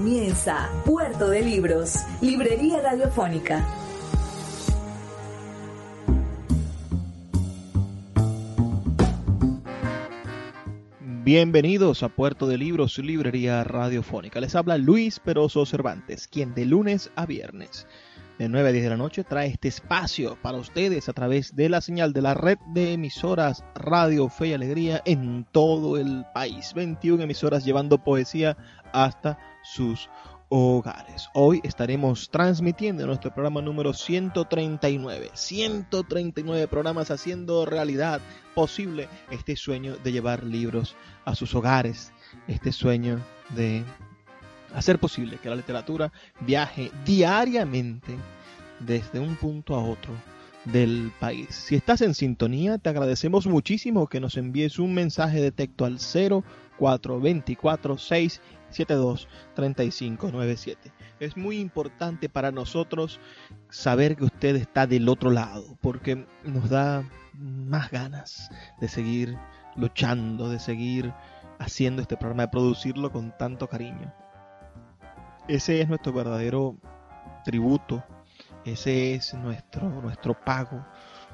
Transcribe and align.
Comienza 0.00 0.70
Puerto 0.86 1.28
de 1.28 1.42
Libros, 1.42 2.06
Librería 2.22 2.80
Radiofónica. 2.80 3.68
Bienvenidos 11.22 12.02
a 12.02 12.08
Puerto 12.08 12.46
de 12.46 12.56
Libros, 12.56 12.96
librería 12.96 13.62
radiofónica. 13.62 14.40
Les 14.40 14.54
habla 14.54 14.78
Luis 14.78 15.20
Peroso 15.20 15.66
Cervantes, 15.66 16.28
quien 16.28 16.54
de 16.54 16.64
lunes 16.64 17.10
a 17.14 17.26
viernes 17.26 17.86
de 18.38 18.48
9 18.48 18.70
a 18.70 18.72
10 18.72 18.84
de 18.84 18.90
la 18.90 18.96
noche 18.96 19.22
trae 19.22 19.48
este 19.48 19.68
espacio 19.68 20.38
para 20.40 20.56
ustedes 20.56 21.10
a 21.10 21.12
través 21.12 21.54
de 21.54 21.68
la 21.68 21.82
señal 21.82 22.14
de 22.14 22.22
la 22.22 22.32
red 22.32 22.56
de 22.72 22.94
emisoras 22.94 23.62
Radio 23.74 24.30
Fe 24.30 24.48
y 24.48 24.52
Alegría 24.54 25.02
en 25.04 25.46
todo 25.52 25.98
el 25.98 26.24
país. 26.32 26.72
21 26.72 27.22
emisoras 27.22 27.66
llevando 27.66 28.02
poesía 28.02 28.56
hasta 28.94 29.38
sus 29.74 30.08
hogares. 30.48 31.28
Hoy 31.32 31.60
estaremos 31.62 32.28
transmitiendo 32.30 33.06
nuestro 33.06 33.32
programa 33.32 33.62
número 33.62 33.92
139. 33.92 35.30
139 35.32 36.66
programas 36.66 37.12
haciendo 37.12 37.64
realidad 37.64 38.20
posible 38.54 39.08
este 39.30 39.54
sueño 39.54 39.96
de 40.02 40.12
llevar 40.12 40.42
libros 40.42 40.96
a 41.24 41.36
sus 41.36 41.54
hogares. 41.54 42.12
Este 42.48 42.72
sueño 42.72 43.20
de 43.50 43.84
hacer 44.74 44.98
posible 44.98 45.38
que 45.38 45.48
la 45.48 45.56
literatura 45.56 46.12
viaje 46.40 46.90
diariamente 47.04 48.16
desde 48.80 49.20
un 49.20 49.36
punto 49.36 49.76
a 49.76 49.84
otro 49.84 50.12
del 50.64 51.12
país. 51.20 51.48
Si 51.50 51.76
estás 51.76 52.00
en 52.00 52.14
sintonía, 52.14 52.78
te 52.78 52.90
agradecemos 52.90 53.46
muchísimo 53.46 54.08
que 54.08 54.20
nos 54.20 54.36
envíes 54.36 54.80
un 54.80 54.94
mensaje 54.94 55.40
de 55.40 55.52
texto 55.52 55.84
al 55.84 55.98
0424 55.98 57.96
672 58.70 59.28
3597. 59.54 60.92
Es 61.20 61.36
muy 61.36 61.58
importante 61.58 62.28
para 62.28 62.50
nosotros 62.50 63.20
saber 63.68 64.16
que 64.16 64.24
usted 64.24 64.56
está 64.56 64.86
del 64.86 65.08
otro 65.08 65.30
lado, 65.30 65.76
porque 65.80 66.26
nos 66.44 66.70
da 66.70 67.04
más 67.34 67.90
ganas 67.90 68.50
de 68.80 68.88
seguir 68.88 69.36
luchando, 69.76 70.48
de 70.48 70.58
seguir 70.58 71.12
haciendo 71.58 72.02
este 72.02 72.16
programa, 72.16 72.44
de 72.44 72.48
producirlo 72.48 73.12
con 73.12 73.36
tanto 73.36 73.68
cariño. 73.68 74.12
Ese 75.48 75.80
es 75.80 75.88
nuestro 75.88 76.12
verdadero 76.12 76.76
tributo 77.44 78.04
ese 78.64 79.14
es 79.14 79.32
nuestro, 79.34 79.88
nuestro 79.88 80.34
pago 80.34 80.84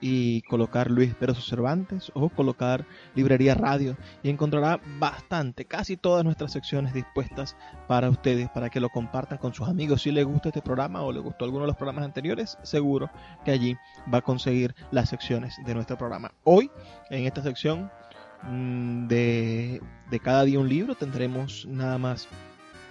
y 0.00 0.42
colocar 0.42 0.90
Luis 0.90 1.14
Peroso 1.14 1.42
Cervantes 1.42 2.10
o 2.14 2.28
colocar 2.28 2.86
Librería 3.14 3.54
Radio 3.54 3.96
y 4.22 4.30
encontrará 4.30 4.80
bastante, 4.98 5.64
casi 5.64 5.96
todas 5.96 6.24
nuestras 6.24 6.52
secciones 6.52 6.94
dispuestas 6.94 7.56
para 7.86 8.08
ustedes, 8.08 8.48
para 8.50 8.70
que 8.70 8.80
lo 8.80 8.88
compartan 8.88 9.38
con 9.38 9.54
sus 9.54 9.68
amigos. 9.68 10.02
Si 10.02 10.10
les 10.10 10.24
gusta 10.24 10.48
este 10.48 10.62
programa 10.62 11.02
o 11.02 11.12
le 11.12 11.20
gustó 11.20 11.44
alguno 11.44 11.64
de 11.64 11.68
los 11.68 11.76
programas 11.76 12.04
anteriores, 12.04 12.58
seguro 12.62 13.10
que 13.44 13.50
allí 13.50 13.76
va 14.12 14.18
a 14.18 14.22
conseguir 14.22 14.74
las 14.90 15.08
secciones 15.08 15.56
de 15.64 15.74
nuestro 15.74 15.98
programa. 15.98 16.32
Hoy, 16.44 16.70
en 17.10 17.26
esta 17.26 17.42
sección 17.42 17.90
mm, 18.42 19.06
de, 19.06 19.82
de 20.10 20.20
cada 20.20 20.44
día 20.44 20.58
un 20.58 20.68
libro, 20.68 20.94
tendremos 20.94 21.66
nada 21.66 21.98
más 21.98 22.28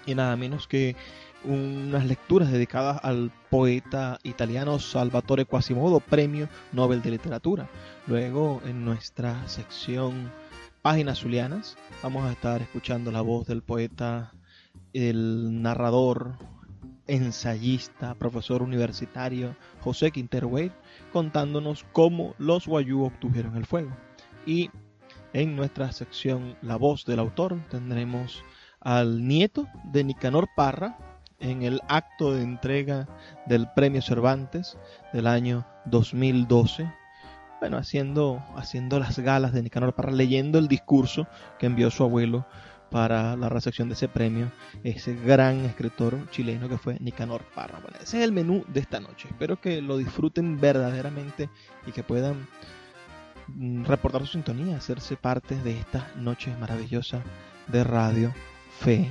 y 0.06 0.16
nada 0.16 0.36
menos 0.36 0.68
que 0.68 0.96
unas 1.44 2.06
lecturas 2.06 2.52
dedicadas 2.52 3.00
al 3.04 3.32
poeta 3.50 4.20
italiano 4.24 4.80
Salvatore 4.80 5.46
Quasimodo, 5.46 6.00
premio 6.00 6.50
Nobel 6.72 7.02
de 7.02 7.12
Literatura. 7.12 7.70
Luego, 8.08 8.62
en 8.66 8.86
nuestra 8.86 9.48
sección 9.48 10.32
Páginas 10.82 11.20
Zulianas, 11.20 11.78
vamos 12.02 12.26
a 12.26 12.32
estar 12.32 12.62
escuchando 12.62 13.12
la 13.12 13.22
voz 13.22 13.48
del 13.48 13.62
poeta, 13.62 14.34
el 14.94 15.62
narrador, 15.62 16.36
ensayista, 17.08 18.16
profesor 18.16 18.62
universitario 18.62 19.56
José 19.82 20.12
Quintero 20.12 20.52
contándonos 21.12 21.86
cómo 21.92 22.36
los 22.38 22.68
Guayú 22.68 23.04
obtuvieron 23.04 23.58
el 23.58 23.66
fuego. 23.66 23.92
Y 24.46 24.70
en 25.34 25.56
nuestra 25.56 25.92
sección 25.92 26.56
La 26.62 26.76
voz 26.76 27.06
del 27.06 27.20
autor 27.20 27.60
tendremos 27.70 28.44
al 28.80 29.28
nieto 29.28 29.68
de 29.92 30.04
Nicanor 30.04 30.48
Parra, 30.56 30.98
en 31.40 31.64
el 31.64 31.82
acto 31.88 32.34
de 32.34 32.44
entrega 32.44 33.08
del 33.46 33.68
Premio 33.76 34.02
Cervantes 34.02 34.78
del 35.14 35.28
año 35.28 35.66
2012. 35.86 36.92
Bueno, 37.60 37.78
haciendo, 37.78 38.44
haciendo 38.56 39.00
las 39.00 39.20
galas 39.20 39.54
de 39.54 39.64
Nicanor 39.64 39.94
Parra, 39.94 40.12
leyendo 40.12 40.60
el 40.60 40.68
discurso 40.68 41.28
que 41.58 41.66
envió 41.66 41.92
su 41.92 42.04
abuelo 42.04 42.46
para 42.90 43.36
la 43.36 43.50
recepción 43.50 43.90
de 43.90 43.94
ese 43.94 44.08
premio, 44.08 44.52
ese 44.84 45.14
gran 45.14 45.66
escritor 45.66 46.30
chileno 46.32 46.70
que 46.70 46.78
fue 46.78 46.98
Nicanor 47.00 47.44
Parra. 47.54 47.80
Bueno, 47.82 47.98
ese 48.02 48.18
es 48.18 48.24
el 48.24 48.32
menú 48.32 48.64
de 48.68 48.80
esta 48.80 49.00
noche. 49.00 49.28
Espero 49.30 49.60
que 49.60 49.82
lo 49.82 49.98
disfruten 49.98 50.60
verdaderamente 50.60 51.50
y 51.86 51.92
que 51.92 52.04
puedan 52.04 52.48
mm, 53.48 53.86
reportar 53.86 54.22
su 54.22 54.34
sintonía, 54.34 54.78
hacerse 54.78 55.18
parte 55.18 55.56
de 55.56 55.78
esta 55.78 56.08
noche 56.16 56.56
maravillosa 56.60 57.22
de 57.68 57.84
radio, 57.84 58.34
fe 58.80 59.08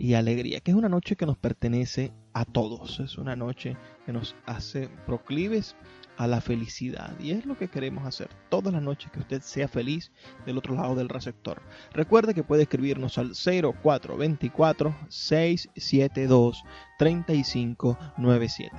y 0.00 0.14
alegría, 0.14 0.60
que 0.60 0.70
es 0.70 0.76
una 0.76 0.88
noche 0.88 1.14
que 1.14 1.26
nos 1.26 1.36
pertenece 1.36 2.10
a 2.32 2.46
todos, 2.46 3.00
es 3.00 3.18
una 3.18 3.36
noche 3.36 3.76
que 4.06 4.14
nos 4.14 4.34
hace 4.46 4.88
proclives 5.04 5.76
a 6.16 6.26
la 6.26 6.40
felicidad 6.40 7.18
y 7.20 7.32
es 7.32 7.44
lo 7.44 7.58
que 7.58 7.68
queremos 7.68 8.06
hacer 8.06 8.28
todas 8.48 8.72
las 8.72 8.82
noches 8.82 9.10
que 9.10 9.18
usted 9.20 9.42
sea 9.42 9.68
feliz 9.68 10.10
del 10.46 10.56
otro 10.56 10.74
lado 10.74 10.94
del 10.94 11.10
receptor. 11.10 11.60
Recuerde 11.92 12.32
que 12.32 12.42
puede 12.42 12.62
escribirnos 12.62 13.18
al 13.18 13.32
0424 13.34 14.96
672 15.08 16.64
3597 16.98 18.76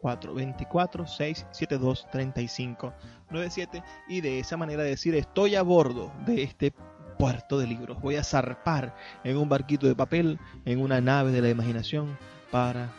0424 0.00 1.06
672 1.06 2.06
3597 2.10 3.82
y 4.08 4.22
de 4.22 4.38
esa 4.38 4.56
manera 4.56 4.82
decir 4.84 5.14
estoy 5.16 5.54
a 5.54 5.62
bordo 5.62 6.12
de 6.24 6.42
este 6.42 6.72
puerto 7.18 7.58
de 7.58 7.66
libros. 7.66 8.00
Voy 8.00 8.16
a 8.16 8.24
zarpar 8.24 8.94
en 9.24 9.36
un 9.36 9.48
barquito 9.48 9.86
de 9.86 9.94
papel, 9.94 10.38
en 10.64 10.80
una 10.80 11.00
nave 11.00 11.32
de 11.32 11.42
la 11.42 11.50
imaginación, 11.50 12.16
para 12.50 12.90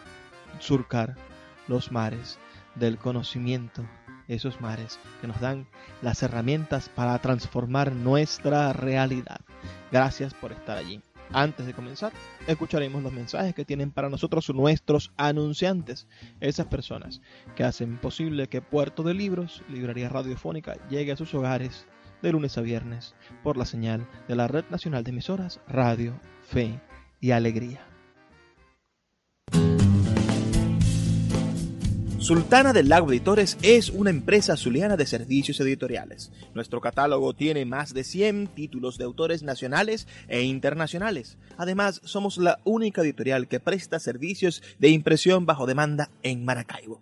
surcar 0.59 1.15
los 1.67 1.91
mares 1.91 2.39
del 2.75 2.97
conocimiento, 2.97 3.85
esos 4.27 4.59
mares 4.61 4.99
que 5.21 5.27
nos 5.27 5.39
dan 5.39 5.67
las 6.01 6.21
herramientas 6.23 6.89
para 6.89 7.17
transformar 7.19 7.91
nuestra 7.91 8.73
realidad. 8.73 9.41
Gracias 9.91 10.33
por 10.33 10.51
estar 10.51 10.77
allí. 10.77 11.01
Antes 11.33 11.65
de 11.65 11.73
comenzar, 11.73 12.13
escucharemos 12.47 13.03
los 13.03 13.11
mensajes 13.11 13.53
que 13.53 13.65
tienen 13.65 13.91
para 13.91 14.09
nosotros 14.09 14.49
nuestros 14.49 15.11
anunciantes, 15.17 16.07
esas 16.39 16.67
personas 16.67 17.21
que 17.55 17.65
hacen 17.65 17.97
posible 17.97 18.47
que 18.47 18.61
Puerto 18.61 19.03
de 19.03 19.13
Libros, 19.13 19.61
Librería 19.69 20.07
Radiofónica, 20.07 20.77
llegue 20.89 21.11
a 21.11 21.17
sus 21.17 21.33
hogares 21.33 21.85
de 22.21 22.31
lunes 22.31 22.57
a 22.57 22.61
viernes 22.61 23.15
por 23.43 23.57
la 23.57 23.65
señal 23.65 24.07
de 24.27 24.35
la 24.35 24.47
Red 24.47 24.65
Nacional 24.69 25.03
de 25.03 25.11
Emisoras 25.11 25.59
Radio, 25.67 26.19
Fe 26.43 26.79
y 27.19 27.31
Alegría. 27.31 27.87
Sultana 32.27 32.73
del 32.73 32.89
Lago 32.89 33.09
Editores 33.09 33.57
es 33.61 33.89
una 33.89 34.09
empresa 34.09 34.57
zuliana 34.57 34.97
de 34.97 35.05
servicios 35.05 35.61
editoriales. 35.61 36.29
Nuestro 36.53 36.81
catálogo 36.81 37.33
tiene 37.33 37.63
más 37.63 37.93
de 37.93 38.03
100 38.03 38.47
títulos 38.47 38.97
de 38.97 39.05
autores 39.05 39.43
nacionales 39.43 40.09
e 40.27 40.41
internacionales. 40.41 41.37
Además, 41.55 42.01
somos 42.03 42.37
la 42.37 42.59
única 42.65 43.01
editorial 43.01 43.47
que 43.47 43.61
presta 43.61 43.97
servicios 43.99 44.61
de 44.77 44.89
impresión 44.89 45.45
bajo 45.45 45.65
demanda 45.65 46.09
en 46.21 46.43
Maracaibo. 46.43 47.01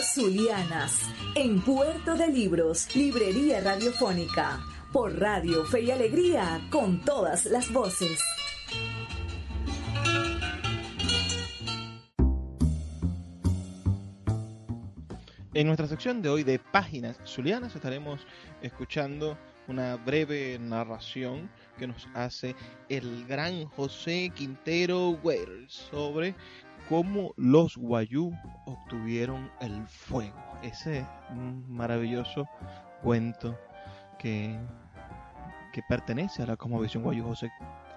Zulianas 0.00 1.02
en 1.34 1.60
Puerto 1.60 2.14
de 2.14 2.28
Libros, 2.28 2.94
Librería 2.96 3.60
Radiofónica, 3.60 4.60
por 4.92 5.18
Radio 5.18 5.64
Fe 5.66 5.82
y 5.82 5.90
Alegría, 5.90 6.66
con 6.70 7.04
todas 7.04 7.44
las 7.46 7.70
voces. 7.72 8.18
En 15.52 15.66
nuestra 15.66 15.86
sección 15.86 16.22
de 16.22 16.30
hoy 16.30 16.42
de 16.44 16.58
Páginas 16.58 17.18
Zulianas 17.26 17.74
estaremos 17.76 18.26
escuchando 18.62 19.36
una 19.68 19.96
breve 19.96 20.58
narración 20.58 21.50
que 21.78 21.86
nos 21.86 22.08
hace 22.14 22.56
el 22.88 23.26
gran 23.26 23.66
José 23.66 24.32
Quintero 24.34 25.18
Güell 25.22 25.68
sobre 25.68 26.34
cómo 26.88 27.32
los 27.36 27.76
Guayú 27.76 28.32
obtuvieron 28.66 29.50
el 29.60 29.86
fuego. 29.86 30.38
Ese 30.62 31.06
maravilloso 31.68 32.48
cuento 33.02 33.58
que, 34.18 34.58
que 35.72 35.82
pertenece 35.88 36.42
a 36.42 36.46
la 36.46 36.56
Cosmovisión 36.56 37.02
Guayú 37.02 37.24
José 37.24 37.50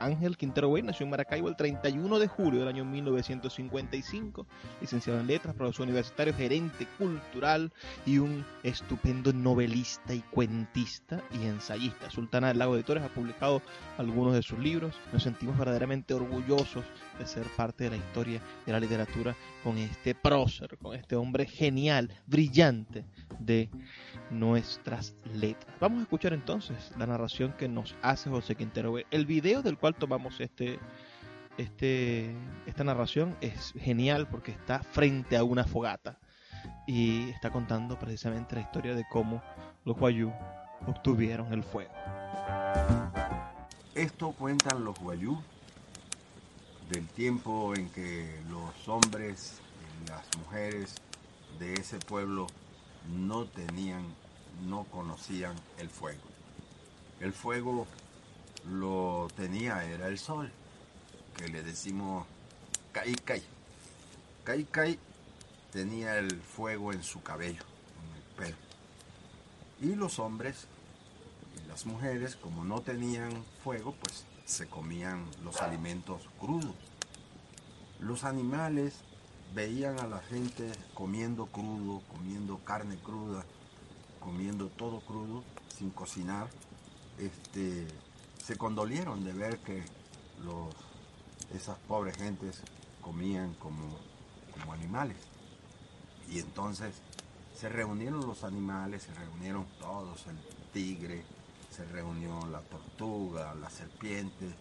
Ángel 0.06 0.38
Quintero 0.38 0.68
Güell 0.68 0.86
nació 0.86 1.04
en 1.04 1.10
Maracaibo 1.10 1.50
el 1.50 1.56
31 1.56 2.20
de 2.20 2.28
julio 2.28 2.60
del 2.60 2.70
año 2.70 2.86
1955, 2.86 4.46
licenciado 4.80 5.20
en 5.20 5.26
letras, 5.26 5.56
profesor 5.56 5.84
universitario, 5.84 6.34
gerente 6.34 6.88
cultural 7.00 7.74
y 8.06 8.20
un 8.20 8.46
estupendo 8.62 9.34
novelista 9.34 10.14
y 10.14 10.20
cuentista 10.22 11.24
y 11.34 11.48
ensayista. 11.48 12.12
Sultana 12.12 12.50
del 12.50 12.60
Lago 12.60 12.76
Editores 12.76 13.04
ha 13.04 13.10
publicado 13.10 13.64
algunos 13.98 14.36
de 14.36 14.44
sus 14.44 14.60
libros. 14.60 14.96
Nos 15.12 15.24
sentimos 15.24 15.58
verdaderamente 15.58 16.14
orgullosos 16.14 16.86
de 17.18 17.26
ser 17.26 17.48
parte 17.56 17.86
de 17.86 17.92
la 17.92 17.98
historia 17.98 18.42
de 18.66 18.72
la 18.72 18.80
literatura 18.80 19.36
con 19.64 19.78
este 19.80 20.14
prócer, 20.14 20.78
con 20.78 20.96
este 20.96 21.16
hombre 21.16 21.48
genial, 21.48 22.12
brillante 22.28 23.06
de 23.40 23.70
nuestras 24.30 25.16
letras. 25.34 25.74
Vamos 25.80 26.00
a 26.00 26.04
escuchar 26.04 26.34
entonces 26.34 26.92
la 26.98 27.08
narración 27.08 27.54
que 27.54 27.68
nos 27.68 27.96
hace 28.02 28.30
José 28.30 28.56
Quintero 28.56 28.92
Güell. 28.92 29.08
El 29.12 29.26
video 29.26 29.62
del 29.62 29.78
cual 29.78 29.95
tomamos 29.98 30.40
este, 30.40 30.80
este, 31.58 32.34
esta 32.66 32.84
narración 32.84 33.36
es 33.42 33.74
genial 33.80 34.28
porque 34.28 34.52
está 34.52 34.80
frente 34.80 35.38
a 35.38 35.44
una 35.44 35.64
fogata 35.64 36.20
y 36.88 37.30
está 37.30 37.52
contando 37.52 37.98
precisamente 37.98 38.56
la 38.56 38.62
historia 38.62 38.96
de 38.96 39.06
cómo 39.10 39.42
los 39.84 39.98
Guayú 39.98 40.32
obtuvieron 40.88 41.54
el 41.54 41.64
fuego. 41.64 41.94
Esto 43.94 44.32
cuentan 44.32 44.84
los 44.84 44.98
Guayú 45.00 45.42
del 46.90 47.08
tiempo 47.08 47.74
en 47.76 47.90
que 47.90 48.40
los 48.50 48.88
hombres 48.88 49.60
y 50.04 50.10
las 50.10 50.24
mujeres 50.38 50.96
de 51.60 51.74
ese 51.74 51.98
pueblo 52.00 52.48
no 53.10 53.46
tenían, 53.46 54.04
no 54.68 54.84
conocían 54.86 55.56
el 55.80 55.90
fuego. 55.90 56.22
El 57.20 57.34
fuego 57.34 57.88
lo 58.72 59.28
tenía 59.36 59.84
era 59.86 60.08
el 60.08 60.18
sol, 60.18 60.52
que 61.38 61.48
le 61.48 61.64
decimos 61.64 62.26
Kai 62.92 63.16
Kai. 63.16 63.44
Kai 64.44 64.64
Kai 64.66 65.00
tenía 65.72 66.18
el 66.18 66.42
fuego 66.42 66.94
en 66.94 67.04
su 67.04 67.22
cabello, 67.22 67.64
en 68.02 68.16
el 68.16 68.24
pelo. 68.38 68.58
Y 69.82 69.96
los 69.96 70.20
hombres 70.20 70.68
y 71.62 71.68
las 71.68 71.86
mujeres, 71.86 72.36
como 72.36 72.64
no 72.64 72.82
tenían 72.82 73.32
fuego, 73.64 73.94
pues 74.02 74.26
se 74.46 74.68
comían 74.68 75.26
los 75.44 75.62
alimentos 75.62 76.22
crudos. 76.40 76.76
Los 78.00 78.24
animales 78.24 78.94
veían 79.54 80.00
a 80.00 80.08
la 80.08 80.20
gente 80.20 80.72
comiendo 80.94 81.46
crudo, 81.48 82.02
comiendo 82.12 82.58
carne 82.60 82.98
cruda, 82.98 83.46
comiendo 84.20 84.68
todo 84.68 85.00
crudo, 85.02 85.44
sin 85.78 85.90
cocinar. 85.90 86.48
Este, 87.18 87.88
se 88.46 88.58
condolieron 88.58 89.24
de 89.24 89.34
ver 89.34 89.58
que 89.60 89.84
los, 90.44 90.76
esas 91.56 91.80
pobres 91.80 92.16
gentes 92.16 92.62
comían 93.02 93.56
como, 93.56 93.98
como 94.54 94.72
animales. 94.72 95.18
Y 96.30 96.40
entonces 96.40 96.94
se 97.56 97.70
reunieron 97.70 98.28
los 98.28 98.44
animales, 98.44 99.02
se 99.02 99.14
reunieron 99.16 99.66
todos, 99.80 100.28
el 100.28 100.38
tigre, 100.72 101.24
se 101.72 101.86
reunió 101.86 102.46
la 102.46 102.62
tortuga, 102.62 103.56
la 103.56 103.70
serpiente, 103.72 104.54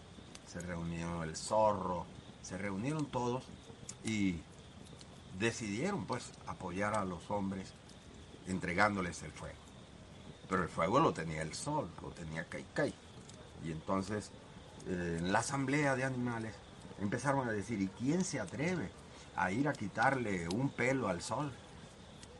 se 0.47 0.61
reunió 0.61 1.23
el 1.23 1.35
zorro, 1.35 2.07
se 2.41 2.57
reunieron 2.57 3.05
todos 3.05 3.43
y 4.03 4.39
decidieron 5.37 6.05
pues 6.05 6.31
apoyar 6.47 6.95
a 6.95 7.05
los 7.05 7.29
hombres 7.29 7.71
entregándoles 8.47 9.21
el 9.21 9.31
fuego. 9.31 9.59
Pero 10.49 10.63
el 10.63 10.69
fuego 10.69 10.99
lo 10.99 11.13
tenía 11.13 11.43
el 11.43 11.53
sol, 11.53 11.87
lo 12.01 12.09
tenía 12.09 12.45
Kaikai. 12.45 13.04
Y 13.65 13.71
entonces 13.71 14.31
eh, 14.87 15.17
en 15.19 15.33
la 15.33 15.39
asamblea 15.39 15.95
de 15.95 16.03
animales 16.03 16.55
empezaron 16.99 17.47
a 17.47 17.51
decir, 17.51 17.81
¿y 17.81 17.87
quién 17.87 18.23
se 18.23 18.39
atreve 18.39 18.89
a 19.35 19.51
ir 19.51 19.67
a 19.67 19.73
quitarle 19.73 20.47
un 20.49 20.69
pelo 20.69 21.07
al 21.07 21.21
sol 21.21 21.51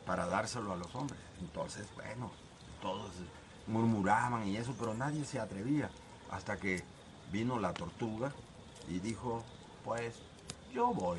para 0.06 0.26
dárselo 0.26 0.72
a 0.72 0.76
los 0.76 0.94
hombres? 0.94 1.20
Entonces, 1.40 1.86
bueno, 1.96 2.30
todos 2.80 3.10
murmuraban 3.66 4.46
y 4.46 4.56
eso, 4.56 4.74
pero 4.78 4.94
nadie 4.94 5.24
se 5.24 5.40
atrevía 5.40 5.90
hasta 6.30 6.56
que 6.56 6.84
vino 7.32 7.58
la 7.58 7.74
tortuga 7.74 8.32
y 8.88 9.00
dijo, 9.00 9.42
pues 9.84 10.14
yo 10.72 10.94
voy. 10.94 11.18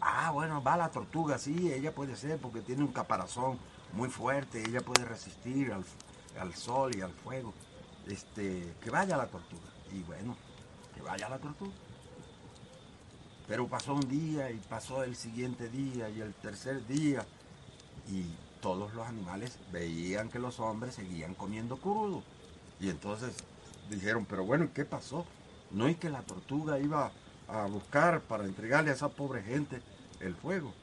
Ah, 0.00 0.30
bueno, 0.30 0.62
va 0.62 0.76
la 0.76 0.90
tortuga, 0.90 1.38
sí, 1.38 1.72
ella 1.72 1.94
puede 1.94 2.14
ser 2.14 2.38
porque 2.38 2.60
tiene 2.60 2.82
un 2.82 2.92
caparazón 2.92 3.58
muy 3.94 4.10
fuerte, 4.10 4.62
ella 4.62 4.80
puede 4.80 5.06
resistir 5.06 5.72
al, 5.72 5.84
al 6.38 6.54
sol 6.54 6.94
y 6.94 7.00
al 7.00 7.12
fuego 7.12 7.54
este, 8.08 8.74
que 8.82 8.90
vaya 8.90 9.16
la 9.16 9.26
tortuga. 9.26 9.68
Y 9.92 10.02
bueno, 10.02 10.36
que 10.94 11.02
vaya 11.02 11.28
la 11.28 11.38
tortuga. 11.38 11.72
Pero 13.46 13.66
pasó 13.66 13.94
un 13.94 14.08
día 14.08 14.50
y 14.50 14.58
pasó 14.58 15.04
el 15.04 15.16
siguiente 15.16 15.68
día 15.68 16.08
y 16.10 16.20
el 16.20 16.34
tercer 16.34 16.86
día 16.86 17.24
y 18.06 18.24
todos 18.60 18.92
los 18.94 19.06
animales 19.06 19.58
veían 19.72 20.28
que 20.28 20.38
los 20.38 20.60
hombres 20.60 20.94
seguían 20.94 21.34
comiendo 21.34 21.76
crudo. 21.78 22.22
Y 22.80 22.90
entonces 22.90 23.34
dijeron, 23.90 24.26
pero 24.28 24.44
bueno, 24.44 24.68
¿qué 24.74 24.84
pasó? 24.84 25.24
No 25.70 25.86
es 25.86 25.96
que 25.96 26.10
la 26.10 26.22
tortuga 26.22 26.78
iba 26.78 27.10
a 27.48 27.66
buscar 27.66 28.20
para 28.22 28.44
entregarle 28.44 28.90
a 28.90 28.94
esa 28.94 29.08
pobre 29.08 29.42
gente 29.42 29.80
el 30.20 30.34
fuego. 30.34 30.74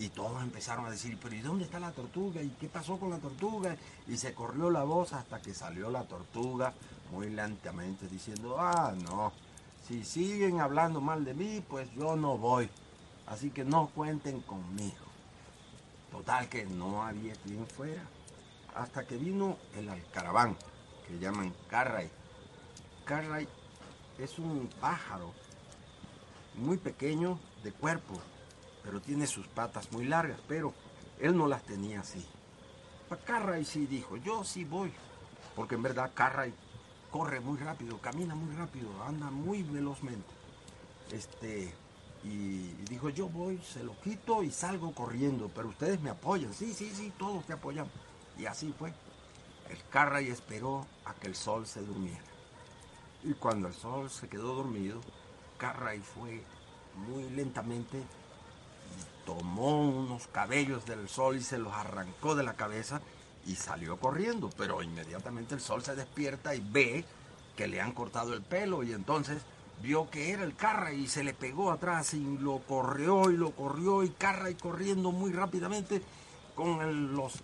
Y 0.00 0.08
todos 0.08 0.42
empezaron 0.42 0.86
a 0.86 0.90
decir, 0.90 1.18
pero 1.22 1.34
¿y 1.34 1.42
dónde 1.42 1.64
está 1.64 1.78
la 1.78 1.92
tortuga? 1.92 2.40
¿Y 2.40 2.48
qué 2.58 2.68
pasó 2.68 2.98
con 2.98 3.10
la 3.10 3.18
tortuga? 3.18 3.76
Y 4.08 4.16
se 4.16 4.32
corrió 4.32 4.70
la 4.70 4.82
voz 4.82 5.12
hasta 5.12 5.42
que 5.42 5.52
salió 5.52 5.90
la 5.90 6.04
tortuga 6.04 6.72
muy 7.12 7.28
lentamente 7.28 8.08
diciendo, 8.08 8.56
ah, 8.58 8.94
no, 9.04 9.30
si 9.86 10.02
siguen 10.02 10.58
hablando 10.58 11.02
mal 11.02 11.22
de 11.22 11.34
mí, 11.34 11.62
pues 11.68 11.92
yo 11.92 12.16
no 12.16 12.38
voy. 12.38 12.70
Así 13.26 13.50
que 13.50 13.62
no 13.62 13.90
cuenten 13.94 14.40
conmigo. 14.40 15.04
Total 16.10 16.48
que 16.48 16.64
no 16.64 17.02
había 17.02 17.34
quien 17.34 17.66
fuera. 17.66 18.02
Hasta 18.74 19.06
que 19.06 19.18
vino 19.18 19.58
el 19.76 19.86
alcaraván, 19.90 20.56
que 21.06 21.18
llaman 21.18 21.52
carray. 21.68 22.10
Carray 23.04 23.46
es 24.18 24.38
un 24.38 24.66
pájaro 24.80 25.34
muy 26.54 26.78
pequeño 26.78 27.38
de 27.62 27.72
cuerpo, 27.72 28.14
pero 28.82 29.00
tiene 29.00 29.26
sus 29.26 29.46
patas 29.48 29.92
muy 29.92 30.04
largas, 30.04 30.40
pero 30.48 30.72
él 31.20 31.36
no 31.36 31.46
las 31.46 31.62
tenía 31.62 32.00
así. 32.00 32.24
Carray 33.24 33.64
sí 33.64 33.86
dijo, 33.86 34.16
yo 34.16 34.44
sí 34.44 34.64
voy, 34.64 34.92
porque 35.56 35.74
en 35.74 35.82
verdad 35.82 36.12
Carray 36.14 36.54
corre 37.10 37.40
muy 37.40 37.58
rápido, 37.58 37.98
camina 37.98 38.34
muy 38.34 38.54
rápido, 38.54 38.88
anda 39.02 39.30
muy 39.30 39.62
velozmente. 39.64 40.28
Este, 41.10 41.74
y 42.22 42.68
dijo, 42.88 43.08
yo 43.08 43.28
voy, 43.28 43.58
se 43.58 43.82
lo 43.82 43.98
quito 44.00 44.42
y 44.42 44.50
salgo 44.50 44.92
corriendo, 44.92 45.50
pero 45.54 45.68
ustedes 45.68 46.00
me 46.00 46.10
apoyan, 46.10 46.54
sí, 46.54 46.72
sí, 46.72 46.92
sí, 46.94 47.12
todos 47.18 47.44
te 47.46 47.54
apoyan. 47.54 47.86
Y 48.38 48.46
así 48.46 48.72
fue. 48.78 48.92
El 49.68 49.78
Carray 49.90 50.28
esperó 50.28 50.86
a 51.04 51.14
que 51.14 51.28
el 51.28 51.34
sol 51.34 51.66
se 51.66 51.80
durmiera. 51.82 52.22
Y 53.22 53.34
cuando 53.34 53.68
el 53.68 53.74
sol 53.74 54.10
se 54.10 54.28
quedó 54.28 54.54
dormido, 54.54 55.00
Carray 55.58 56.00
fue 56.00 56.42
muy 57.06 57.28
lentamente 57.30 58.02
tomó 59.24 59.80
unos 59.88 60.26
cabellos 60.28 60.86
del 60.86 61.08
sol 61.08 61.36
y 61.36 61.42
se 61.42 61.58
los 61.58 61.72
arrancó 61.72 62.34
de 62.34 62.42
la 62.42 62.54
cabeza 62.54 63.00
y 63.46 63.56
salió 63.56 63.96
corriendo. 63.96 64.50
Pero 64.56 64.82
inmediatamente 64.82 65.54
el 65.54 65.60
sol 65.60 65.82
se 65.82 65.94
despierta 65.94 66.54
y 66.54 66.60
ve 66.60 67.04
que 67.56 67.68
le 67.68 67.80
han 67.80 67.92
cortado 67.92 68.34
el 68.34 68.42
pelo 68.42 68.82
y 68.82 68.92
entonces 68.92 69.42
vio 69.82 70.10
que 70.10 70.30
era 70.30 70.44
el 70.44 70.54
Carra 70.56 70.92
y 70.92 71.06
se 71.06 71.24
le 71.24 71.34
pegó 71.34 71.70
atrás 71.70 72.14
y 72.14 72.38
lo 72.38 72.58
corrió 72.58 73.30
y 73.30 73.36
lo 73.36 73.50
corrió 73.52 74.02
y 74.02 74.10
Carra 74.10 74.50
y 74.50 74.54
corriendo 74.54 75.10
muy 75.10 75.32
rápidamente 75.32 76.02
con 76.54 76.82
el, 76.82 77.14
los, 77.14 77.36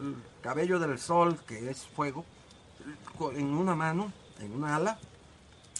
el 0.00 0.16
cabello 0.42 0.78
del 0.78 0.98
sol, 0.98 1.38
que 1.46 1.70
es 1.70 1.86
fuego, 1.86 2.24
en 3.32 3.46
una 3.54 3.74
mano, 3.74 4.12
en 4.40 4.52
una 4.52 4.76
ala, 4.76 4.98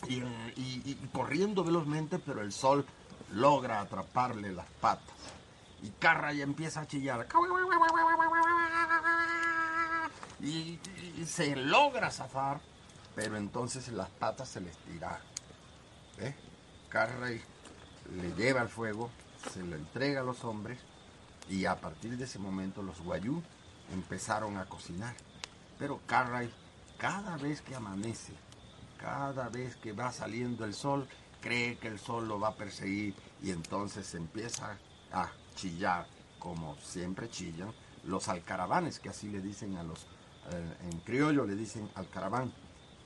y, 0.08 0.94
corriendo 1.12 1.64
velozmente, 1.64 2.18
pero 2.18 2.42
el 2.42 2.52
sol 2.52 2.84
logra 3.32 3.80
atraparle 3.80 4.52
las 4.52 4.66
patas. 4.80 5.14
Y 5.82 5.90
Carra 5.90 6.32
empieza 6.32 6.80
a 6.80 6.86
chillar. 6.86 7.28
Y, 10.40 10.78
se 11.24 11.56
logra 11.56 12.10
zafar, 12.10 12.60
pero 13.14 13.36
entonces 13.36 13.88
las 13.88 14.08
patas 14.08 14.48
se 14.48 14.60
les 14.60 14.76
tiraron. 14.78 15.26
¿Eh? 16.18 16.34
Carrey 16.88 17.40
le 18.16 18.32
lleva 18.34 18.60
al 18.60 18.68
fuego, 18.68 19.10
se 19.52 19.62
lo 19.62 19.76
entrega 19.76 20.20
a 20.20 20.24
los 20.24 20.44
hombres 20.44 20.78
y 21.48 21.66
a 21.66 21.76
partir 21.76 22.16
de 22.16 22.24
ese 22.24 22.38
momento 22.38 22.82
los 22.82 23.00
guayú 23.00 23.42
empezaron 23.92 24.56
a 24.56 24.64
cocinar. 24.66 25.14
Pero 25.78 26.00
Carrey 26.06 26.52
cada 26.98 27.36
vez 27.36 27.62
que 27.62 27.76
amanece, 27.76 28.32
cada 28.98 29.48
vez 29.48 29.76
que 29.76 29.92
va 29.92 30.10
saliendo 30.10 30.64
el 30.64 30.74
sol, 30.74 31.08
cree 31.40 31.78
que 31.78 31.88
el 31.88 31.98
sol 31.98 32.28
lo 32.28 32.40
va 32.40 32.48
a 32.48 32.56
perseguir 32.56 33.14
y 33.42 33.50
entonces 33.50 34.14
empieza 34.14 34.78
a 35.12 35.30
chillar, 35.54 36.06
como 36.38 36.76
siempre 36.76 37.28
chillan 37.28 37.72
los 38.04 38.28
alcaravanes, 38.28 38.98
que 39.00 39.08
así 39.08 39.28
le 39.28 39.40
dicen 39.40 39.76
a 39.76 39.82
los, 39.82 40.06
eh, 40.50 40.76
en 40.90 40.98
criollo 41.00 41.44
le 41.44 41.56
dicen 41.56 41.90
alcaraván, 41.94 42.52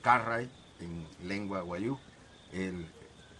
carray 0.01 0.49
en 0.79 1.07
lengua 1.27 1.61
guayú, 1.61 1.97
el 2.51 2.87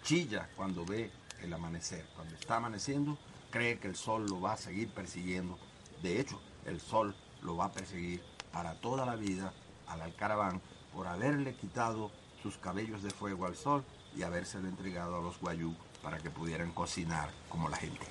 chilla 0.04 0.50
cuando 0.56 0.86
ve 0.86 1.12
el 1.42 1.54
amanecer, 1.54 2.06
cuando 2.16 2.36
está 2.36 2.58
amaneciendo, 2.58 3.18
cree 3.52 3.80
que 3.80 3.88
el 3.88 3.96
sol 3.96 4.26
lo 4.26 4.42
va 4.42 4.54
a 4.54 4.58
seguir 4.58 4.90
persiguiendo, 4.90 5.58
de 6.02 6.20
hecho, 6.20 6.42
el 6.66 6.82
sol 6.82 7.16
lo 7.42 7.56
va 7.56 7.66
a 7.66 7.72
perseguir 7.72 8.22
para 8.52 8.76
toda 8.76 9.06
la 9.06 9.16
vida 9.16 9.54
al 9.88 10.02
alcaraván 10.02 10.62
por 10.94 11.08
haberle 11.08 11.56
quitado 11.56 12.12
sus 12.42 12.58
cabellos 12.58 13.04
de 13.04 13.10
fuego 13.10 13.46
al 13.46 13.56
sol 13.56 13.84
y 14.16 14.24
habérselo 14.24 14.68
entregado 14.68 15.18
a 15.18 15.22
los 15.22 15.40
guayú 15.40 15.74
para 16.02 16.18
que 16.18 16.30
pudieran 16.30 16.72
cocinar 16.72 17.30
como 17.50 17.70
la 17.70 17.78
gente. 17.78 18.06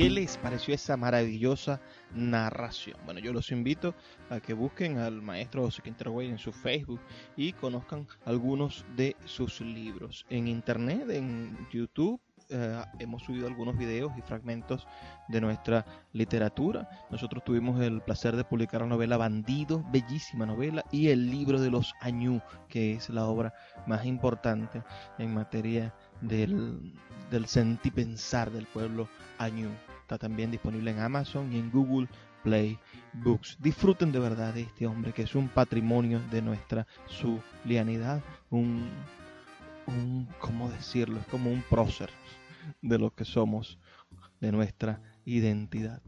¿Qué 0.00 0.08
les 0.08 0.38
pareció 0.38 0.72
esa 0.72 0.96
maravillosa 0.96 1.78
narración? 2.14 2.96
Bueno, 3.04 3.20
yo 3.20 3.34
los 3.34 3.52
invito 3.52 3.94
a 4.30 4.40
que 4.40 4.54
busquen 4.54 4.96
al 4.96 5.20
maestro 5.20 5.64
José 5.64 5.82
Quintero 5.82 6.22
en 6.22 6.38
su 6.38 6.52
Facebook 6.52 7.00
y 7.36 7.52
conozcan 7.52 8.08
algunos 8.24 8.86
de 8.96 9.14
sus 9.26 9.60
libros. 9.60 10.24
En 10.30 10.48
internet, 10.48 11.10
en 11.10 11.68
YouTube, 11.70 12.18
eh, 12.50 12.82
hemos 12.98 13.22
subido 13.22 13.46
algunos 13.46 13.76
videos 13.78 14.12
y 14.18 14.22
fragmentos 14.22 14.86
de 15.28 15.40
nuestra 15.40 15.84
literatura. 16.12 16.88
Nosotros 17.10 17.44
tuvimos 17.44 17.80
el 17.80 18.00
placer 18.00 18.36
de 18.36 18.44
publicar 18.44 18.80
la 18.80 18.88
novela 18.88 19.16
Bandido, 19.16 19.84
bellísima 19.90 20.46
novela, 20.46 20.84
y 20.90 21.08
el 21.08 21.30
libro 21.30 21.60
de 21.60 21.70
los 21.70 21.94
Añú, 22.00 22.40
que 22.68 22.94
es 22.94 23.08
la 23.08 23.26
obra 23.26 23.54
más 23.86 24.04
importante 24.04 24.82
en 25.18 25.34
materia 25.34 25.94
del, 26.20 26.92
del 27.30 27.46
sentipensar 27.46 28.50
del 28.50 28.66
pueblo 28.66 29.08
Añú. 29.38 29.68
Está 30.02 30.18
también 30.18 30.50
disponible 30.50 30.90
en 30.90 30.98
Amazon 30.98 31.52
y 31.52 31.58
en 31.58 31.70
Google 31.70 32.08
Play 32.42 32.78
Books. 33.12 33.58
Disfruten 33.60 34.10
de 34.12 34.18
verdad 34.18 34.54
de 34.54 34.62
este 34.62 34.86
hombre 34.86 35.12
que 35.12 35.22
es 35.22 35.34
un 35.34 35.48
patrimonio 35.48 36.20
de 36.30 36.42
nuestra 36.42 36.86
zulianidad, 37.08 38.20
un, 38.50 38.88
un 39.86 40.28
¿cómo 40.40 40.68
decirlo? 40.70 41.20
Es 41.20 41.26
como 41.26 41.50
un 41.50 41.62
prócer 41.62 42.10
de 42.82 42.98
lo 42.98 43.14
que 43.14 43.24
somos, 43.24 43.78
de 44.40 44.52
nuestra 44.52 45.00
identidad. 45.24 46.02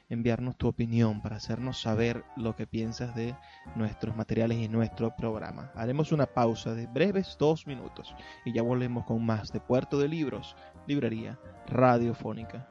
enviarnos 0.10 0.55
tu 0.55 0.67
opinión, 0.67 1.22
para 1.22 1.38
hacernos 1.38 1.82
saber 1.82 2.24
lo 2.38 2.55
que 2.55 2.67
piensas 2.67 3.15
de 3.15 3.36
nuestros 3.75 4.15
materiales 4.15 4.60
y 4.60 4.67
nuestro 4.67 5.15
programa. 5.15 5.72
Haremos 5.74 6.12
una 6.12 6.27
pausa 6.27 6.75
de 6.75 6.86
breves 6.86 7.38
dos 7.39 7.65
minutos 7.65 8.13
y 8.46 8.53
ya 8.53 8.62
volvemos 8.62 9.05
con 9.05 9.25
más 9.25 9.51
de 9.51 9.60
Puerto 9.60 9.98
de 9.98 10.08
Libros, 10.08 10.55
Librería 10.86 11.39
Radiofónica. 11.67 12.70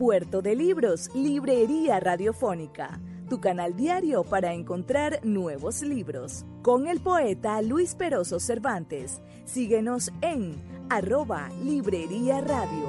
Puerto 0.00 0.40
de 0.40 0.56
Libros, 0.56 1.10
Librería 1.14 2.00
Radiofónica, 2.00 2.98
tu 3.28 3.38
canal 3.38 3.76
diario 3.76 4.24
para 4.24 4.54
encontrar 4.54 5.20
nuevos 5.24 5.82
libros. 5.82 6.46
Con 6.62 6.86
el 6.86 7.00
poeta 7.00 7.60
Luis 7.60 7.94
Peroso 7.94 8.40
Cervantes. 8.40 9.20
Síguenos 9.44 10.10
en 10.22 10.54
arroba 10.88 11.50
Librería 11.62 12.40
Radio. 12.40 12.88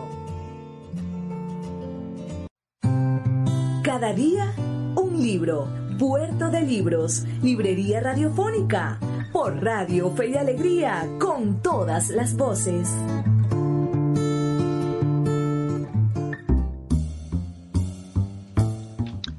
Cada 3.84 4.14
día, 4.14 4.54
un 4.96 5.22
libro. 5.22 5.68
Puerto 6.00 6.50
de 6.50 6.62
Libros, 6.62 7.26
Librería 7.44 8.00
Radiofónica. 8.00 9.02
Por 9.34 9.62
Radio 9.62 10.12
Fe 10.12 10.30
y 10.30 10.36
Alegría, 10.36 11.10
con 11.20 11.62
todas 11.62 12.10
las 12.10 12.38
voces. 12.38 12.90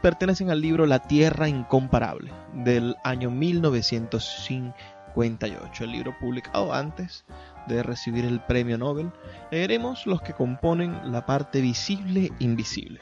pertenecen 0.00 0.48
al 0.48 0.62
libro 0.62 0.86
La 0.86 1.00
Tierra 1.00 1.46
Incomparable 1.46 2.32
del 2.54 2.96
año 3.04 3.30
1958, 3.30 5.84
el 5.84 5.92
libro 5.92 6.16
publicado 6.18 6.72
antes 6.72 7.26
de 7.68 7.82
recibir 7.82 8.24
el 8.24 8.40
premio 8.40 8.78
Nobel. 8.78 9.12
Leeremos 9.50 10.06
los 10.06 10.22
que 10.22 10.32
componen 10.32 11.12
la 11.12 11.26
parte 11.26 11.60
visible 11.60 12.32
invisible 12.38 13.00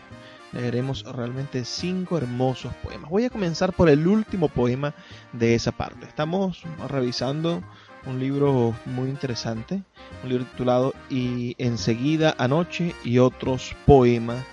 leeremos 0.54 1.04
realmente 1.04 1.64
cinco 1.64 2.16
hermosos 2.16 2.72
poemas. 2.74 3.10
Voy 3.10 3.24
a 3.24 3.30
comenzar 3.30 3.72
por 3.72 3.88
el 3.88 4.06
último 4.06 4.48
poema 4.48 4.94
de 5.32 5.54
esa 5.54 5.72
parte. 5.72 6.06
Estamos 6.06 6.62
revisando 6.88 7.62
un 8.06 8.20
libro 8.20 8.74
muy 8.86 9.08
interesante, 9.08 9.82
un 10.22 10.28
libro 10.28 10.44
titulado 10.44 10.94
Y 11.10 11.54
enseguida 11.58 12.34
anoche 12.38 12.94
y 13.04 13.18
otros 13.18 13.74
poemas, 13.86 14.44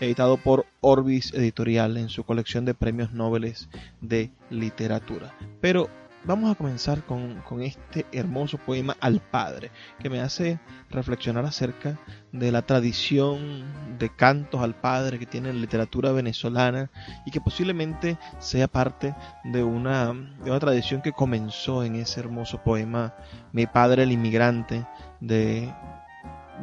editado 0.00 0.36
por 0.36 0.66
Orbis 0.80 1.32
Editorial 1.34 1.96
en 1.96 2.08
su 2.08 2.24
colección 2.24 2.64
de 2.64 2.74
premios 2.74 3.12
Nobel 3.12 3.54
de 4.00 4.30
literatura. 4.50 5.34
Pero 5.60 5.88
vamos 6.24 6.50
a 6.50 6.54
comenzar 6.54 7.02
con, 7.04 7.42
este 7.62 8.06
hermoso 8.12 8.58
poema 8.58 8.96
al 9.00 9.20
Padre, 9.20 9.70
que 9.98 10.10
me 10.10 10.20
hace 10.20 10.60
reflexionar 10.90 11.44
acerca 11.44 11.98
de 12.32 12.52
la 12.52 12.62
tradición 12.62 13.98
de 13.98 14.14
cantos 14.14 14.62
al 14.62 14.74
Padre 14.74 15.18
que 15.18 15.26
tiene 15.26 15.52
la 15.52 15.60
literatura 15.60 16.12
venezolana 16.12 16.90
y 17.26 17.30
que 17.30 17.40
posiblemente 17.40 18.18
sea 18.38 18.68
parte 18.68 19.14
de 19.44 19.62
una, 19.62 20.12
de 20.44 20.50
una 20.50 20.60
tradición 20.60 21.02
que 21.02 21.12
comenzó 21.12 21.84
en 21.84 21.96
ese 21.96 22.20
hermoso 22.20 22.62
poema 22.62 23.14
Mi 23.52 23.66
Padre 23.66 24.04
el 24.04 24.12
Inmigrante 24.12 24.86
de, 25.20 25.72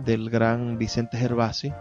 del 0.04 0.30
gran 0.30 0.77
Vicente 0.77 1.18
Gervasi 1.18 1.74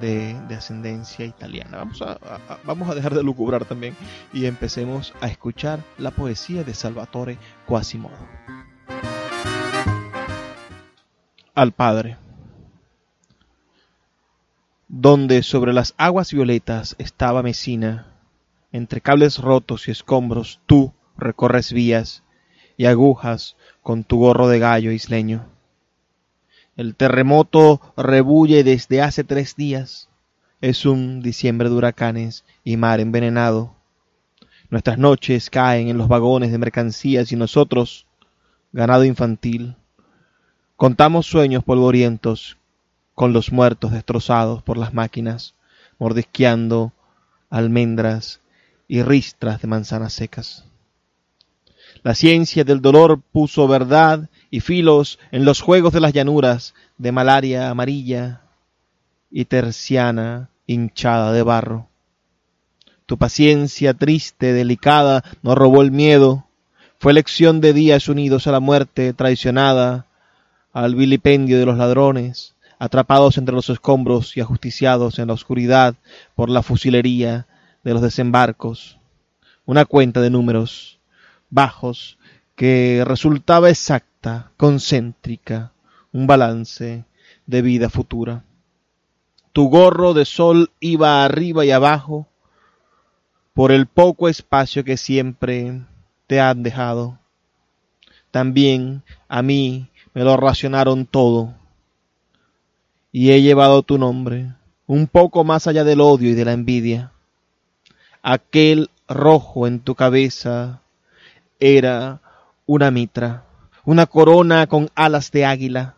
de, 0.00 0.36
ascendencia 0.56 1.24
italiana. 1.24 1.78
Vamos 1.78 2.02
a, 2.02 2.18
vamos 2.64 2.88
a 2.88 2.94
dejar 2.94 3.14
de 3.14 3.22
lucubrar 3.22 3.64
también 3.64 3.96
y 4.32 4.46
empecemos 4.46 5.14
a 5.20 5.28
escuchar 5.28 5.80
la 5.98 6.10
poesía 6.10 6.64
de 6.64 6.74
Salvatore 6.74 7.38
Quasimodo. 7.66 8.16
Al 11.54 11.72
Padre. 11.72 12.16
Donde 14.88 15.42
sobre 15.42 15.72
las 15.72 15.94
aguas 15.96 16.32
violetas 16.32 16.96
estaba 16.98 17.42
Mesina, 17.42 18.06
entre 18.72 19.00
cables 19.00 19.38
rotos 19.38 19.88
y 19.88 19.90
escombros 19.90 20.60
tú 20.66 20.92
recorres 21.16 21.72
vías 21.72 22.22
y 22.76 22.86
agujas 22.86 23.56
con 23.82 24.04
tu 24.04 24.18
gorro 24.18 24.48
de 24.48 24.58
gallo 24.58 24.92
isleño 24.92 25.51
el 26.82 26.96
terremoto 26.96 27.80
rebulle 27.96 28.64
desde 28.64 29.02
hace 29.02 29.22
tres 29.22 29.54
días. 29.54 30.08
Es 30.60 30.84
un 30.84 31.22
diciembre 31.22 31.68
de 31.68 31.76
huracanes 31.76 32.44
y 32.64 32.76
mar 32.76 32.98
envenenado. 32.98 33.76
Nuestras 34.68 34.98
noches 34.98 35.48
caen 35.48 35.86
en 35.86 35.96
los 35.96 36.08
vagones 36.08 36.50
de 36.50 36.58
mercancías 36.58 37.30
y 37.30 37.36
nosotros, 37.36 38.06
ganado 38.72 39.04
infantil, 39.04 39.76
contamos 40.76 41.26
sueños 41.26 41.62
polvorientos 41.62 42.58
con 43.14 43.32
los 43.32 43.52
muertos 43.52 43.92
destrozados 43.92 44.62
por 44.64 44.76
las 44.76 44.92
máquinas, 44.92 45.54
mordisqueando 46.00 46.92
almendras 47.48 48.40
y 48.88 49.02
ristras 49.02 49.62
de 49.62 49.68
manzanas 49.68 50.14
secas. 50.14 50.64
La 52.02 52.14
ciencia 52.16 52.64
del 52.64 52.82
dolor 52.82 53.20
puso 53.20 53.68
verdad 53.68 54.28
y 54.50 54.60
filos 54.60 55.20
en 55.30 55.44
los 55.44 55.60
juegos 55.60 55.92
de 55.92 56.00
las 56.00 56.12
llanuras 56.12 56.74
de 56.98 57.12
malaria 57.12 57.70
amarilla 57.70 58.40
y 59.30 59.44
terciana 59.44 60.50
hinchada 60.66 61.32
de 61.32 61.42
barro. 61.42 61.88
Tu 63.06 63.18
paciencia 63.18 63.94
triste, 63.94 64.52
delicada, 64.52 65.22
nos 65.42 65.56
robó 65.56 65.82
el 65.82 65.92
miedo, 65.92 66.46
fue 66.98 67.12
lección 67.12 67.60
de 67.60 67.72
días 67.72 68.08
unidos 68.08 68.46
a 68.46 68.52
la 68.52 68.60
muerte 68.60 69.12
traicionada, 69.12 70.06
al 70.72 70.94
vilipendio 70.94 71.58
de 71.58 71.66
los 71.66 71.76
ladrones, 71.78 72.54
atrapados 72.78 73.38
entre 73.38 73.54
los 73.54 73.70
escombros 73.70 74.36
y 74.36 74.40
ajusticiados 74.40 75.20
en 75.20 75.28
la 75.28 75.34
oscuridad 75.34 75.94
por 76.34 76.50
la 76.50 76.62
fusilería 76.62 77.46
de 77.84 77.92
los 77.92 78.02
desembarcos. 78.02 78.98
Una 79.66 79.84
cuenta 79.84 80.20
de 80.20 80.30
números 80.30 80.98
bajos 81.52 82.18
que 82.56 83.04
resultaba 83.06 83.68
exacta 83.70 84.50
concéntrica, 84.56 85.72
un 86.12 86.26
balance 86.26 87.04
de 87.46 87.62
vida 87.62 87.88
futura. 87.88 88.44
Tu 89.52 89.68
gorro 89.68 90.14
de 90.14 90.24
sol 90.24 90.72
iba 90.80 91.24
arriba 91.24 91.64
y 91.64 91.70
abajo 91.70 92.26
por 93.52 93.70
el 93.70 93.86
poco 93.86 94.28
espacio 94.28 94.82
que 94.82 94.96
siempre 94.96 95.82
te 96.26 96.40
han 96.40 96.62
dejado. 96.62 97.18
También 98.30 99.02
a 99.28 99.42
mí 99.42 99.90
me 100.14 100.24
lo 100.24 100.38
racionaron 100.38 101.04
todo 101.04 101.54
y 103.12 103.32
he 103.32 103.42
llevado 103.42 103.82
tu 103.82 103.98
nombre 103.98 104.54
un 104.86 105.06
poco 105.06 105.44
más 105.44 105.66
allá 105.66 105.84
del 105.84 106.00
odio 106.00 106.30
y 106.30 106.34
de 106.34 106.46
la 106.46 106.52
envidia. 106.52 107.12
Aquel 108.22 108.88
rojo 109.06 109.66
en 109.66 109.80
tu 109.80 109.94
cabeza 109.94 110.81
era 111.62 112.20
una 112.66 112.90
mitra 112.90 113.44
una 113.84 114.06
corona 114.06 114.66
con 114.66 114.90
alas 114.94 115.30
de 115.32 115.44
águila. 115.44 115.96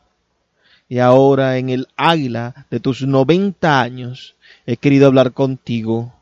Y 0.89 0.99
ahora 0.99 1.59
en 1.59 1.71
el 1.71 1.89
águila 1.97 2.67
de 2.71 2.81
tus 2.81 3.03
noventa 3.03 3.81
años 3.81 4.37
he 4.67 4.77
querido 4.77 5.07
hablar 5.07 5.33
contigo, 5.33 6.13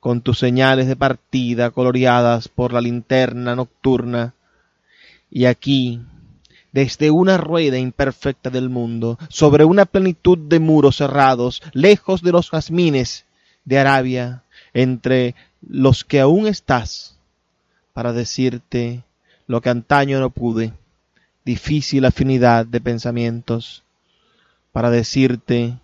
con 0.00 0.20
tus 0.20 0.38
señales 0.38 0.86
de 0.86 0.96
partida 0.96 1.70
coloreadas 1.70 2.48
por 2.48 2.72
la 2.72 2.80
linterna 2.80 3.56
nocturna. 3.56 4.34
Y 5.30 5.46
aquí, 5.46 6.00
desde 6.72 7.10
una 7.10 7.38
rueda 7.38 7.78
imperfecta 7.78 8.50
del 8.50 8.68
mundo, 8.68 9.18
sobre 9.28 9.64
una 9.64 9.86
plenitud 9.86 10.38
de 10.38 10.60
muros 10.60 10.96
cerrados, 10.96 11.62
lejos 11.72 12.22
de 12.22 12.32
los 12.32 12.50
jazmines 12.50 13.24
de 13.64 13.78
Arabia, 13.78 14.42
entre 14.74 15.34
los 15.66 16.04
que 16.04 16.20
aún 16.20 16.46
estás, 16.46 17.13
para 17.94 18.12
decirte 18.12 19.04
lo 19.46 19.62
que 19.62 19.70
antaño 19.70 20.20
no 20.20 20.28
pude 20.28 20.74
difícil 21.44 22.04
afinidad 22.06 22.66
de 22.66 22.80
pensamientos 22.80 23.82
para 24.72 24.90
decirte 24.90 25.78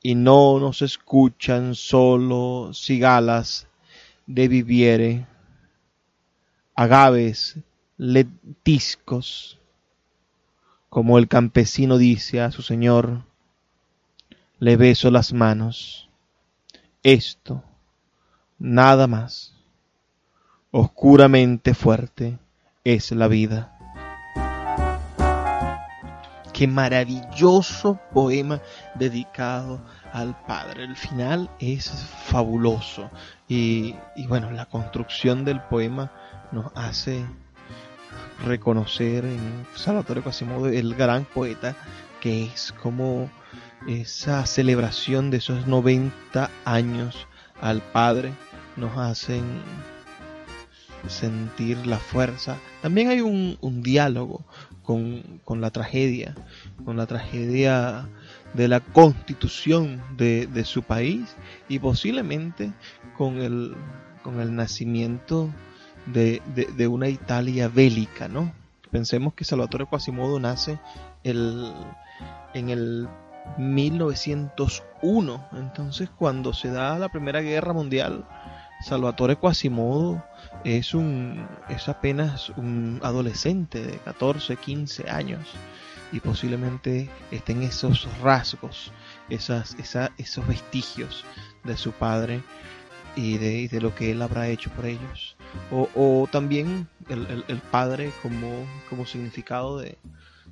y 0.00 0.14
no 0.14 0.60
nos 0.60 0.82
escuchan 0.82 1.74
solo 1.74 2.70
cigalas 2.72 3.66
de 4.26 4.48
viviere, 4.48 5.26
agaves, 6.74 7.56
letiscos, 7.96 9.58
como 10.88 11.18
el 11.18 11.26
campesino 11.26 11.98
dice 11.98 12.40
a 12.40 12.52
su 12.52 12.62
señor, 12.62 13.24
le 14.58 14.76
beso 14.76 15.10
las 15.10 15.32
manos. 15.32 16.08
Esto, 17.02 17.62
nada 18.58 19.06
más, 19.06 19.55
oscuramente 20.70 21.74
fuerte, 21.74 22.38
es 22.84 23.12
la 23.12 23.28
vida. 23.28 23.72
Qué 26.52 26.66
maravilloso 26.66 28.00
poema 28.12 28.62
dedicado 28.94 29.80
al 30.12 30.40
Padre. 30.46 30.84
El 30.84 30.96
final 30.96 31.50
es 31.58 31.90
fabuloso. 32.24 33.10
Y, 33.46 33.94
bueno, 34.28 34.50
la 34.50 34.64
construcción 34.66 35.44
del 35.44 35.60
poema 35.60 36.10
nos 36.52 36.72
hace 36.74 37.26
reconocer 38.44 39.24
en 39.24 39.66
Salvatore 39.74 40.22
Quasimodo 40.22 40.68
el 40.68 40.94
gran 40.94 41.24
poeta 41.24 41.74
que 42.20 42.44
es 42.44 42.72
como 42.72 43.30
esa 43.86 44.44
celebración 44.46 45.30
de 45.30 45.38
esos 45.38 45.66
90 45.66 46.50
años 46.64 47.26
al 47.60 47.82
Padre 47.82 48.32
nos 48.76 48.96
hacen 48.98 49.44
sentir 51.08 51.86
la 51.86 51.98
fuerza. 51.98 52.58
También 52.82 53.08
hay 53.08 53.20
un, 53.20 53.58
un 53.60 53.82
diálogo 53.82 54.44
con, 54.86 55.60
la 55.60 55.70
tragedia, 55.70 56.34
con 56.84 56.96
la 56.96 57.06
tragedia 57.06 58.08
de 58.54 58.68
la 58.68 58.80
constitución 58.80 60.00
de, 60.16 60.64
su 60.64 60.82
país 60.82 61.36
y 61.68 61.80
posiblemente 61.80 62.72
con 63.18 63.38
el, 63.38 63.74
con 64.22 64.40
el 64.40 64.54
nacimiento 64.54 65.50
de, 66.06 66.40
una 66.88 67.08
Italia 67.08 67.68
bélica, 67.68 68.28
¿no? 68.28 68.52
Pensemos 68.92 69.34
que 69.34 69.44
Salvatore 69.44 69.86
Quasimodo 69.86 70.38
nace 70.38 70.78
el, 71.24 71.72
en 72.54 72.68
el 72.70 73.08
1901, 73.58 75.48
entonces 75.52 76.08
cuando 76.16 76.54
se 76.54 76.70
da 76.70 76.96
la 76.98 77.08
Primera 77.08 77.40
Guerra 77.40 77.72
Mundial, 77.72 78.24
Salvatore 78.84 79.34
Quasimodo 79.36 80.22
es 80.64 80.94
un 80.94 81.46
es 81.68 81.88
apenas 81.88 82.50
un 82.50 83.00
adolescente 83.02 83.84
de 83.84 83.98
14, 83.98 84.56
15 84.56 85.10
años 85.10 85.54
y 86.12 86.20
posiblemente 86.20 87.10
estén 87.30 87.62
esos 87.62 88.06
rasgos, 88.20 88.92
esas, 89.28 89.76
esos 90.18 90.46
vestigios 90.46 91.24
de 91.64 91.76
su 91.76 91.92
padre 91.92 92.42
y 93.16 93.38
de, 93.38 93.68
de, 93.68 93.80
lo 93.80 93.94
que 93.94 94.12
él 94.12 94.22
habrá 94.22 94.48
hecho 94.48 94.70
por 94.70 94.86
ellos. 94.86 95.36
O, 95.70 96.28
también 96.30 96.88
el, 97.08 97.60
padre 97.70 98.12
como, 98.22 98.66
como 98.90 99.06
significado 99.06 99.78
de, 99.78 99.98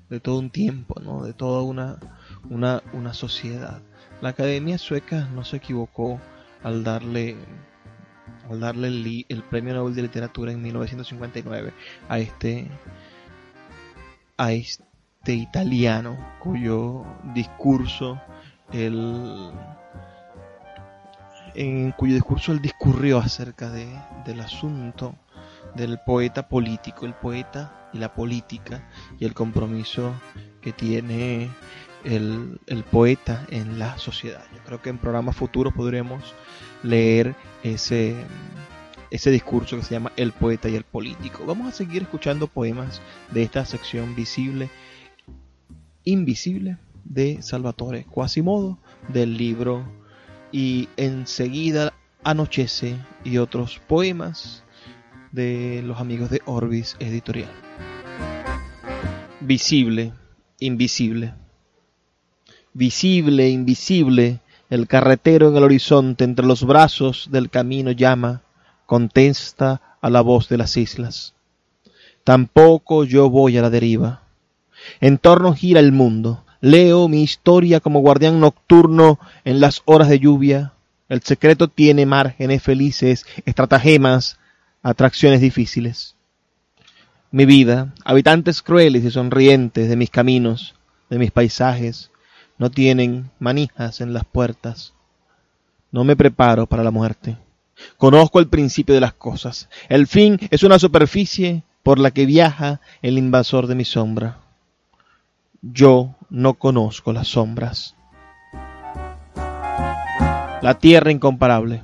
de, 0.08 0.20
todo 0.20 0.38
un 0.38 0.50
tiempo, 0.50 1.00
¿no? 1.00 1.22
de 1.24 1.34
toda 1.34 1.62
una, 1.62 1.98
una, 2.48 2.82
una 2.92 3.12
sociedad. 3.12 3.82
La 4.20 4.30
Academia 4.30 4.78
Sueca 4.78 5.28
no 5.34 5.44
se 5.44 5.58
equivocó 5.58 6.20
al 6.62 6.84
darle 6.84 7.36
al 8.50 8.60
darle 8.60 8.88
el, 9.28 9.42
premio 9.44 9.74
Nobel 9.74 9.94
de 9.94 10.02
Literatura 10.02 10.52
en 10.52 10.62
1959 10.62 11.72
a 12.08 12.18
este 12.18 12.68
a 14.36 14.52
este 14.52 15.34
italiano 15.34 16.18
cuyo 16.40 17.04
discurso 17.34 18.20
el 18.72 19.50
en 21.54 21.92
cuyo 21.92 22.14
discurso 22.14 22.52
él 22.52 22.60
discurrió 22.60 23.18
acerca 23.18 23.70
de, 23.70 23.86
del 24.24 24.40
asunto 24.40 25.14
del 25.74 25.98
poeta 25.98 26.48
político, 26.48 27.06
el 27.06 27.14
poeta 27.14 27.88
y 27.92 27.98
la 27.98 28.12
política 28.12 28.88
y 29.18 29.24
el 29.24 29.34
compromiso 29.34 30.12
que 30.60 30.72
tiene 30.72 31.48
el, 32.04 32.84
poeta 32.90 33.46
en 33.50 33.78
la 33.78 33.98
sociedad. 33.98 34.44
Yo 34.54 34.60
creo 34.64 34.82
que 34.82 34.90
en 34.90 34.98
programas 34.98 35.36
futuros 35.36 35.72
podremos 35.72 36.34
leer 36.82 37.34
ese, 37.62 38.14
ese 39.10 39.30
discurso 39.30 39.76
que 39.76 39.82
se 39.82 39.94
llama 39.94 40.12
El 40.16 40.32
poeta 40.32 40.68
y 40.68 40.76
el 40.76 40.84
político. 40.84 41.44
Vamos 41.46 41.68
a 41.68 41.72
seguir 41.72 42.02
escuchando 42.02 42.46
poemas 42.46 43.00
de 43.32 43.42
esta 43.42 43.64
sección 43.64 44.14
visible, 44.14 44.70
invisible 46.04 46.78
de 47.04 47.42
Salvatore 47.42 48.04
Quasimodo 48.04 48.78
del 49.08 49.36
libro 49.36 49.84
y 50.52 50.88
enseguida 50.96 51.92
anochece 52.22 52.96
y 53.24 53.38
otros 53.38 53.80
poemas 53.86 54.64
de 55.32 55.82
los 55.84 55.98
amigos 56.00 56.30
de 56.30 56.40
Orbis 56.46 56.96
Editorial. 57.00 57.50
Visible, 59.40 60.12
invisible. 60.60 61.34
Visible, 62.76 63.48
invisible, 63.50 64.40
el 64.68 64.88
carretero 64.88 65.48
en 65.48 65.56
el 65.56 65.62
horizonte 65.62 66.24
entre 66.24 66.44
los 66.44 66.64
brazos 66.64 67.28
del 67.30 67.48
camino 67.48 67.92
llama, 67.92 68.42
contesta 68.84 69.80
a 70.00 70.10
la 70.10 70.22
voz 70.22 70.48
de 70.48 70.58
las 70.58 70.76
islas. 70.76 71.34
Tampoco 72.24 73.04
yo 73.04 73.30
voy 73.30 73.56
a 73.56 73.62
la 73.62 73.70
deriva. 73.70 74.22
En 75.00 75.18
torno 75.18 75.54
gira 75.54 75.78
el 75.78 75.92
mundo. 75.92 76.44
Leo 76.60 77.06
mi 77.06 77.22
historia 77.22 77.78
como 77.78 78.00
guardián 78.00 78.40
nocturno 78.40 79.20
en 79.44 79.60
las 79.60 79.82
horas 79.84 80.08
de 80.08 80.18
lluvia. 80.18 80.72
El 81.08 81.22
secreto 81.22 81.68
tiene 81.68 82.06
márgenes 82.06 82.60
felices, 82.60 83.24
estratagemas, 83.44 84.40
atracciones 84.82 85.40
difíciles. 85.40 86.16
Mi 87.30 87.44
vida, 87.44 87.94
habitantes 88.04 88.62
crueles 88.62 89.04
y 89.04 89.12
sonrientes 89.12 89.88
de 89.88 89.94
mis 89.94 90.10
caminos, 90.10 90.74
de 91.08 91.18
mis 91.18 91.30
paisajes, 91.30 92.10
no 92.58 92.70
tienen 92.70 93.30
manijas 93.38 94.00
en 94.00 94.12
las 94.12 94.24
puertas. 94.24 94.94
No 95.90 96.04
me 96.04 96.16
preparo 96.16 96.66
para 96.66 96.84
la 96.84 96.90
muerte. 96.90 97.36
Conozco 97.96 98.38
el 98.38 98.48
principio 98.48 98.94
de 98.94 99.00
las 99.00 99.14
cosas. 99.14 99.68
El 99.88 100.06
fin 100.06 100.38
es 100.50 100.62
una 100.62 100.78
superficie 100.78 101.62
por 101.82 101.98
la 101.98 102.10
que 102.10 102.26
viaja 102.26 102.80
el 103.02 103.18
invasor 103.18 103.66
de 103.66 103.74
mi 103.74 103.84
sombra. 103.84 104.38
Yo 105.60 106.14
no 106.30 106.54
conozco 106.54 107.12
las 107.12 107.28
sombras. 107.28 107.94
La 110.62 110.78
tierra 110.80 111.10
incomparable. 111.10 111.82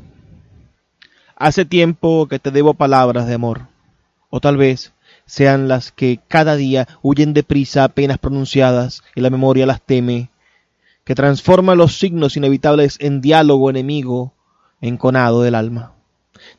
Hace 1.36 1.64
tiempo 1.64 2.26
que 2.28 2.38
te 2.38 2.50
debo 2.50 2.74
palabras 2.74 3.26
de 3.26 3.34
amor, 3.34 3.68
o 4.28 4.40
tal 4.40 4.56
vez 4.56 4.92
sean 5.26 5.68
las 5.68 5.92
que 5.92 6.20
cada 6.28 6.56
día 6.56 6.88
huyen 7.02 7.32
deprisa 7.34 7.84
apenas 7.84 8.18
pronunciadas 8.18 9.02
y 9.14 9.20
la 9.20 9.30
memoria 9.30 9.66
las 9.66 9.80
teme, 9.80 10.30
que 11.10 11.16
transforma 11.16 11.74
los 11.74 11.98
signos 11.98 12.36
inevitables 12.36 12.96
en 13.00 13.20
diálogo 13.20 13.68
enemigo 13.68 14.32
enconado 14.80 15.42
del 15.42 15.56
alma. 15.56 15.94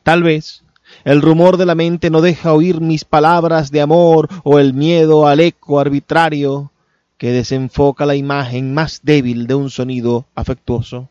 Tal 0.02 0.22
vez 0.22 0.62
el 1.04 1.22
rumor 1.22 1.56
de 1.56 1.64
la 1.64 1.74
mente 1.74 2.10
no 2.10 2.20
deja 2.20 2.52
oír 2.52 2.82
mis 2.82 3.06
palabras 3.06 3.70
de 3.70 3.80
amor 3.80 4.28
o 4.44 4.58
el 4.58 4.74
miedo 4.74 5.26
al 5.26 5.40
eco 5.40 5.80
arbitrario 5.80 6.70
que 7.16 7.32
desenfoca 7.32 8.04
la 8.04 8.14
imagen 8.14 8.74
más 8.74 9.00
débil 9.02 9.46
de 9.46 9.54
un 9.54 9.70
sonido 9.70 10.26
afectuoso 10.34 11.08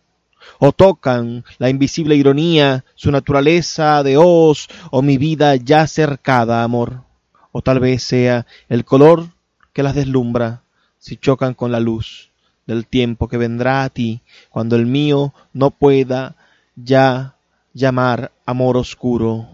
o 0.59 0.71
tocan 0.71 1.43
la 1.57 1.69
invisible 1.69 2.15
ironía, 2.15 2.85
su 2.93 3.09
naturaleza 3.09 4.03
de 4.03 4.17
hoz, 4.17 4.67
o 4.91 5.01
mi 5.01 5.17
vida 5.17 5.55
ya 5.55 5.87
cercada, 5.87 6.61
amor, 6.63 7.05
o 7.51 7.63
tal 7.63 7.79
vez 7.79 8.03
sea 8.03 8.45
el 8.69 8.85
color 8.85 9.29
que 9.73 9.81
las 9.81 9.95
deslumbra 9.95 10.61
si 10.99 11.17
chocan 11.17 11.55
con 11.55 11.71
la 11.71 11.79
luz 11.79 12.30
del 12.67 12.85
tiempo 12.85 13.27
que 13.27 13.37
vendrá 13.37 13.83
a 13.83 13.89
ti, 13.89 14.21
cuando 14.49 14.75
el 14.75 14.85
mío 14.85 15.33
no 15.53 15.71
pueda 15.71 16.35
ya 16.75 17.35
llamar 17.73 18.31
amor 18.45 18.77
oscuro, 18.77 19.47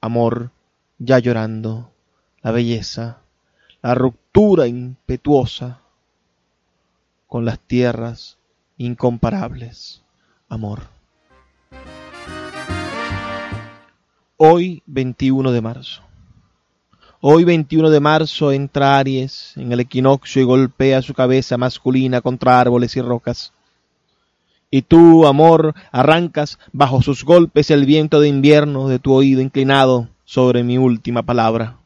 amor 0.00 0.50
ya 0.98 1.18
llorando, 1.18 1.90
la 2.42 2.50
belleza, 2.50 3.18
la 3.82 3.94
ruptura 3.94 4.66
impetuosa 4.66 5.80
con 7.26 7.44
las 7.44 7.58
tierras 7.58 8.38
incomparables 8.76 10.02
amor. 10.52 10.82
Hoy 14.36 14.82
21 14.86 15.50
de 15.50 15.60
marzo. 15.62 16.02
Hoy 17.24 17.44
21 17.44 17.90
de 17.90 18.00
marzo 18.00 18.50
entra 18.50 18.98
Aries 18.98 19.52
en 19.54 19.70
el 19.70 19.78
equinoccio 19.78 20.42
y 20.42 20.44
golpea 20.44 21.02
su 21.02 21.14
cabeza 21.14 21.56
masculina 21.56 22.20
contra 22.20 22.58
árboles 22.58 22.96
y 22.96 23.00
rocas. 23.00 23.52
Y 24.72 24.82
tú, 24.82 25.24
amor, 25.24 25.76
arrancas 25.92 26.58
bajo 26.72 27.00
sus 27.00 27.22
golpes 27.22 27.70
el 27.70 27.86
viento 27.86 28.18
de 28.18 28.26
invierno 28.26 28.88
de 28.88 28.98
tu 28.98 29.12
oído 29.12 29.40
inclinado 29.40 30.08
sobre 30.24 30.64
mi 30.64 30.78
última 30.78 31.22
palabra. 31.22 31.76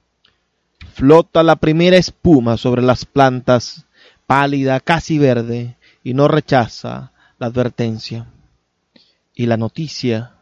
Flota 0.94 1.42
la 1.42 1.56
primera 1.56 1.98
espuma 1.98 2.56
sobre 2.56 2.80
las 2.80 3.04
plantas, 3.04 3.84
pálida, 4.26 4.80
casi 4.80 5.18
verde, 5.18 5.76
y 6.02 6.14
no 6.14 6.28
rechaza 6.28 7.12
la 7.38 7.48
advertencia 7.48 8.26
y 9.34 9.44
la 9.44 9.58
noticia 9.58 10.35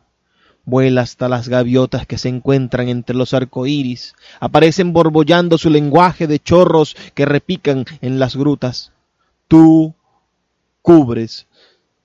vuela 0.65 1.03
hasta 1.03 1.29
las 1.29 1.49
gaviotas 1.49 2.07
que 2.07 2.19
se 2.19 2.29
encuentran 2.29 2.89
entre 2.89 3.17
los 3.17 3.35
arcoíris, 3.35 4.15
aparecen 4.41 4.93
borbollando 4.93 5.59
su 5.59 5.71
lenguaje 5.71 6.27
de 6.27 6.39
chorros 6.39 6.97
que 7.15 7.27
repican 7.27 7.85
en 8.01 8.19
las 8.19 8.37
grutas. 8.37 8.93
Tú 9.49 9.95
cubres 10.83 11.47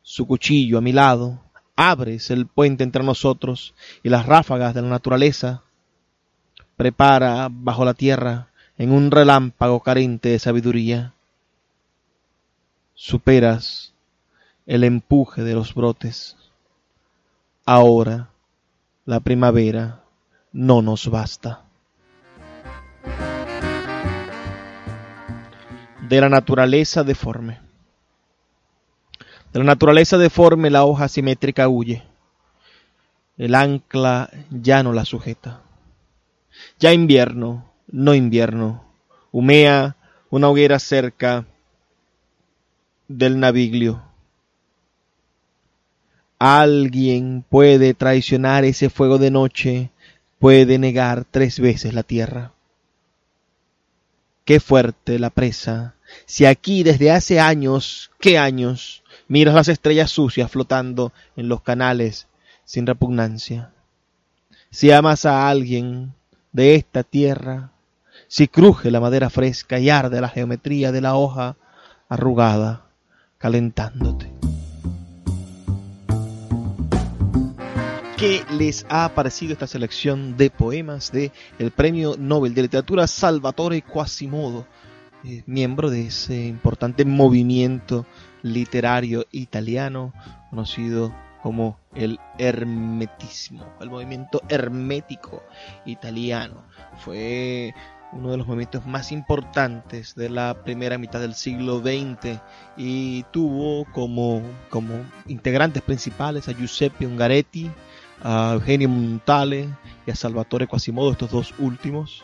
su 0.01 0.27
cuchillo 0.27 0.77
a 0.77 0.81
mi 0.81 0.91
lado, 0.91 1.39
abres 1.75 2.31
el 2.31 2.47
puente 2.47 2.83
entre 2.83 3.03
nosotros 3.03 3.73
y 4.03 4.09
las 4.09 4.25
ráfagas 4.25 4.73
de 4.73 4.81
la 4.81 4.89
naturaleza. 4.89 5.63
Prepara 6.75 7.47
bajo 7.51 7.85
la 7.85 7.93
tierra 7.93 8.49
en 8.77 8.91
un 8.91 9.11
relámpago 9.11 9.81
carente 9.81 10.29
de 10.29 10.39
sabiduría. 10.39 11.13
Superas 12.95 13.93
el 14.65 14.83
empuje 14.83 15.43
de 15.43 15.53
los 15.53 15.73
brotes 15.73 16.37
ahora 17.65 18.29
la 19.09 19.21
primavera 19.21 20.03
no 20.51 20.83
nos 20.83 21.09
basta. 21.09 21.63
De 26.07 26.21
la 26.21 26.29
naturaleza 26.29 27.03
deforme. 27.03 27.59
De 29.51 29.57
la 29.57 29.65
naturaleza 29.65 30.19
deforme 30.19 30.69
la 30.69 30.83
hoja 30.83 31.07
simétrica 31.07 31.67
huye. 31.67 32.03
El 33.35 33.55
ancla 33.55 34.29
ya 34.51 34.83
no 34.83 34.93
la 34.93 35.05
sujeta. 35.05 35.63
Ya 36.77 36.93
invierno, 36.93 37.67
no 37.87 38.13
invierno, 38.13 38.83
humea 39.31 39.95
una 40.29 40.49
hoguera 40.49 40.77
cerca 40.77 41.47
del 43.07 43.39
naviglio 43.39 44.03
Alguien 46.39 47.43
puede 47.49 47.93
traicionar 47.93 48.63
ese 48.63 48.89
fuego 48.89 49.17
de 49.17 49.29
noche, 49.29 49.89
puede 50.39 50.79
negar 50.79 51.25
tres 51.29 51.59
veces 51.59 51.93
la 51.93 52.03
tierra. 52.03 52.53
Qué 54.45 54.61
fuerte 54.61 55.19
la 55.19 55.31
presa. 55.31 55.95
Si 56.25 56.45
aquí 56.45 56.83
desde 56.83 57.11
hace 57.11 57.41
años, 57.41 58.09
qué 58.21 58.37
años, 58.37 59.03
miras 59.27 59.53
las 59.53 59.67
estrellas 59.67 60.11
sucias 60.11 60.49
flotando 60.49 61.11
en 61.35 61.49
los 61.49 61.61
canales 61.61 62.27
sin 62.63 62.87
repugnancia. 62.87 63.71
Si 64.71 64.91
amas 64.91 65.25
a 65.25 65.49
alguien 65.49 66.13
de 66.53 66.75
esta 66.75 67.03
tierra, 67.03 67.71
si 68.29 68.47
cruje 68.47 68.91
la 68.91 69.01
madera 69.01 69.29
fresca 69.29 69.77
y 69.77 69.89
arde 69.89 70.21
la 70.21 70.29
geometría 70.29 70.93
de 70.93 71.01
la 71.01 71.15
hoja 71.15 71.57
arrugada, 72.07 72.85
calentándote. 73.37 74.31
¿Qué 78.19 78.43
les 78.51 78.85
ha 78.89 79.07
parecido 79.15 79.53
esta 79.53 79.65
selección 79.65 80.35
de 80.35 80.49
poemas 80.49 81.09
de 81.09 81.31
el 81.57 81.71
Premio 81.71 82.15
Nobel 82.19 82.53
de 82.53 82.63
Literatura 82.63 83.07
Salvatore 83.07 83.81
Quasimodo, 83.81 84.67
eh, 85.23 85.43
miembro 85.45 85.89
de 85.89 86.07
ese 86.07 86.47
importante 86.47 87.05
movimiento 87.05 88.05
literario 88.41 89.25
italiano 89.31 90.13
conocido 90.49 91.15
como 91.41 91.79
el 91.95 92.19
hermetismo, 92.37 93.65
el 93.79 93.89
movimiento 93.89 94.41
hermético 94.49 95.41
italiano. 95.85 96.65
Fue 96.97 97.73
uno 98.11 98.31
de 98.31 98.37
los 98.37 98.47
movimientos 98.47 98.85
más 98.85 99.13
importantes 99.13 100.13
de 100.15 100.29
la 100.29 100.61
primera 100.65 100.97
mitad 100.97 101.21
del 101.21 101.35
siglo 101.35 101.79
XX 101.79 102.41
y 102.75 103.23
tuvo 103.31 103.85
como, 103.93 104.41
como 104.69 104.95
integrantes 105.27 105.81
principales 105.83 106.49
a 106.49 106.53
Giuseppe 106.53 107.07
Ungaretti, 107.07 107.71
a 108.21 108.53
Eugenio 108.53 108.89
Montale 108.89 109.69
y 110.05 110.11
a 110.11 110.15
Salvatore 110.15 110.67
Quasimodo, 110.67 111.11
estos 111.11 111.31
dos 111.31 111.53
últimos 111.59 112.23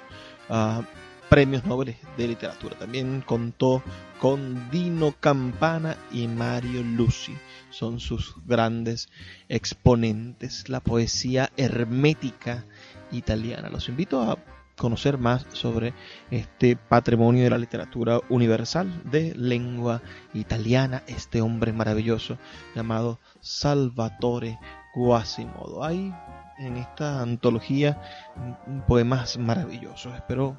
premios 1.30 1.66
Nobel 1.66 1.96
de 2.18 2.28
literatura. 2.28 2.78
También 2.78 3.22
contó 3.26 3.82
con 4.20 4.70
Dino 4.70 5.14
Campana 5.20 5.98
y 6.12 6.28
Mario 6.28 6.84
Luci. 6.84 7.36
Son 7.70 8.00
sus 8.00 8.36
grandes 8.46 9.10
exponentes. 9.50 10.70
La 10.70 10.80
poesía 10.80 11.52
hermética 11.58 12.66
italiana. 13.12 13.70
Los 13.70 13.90
invito 13.90 14.22
a 14.22 14.38
conocer 14.78 15.18
más 15.18 15.46
sobre 15.54 15.94
este 16.32 16.76
patrimonio 16.76 17.44
de 17.44 17.50
la 17.50 17.58
literatura 17.58 18.20
universal 18.30 19.02
de 19.10 19.34
lengua 19.36 20.02
italiana, 20.34 21.04
este 21.08 21.42
hombre 21.42 21.72
maravilloso 21.72 22.38
llamado 22.76 23.20
Salvatore 23.40 24.60
Quasimodo. 24.96 25.84
Hay 25.84 26.14
en 26.58 26.78
esta 26.78 27.22
antología 27.22 28.02
poemas 28.88 29.38
maravillosos. 29.38 30.16
Espero 30.16 30.56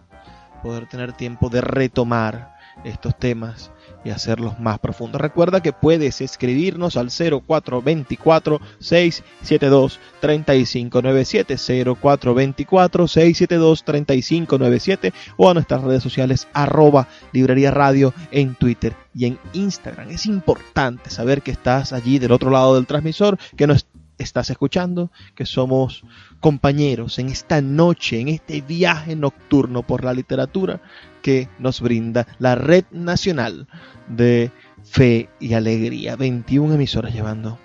poder 0.62 0.86
tener 0.88 1.12
tiempo 1.12 1.48
de 1.48 1.60
retomar 1.60 2.54
estos 2.84 3.18
temas 3.18 3.70
y 4.04 4.10
hacerlos 4.10 4.60
más 4.60 4.78
profundos. 4.78 5.20
Recuerda 5.20 5.62
que 5.62 5.72
puedes 5.72 6.20
escribirnos 6.20 6.96
al 6.96 7.08
0424 7.08 8.60
672 8.78 10.00
3597 10.20 11.56
0424 12.00 13.08
672 13.08 13.84
3597 13.84 15.12
o 15.36 15.50
a 15.50 15.54
nuestras 15.54 15.82
redes 15.82 16.02
sociales 16.02 16.48
arroba 16.52 17.08
librería 17.32 17.70
radio 17.70 18.12
en 18.30 18.54
Twitter 18.54 18.94
y 19.14 19.26
en 19.26 19.38
Instagram. 19.54 20.10
Es 20.10 20.26
importante 20.26 21.10
saber 21.10 21.42
que 21.42 21.52
estás 21.52 21.92
allí 21.92 22.18
del 22.18 22.32
otro 22.32 22.50
lado 22.50 22.74
del 22.74 22.86
transmisor, 22.86 23.38
que 23.56 23.66
nos 23.66 23.86
estás 24.18 24.50
escuchando, 24.50 25.10
que 25.34 25.46
somos 25.46 26.04
compañeros 26.40 27.18
en 27.18 27.28
esta 27.28 27.60
noche, 27.60 28.20
en 28.20 28.28
este 28.28 28.60
viaje 28.60 29.16
nocturno 29.16 29.82
por 29.82 30.04
la 30.04 30.14
literatura 30.14 30.80
que 31.22 31.48
nos 31.58 31.80
brinda 31.80 32.26
la 32.38 32.54
Red 32.54 32.84
Nacional 32.90 33.66
de 34.08 34.50
Fe 34.84 35.28
y 35.40 35.54
Alegría. 35.54 36.16
21 36.16 36.74
emisoras 36.74 37.12
llevando 37.12 37.58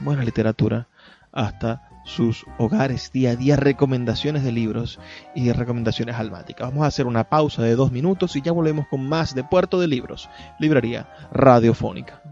buena 0.00 0.24
literatura 0.24 0.88
hasta 1.32 1.88
sus 2.04 2.44
hogares 2.58 3.12
día 3.12 3.30
a 3.30 3.36
día, 3.36 3.56
recomendaciones 3.56 4.42
de 4.42 4.52
libros 4.52 4.98
y 5.34 5.52
recomendaciones 5.52 6.16
almáticas. 6.16 6.68
Vamos 6.68 6.84
a 6.84 6.88
hacer 6.88 7.06
una 7.06 7.24
pausa 7.24 7.62
de 7.62 7.76
dos 7.76 7.92
minutos 7.92 8.34
y 8.36 8.42
ya 8.42 8.52
volvemos 8.52 8.86
con 8.88 9.08
más 9.08 9.34
de 9.34 9.44
Puerto 9.44 9.78
de 9.78 9.86
Libros, 9.86 10.28
librería 10.58 11.08
radiofónica. 11.32 12.22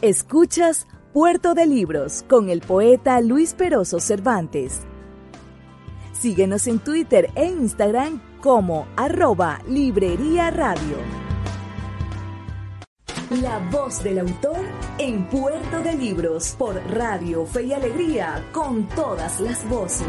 Escuchas 0.00 0.86
Puerto 1.16 1.54
de 1.54 1.64
Libros 1.64 2.26
con 2.28 2.50
el 2.50 2.60
poeta 2.60 3.22
Luis 3.22 3.54
Peroso 3.54 4.00
Cervantes. 4.00 4.82
Síguenos 6.12 6.66
en 6.66 6.78
Twitter 6.78 7.30
e 7.34 7.46
Instagram 7.46 8.20
como 8.42 8.86
arroba 8.98 9.62
Librería 9.66 10.50
Radio. 10.50 10.98
La 13.40 13.58
voz 13.70 14.04
del 14.04 14.18
autor 14.18 14.60
en 14.98 15.26
Puerto 15.30 15.80
de 15.80 15.94
Libros 15.94 16.54
por 16.58 16.74
Radio 16.92 17.46
Fe 17.46 17.62
y 17.62 17.72
Alegría 17.72 18.44
con 18.52 18.86
todas 18.88 19.40
las 19.40 19.66
voces. 19.70 20.06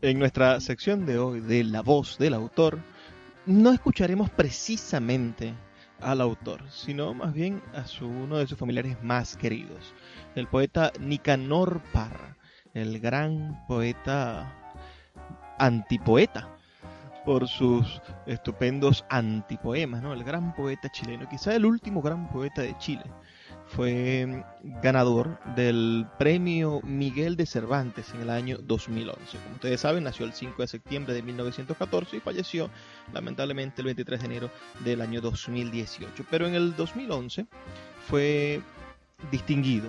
En 0.00 0.18
nuestra 0.18 0.60
sección 0.60 1.06
de 1.06 1.20
hoy 1.20 1.38
de 1.38 1.62
La 1.62 1.82
voz 1.82 2.18
del 2.18 2.34
autor, 2.34 2.80
no 3.46 3.72
escucharemos 3.72 4.30
precisamente 4.30 5.54
al 6.00 6.20
autor, 6.20 6.62
sino 6.70 7.14
más 7.14 7.32
bien 7.32 7.62
a 7.74 7.84
su, 7.86 8.06
uno 8.06 8.38
de 8.38 8.46
sus 8.46 8.58
familiares 8.58 9.02
más 9.02 9.36
queridos, 9.36 9.94
el 10.34 10.46
poeta 10.46 10.92
Nicanor 10.98 11.80
Parra, 11.92 12.36
el 12.74 13.00
gran 13.00 13.64
poeta 13.66 14.54
antipoeta 15.58 16.48
por 17.24 17.48
sus 17.48 18.00
estupendos 18.26 19.04
antipoemas, 19.10 20.02
¿no? 20.02 20.12
El 20.12 20.24
gran 20.24 20.54
poeta 20.54 20.88
chileno, 20.88 21.28
quizá 21.28 21.54
el 21.54 21.66
último 21.66 22.00
gran 22.00 22.28
poeta 22.30 22.62
de 22.62 22.76
Chile 22.78 23.04
fue 23.74 24.44
ganador 24.82 25.38
del 25.54 26.06
premio 26.18 26.80
Miguel 26.82 27.36
de 27.36 27.46
Cervantes 27.46 28.12
en 28.14 28.22
el 28.22 28.30
año 28.30 28.58
2011. 28.58 29.38
Como 29.38 29.54
ustedes 29.54 29.80
saben, 29.80 30.04
nació 30.04 30.26
el 30.26 30.32
5 30.32 30.60
de 30.60 30.68
septiembre 30.68 31.14
de 31.14 31.22
1914 31.22 32.16
y 32.16 32.20
falleció 32.20 32.68
lamentablemente 33.12 33.80
el 33.80 33.86
23 33.86 34.20
de 34.20 34.26
enero 34.26 34.50
del 34.84 35.00
año 35.00 35.20
2018. 35.20 36.26
Pero 36.30 36.48
en 36.48 36.54
el 36.54 36.74
2011 36.74 37.46
fue 38.08 38.60
distinguido 39.30 39.88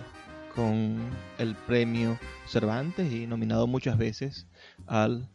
con 0.56 1.00
el 1.40 1.56
premio 1.56 2.20
Cervantes 2.48 3.12
y 3.12 3.26
nominado 3.26 3.66
muchas 3.66 3.98
veces 3.98 4.48
al 4.86 5.28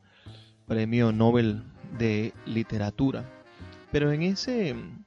premio 0.66 1.10
Nobel 1.10 1.64
de 1.98 2.32
Literatura. 2.46 3.24
Pero 3.90 4.12
en 4.12 4.22
ese, 4.22 4.68
en 4.70 5.04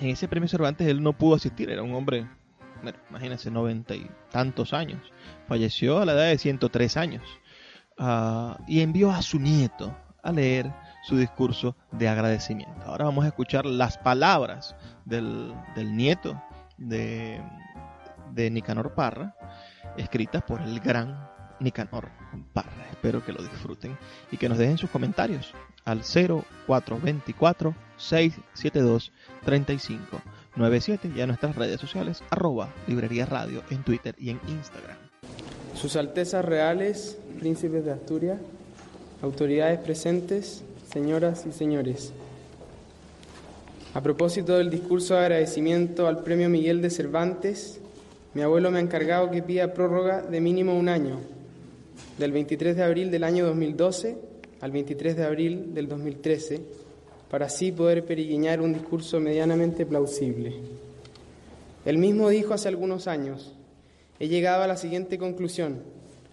ese 0.00 0.28
premio 0.28 0.48
Cervantes 0.48 0.86
él 0.86 1.02
no 1.02 1.12
pudo 1.12 1.34
asistir, 1.34 1.68
era 1.68 1.82
un 1.82 1.94
hombre 1.94 2.26
bueno, 2.82 2.98
imagínense, 3.10 3.50
noventa 3.50 3.94
y 3.94 4.10
tantos 4.30 4.72
años. 4.72 5.00
Falleció 5.48 6.00
a 6.00 6.04
la 6.04 6.12
edad 6.12 6.26
de 6.26 6.38
103 6.38 6.96
años. 6.96 7.22
Ah, 7.98 8.58
y 8.66 8.80
envió 8.80 9.10
a 9.10 9.22
su 9.22 9.38
nieto 9.38 9.96
a 10.22 10.32
leer 10.32 10.72
su 11.02 11.16
discurso 11.16 11.76
de 11.90 12.08
agradecimiento. 12.08 12.82
Ahora 12.86 13.06
vamos 13.06 13.24
a 13.24 13.28
escuchar 13.28 13.66
las 13.66 13.98
palabras 13.98 14.76
del, 15.04 15.54
nieto 15.76 16.40
de, 16.78 17.40
de 18.32 18.50
Nicanor 18.50 18.94
Parra, 18.94 19.34
escritas 19.96 20.42
por 20.42 20.62
el 20.62 20.80
gran 20.80 21.28
Nicanor 21.60 22.10
Parra. 22.52 22.86
Espero 22.90 23.24
que 23.24 23.32
lo 23.32 23.42
disfruten 23.42 23.98
y 24.30 24.36
que 24.36 24.48
nos 24.48 24.58
dejen 24.58 24.78
sus 24.78 24.90
comentarios 24.90 25.52
al 25.84 26.02
0424 26.02 27.74
672 27.96 29.12
35 29.44 30.22
97 30.56 31.12
y 31.16 31.20
a 31.20 31.26
nuestras 31.26 31.56
redes 31.56 31.80
sociales 31.80 32.22
arroba 32.30 32.74
librería 32.86 33.24
radio 33.24 33.62
en 33.70 33.82
Twitter 33.82 34.14
y 34.18 34.30
en 34.30 34.40
Instagram. 34.48 34.96
Sus 35.74 35.96
Altezas 35.96 36.44
Reales, 36.44 37.18
Príncipes 37.38 37.84
de 37.84 37.92
Asturias, 37.92 38.38
autoridades 39.22 39.78
presentes, 39.78 40.62
señoras 40.92 41.46
y 41.46 41.52
señores. 41.52 42.12
A 43.94 44.02
propósito 44.02 44.58
del 44.58 44.70
discurso 44.70 45.14
de 45.14 45.20
agradecimiento 45.20 46.06
al 46.06 46.22
Premio 46.22 46.48
Miguel 46.48 46.82
de 46.82 46.90
Cervantes, 46.90 47.80
mi 48.34 48.42
abuelo 48.42 48.70
me 48.70 48.78
ha 48.78 48.82
encargado 48.82 49.30
que 49.30 49.42
pida 49.42 49.72
prórroga 49.72 50.22
de 50.22 50.40
mínimo 50.40 50.78
un 50.78 50.88
año, 50.88 51.20
del 52.18 52.32
23 52.32 52.76
de 52.76 52.82
abril 52.82 53.10
del 53.10 53.24
año 53.24 53.46
2012 53.46 54.16
al 54.60 54.70
23 54.70 55.16
de 55.16 55.24
abril 55.24 55.74
del 55.74 55.88
2013 55.88 56.62
para 57.32 57.46
así 57.46 57.72
poder 57.72 58.04
perigueñar 58.04 58.60
un 58.60 58.74
discurso 58.74 59.18
medianamente 59.18 59.86
plausible. 59.86 60.52
Él 61.86 61.96
mismo 61.96 62.28
dijo 62.28 62.52
hace 62.52 62.68
algunos 62.68 63.08
años, 63.08 63.54
he 64.20 64.28
llegado 64.28 64.62
a 64.62 64.66
la 64.66 64.76
siguiente 64.76 65.16
conclusión, 65.16 65.80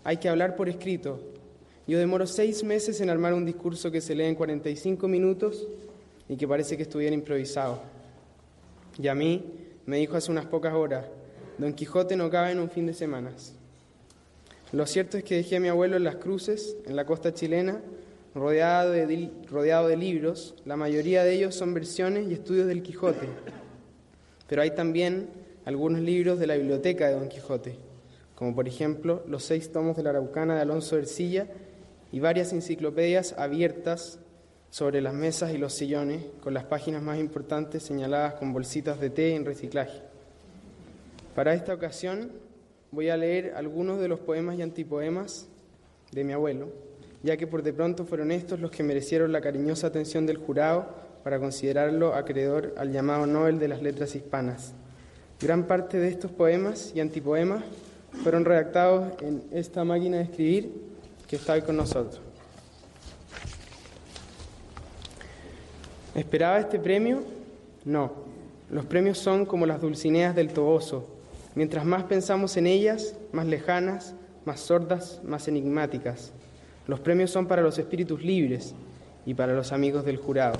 hay 0.03 0.17
que 0.17 0.27
hablar 0.27 0.57
por 0.57 0.67
escrito. 0.67 1.21
Yo 1.87 1.97
demoro 1.99 2.27
seis 2.27 2.65
meses 2.65 2.99
en 2.99 3.09
armar 3.09 3.33
un 3.33 3.45
discurso 3.45 3.89
que 3.91 4.01
se 4.01 4.13
lee 4.13 4.25
en 4.25 4.35
45 4.35 5.07
minutos 5.07 5.65
y 6.27 6.35
que 6.35 6.49
parece 6.49 6.75
que 6.75 6.83
estuviera 6.83 7.15
improvisado. 7.15 7.79
Y 9.01 9.07
a 9.07 9.15
mí 9.15 9.53
me 9.85 9.99
dijo 9.99 10.17
hace 10.17 10.29
unas 10.31 10.47
pocas 10.47 10.73
horas, 10.73 11.05
Don 11.57 11.71
Quijote 11.71 12.17
no 12.17 12.29
cabe 12.29 12.51
en 12.51 12.59
un 12.59 12.69
fin 12.69 12.85
de 12.85 12.93
semanas. 12.93 13.53
Lo 14.73 14.85
cierto 14.85 15.17
es 15.17 15.23
que 15.23 15.37
dejé 15.37 15.55
a 15.55 15.59
mi 15.61 15.69
abuelo 15.69 15.95
en 15.95 16.03
las 16.03 16.17
cruces, 16.17 16.75
en 16.85 16.97
la 16.97 17.05
costa 17.05 17.33
chilena, 17.33 17.79
rodeado 18.35 18.91
de, 18.91 19.31
rodeado 19.49 19.87
de 19.87 19.97
libros, 19.97 20.55
la 20.65 20.75
mayoría 20.75 21.23
de 21.23 21.33
ellos 21.33 21.55
son 21.55 21.73
versiones 21.73 22.27
y 22.27 22.33
estudios 22.33 22.67
del 22.67 22.83
Quijote, 22.83 23.27
pero 24.47 24.61
hay 24.61 24.71
también 24.71 25.29
algunos 25.65 26.01
libros 26.01 26.39
de 26.39 26.47
la 26.47 26.55
biblioteca 26.55 27.07
de 27.07 27.13
Don 27.13 27.29
Quijote, 27.29 27.75
como 28.35 28.55
por 28.55 28.67
ejemplo 28.67 29.23
los 29.27 29.43
seis 29.43 29.71
tomos 29.71 29.97
de 29.97 30.03
la 30.03 30.11
Araucana 30.11 30.55
de 30.55 30.61
Alonso 30.61 30.97
Ercilla 30.97 31.47
y 32.11 32.19
varias 32.19 32.53
enciclopedias 32.53 33.33
abiertas 33.37 34.19
sobre 34.69 35.01
las 35.01 35.13
mesas 35.13 35.51
y 35.53 35.57
los 35.57 35.73
sillones, 35.73 36.23
con 36.41 36.53
las 36.53 36.63
páginas 36.63 37.01
más 37.01 37.19
importantes 37.19 37.83
señaladas 37.83 38.35
con 38.35 38.53
bolsitas 38.53 38.99
de 38.99 39.09
té 39.09 39.35
en 39.35 39.45
reciclaje. 39.45 40.01
Para 41.35 41.53
esta 41.53 41.73
ocasión 41.73 42.31
voy 42.91 43.09
a 43.09 43.17
leer 43.17 43.53
algunos 43.55 43.99
de 43.99 44.07
los 44.07 44.19
poemas 44.19 44.57
y 44.57 44.61
antipoemas 44.61 45.47
de 46.11 46.23
mi 46.23 46.33
abuelo, 46.33 46.69
ya 47.23 47.37
que 47.37 47.47
por 47.47 47.63
de 47.63 47.73
pronto 47.73 48.05
fueron 48.05 48.31
estos 48.31 48.59
los 48.59 48.71
que 48.71 48.83
merecieron 48.83 49.31
la 49.31 49.41
cariñosa 49.41 49.87
atención 49.87 50.25
del 50.25 50.37
jurado 50.37 50.87
para 51.23 51.39
considerarlo 51.39 52.13
acreedor 52.15 52.73
al 52.77 52.91
llamado 52.91 53.25
Nobel 53.25 53.59
de 53.59 53.67
las 53.67 53.81
Letras 53.81 54.15
Hispanas. 54.15 54.73
Gran 55.41 55.65
parte 55.65 55.99
de 55.99 56.09
estos 56.09 56.31
poemas 56.31 56.91
y 56.95 56.99
antipoemas 56.99 57.63
fueron 58.23 58.45
redactados 58.45 59.13
en 59.21 59.43
esta 59.51 59.83
máquina 59.83 60.17
de 60.17 60.23
escribir 60.23 60.73
que 61.27 61.35
está 61.35 61.53
hoy 61.53 61.61
con 61.61 61.77
nosotros. 61.77 62.21
¿Esperaba 66.15 66.59
este 66.59 66.79
premio? 66.79 67.23
No. 67.85 68.11
Los 68.69 68.85
premios 68.85 69.17
son 69.17 69.45
como 69.45 69.65
las 69.65 69.81
dulcineas 69.81 70.35
del 70.35 70.49
Toboso. 70.49 71.07
Mientras 71.55 71.85
más 71.85 72.03
pensamos 72.03 72.57
en 72.57 72.67
ellas, 72.67 73.15
más 73.31 73.45
lejanas, 73.45 74.13
más 74.45 74.59
sordas, 74.59 75.21
más 75.23 75.47
enigmáticas. 75.47 76.33
Los 76.89 76.99
premios 77.01 77.29
son 77.29 77.45
para 77.45 77.61
los 77.61 77.77
espíritus 77.77 78.23
libres 78.23 78.73
y 79.23 79.35
para 79.35 79.53
los 79.53 79.71
amigos 79.71 80.03
del 80.05 80.17
jurado. 80.17 80.57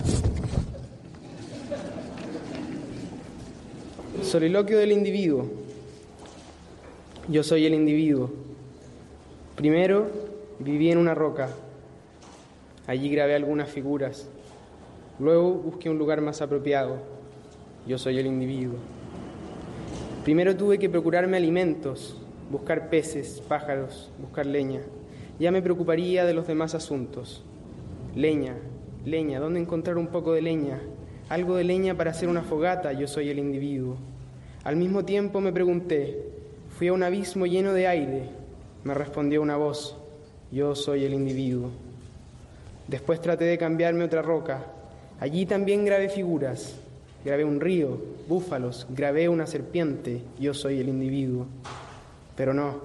Soliloquio 4.22 4.78
del 4.78 4.92
individuo. 4.92 5.50
Yo 7.30 7.42
soy 7.42 7.66
el 7.66 7.74
individuo. 7.74 8.30
Primero 9.56 10.06
viví 10.60 10.92
en 10.92 11.00
una 11.00 11.16
roca. 11.16 11.50
Allí 12.86 13.10
grabé 13.10 13.34
algunas 13.34 13.68
figuras. 13.68 14.30
Luego 15.18 15.52
busqué 15.56 15.90
un 15.90 15.98
lugar 15.98 16.22
más 16.22 16.44
apropiado. 16.44 16.98
Yo 17.88 17.98
soy 17.98 18.20
el 18.20 18.28
individuo. 18.28 18.76
Primero 20.24 20.56
tuve 20.56 20.78
que 20.78 20.92
procurarme 20.92 21.38
alimentos, 21.38 22.22
buscar 22.52 22.92
peces, 22.92 23.42
pájaros, 23.48 24.12
buscar 24.22 24.46
leña. 24.46 24.82
Ya 25.40 25.52
me 25.52 25.62
preocuparía 25.62 26.26
de 26.26 26.34
los 26.34 26.48
demás 26.48 26.76
asuntos. 26.76 27.44
Leña, 28.14 28.56
leña, 29.06 29.40
¿dónde 29.40 29.62
encontrar 29.62 29.98
un 29.98 30.08
poco 30.08 30.34
de 30.34 30.42
leña? 30.42 30.82
Algo 31.30 31.56
de 31.56 31.64
leña 31.64 31.96
para 31.96 32.12
hacer 32.12 32.28
una 32.28 32.42
fogata, 32.42 32.92
yo 32.92 33.08
soy 33.08 33.30
el 33.30 33.40
individuo. 33.40 33.96
Al 34.66 34.76
mismo 34.76 35.06
tiempo 35.06 35.40
me 35.40 35.54
pregunté, 35.54 36.26
fui 36.78 36.90
a 36.90 36.94
un 36.94 37.04
abismo 37.04 37.46
lleno 37.46 37.72
de 37.72 37.88
aire. 37.88 38.24
Me 38.84 38.94
respondió 38.94 39.42
una 39.42 39.56
voz, 39.56 39.96
yo 40.52 40.76
soy 40.76 41.06
el 41.06 41.14
individuo. 41.14 41.70
Después 42.90 43.22
traté 43.22 43.46
de 43.46 43.58
cambiarme 43.58 44.04
otra 44.04 44.22
roca. 44.22 44.66
Allí 45.22 45.46
también 45.46 45.86
grabé 45.86 46.10
figuras. 46.10 46.76
Grabé 47.24 47.46
un 47.46 47.60
río, 47.60 47.98
búfalos, 48.28 48.88
grabé 48.90 49.30
una 49.30 49.46
serpiente, 49.46 50.22
yo 50.40 50.54
soy 50.54 50.80
el 50.80 50.90
individuo. 50.90 51.46
Pero 52.36 52.54
no, 52.54 52.80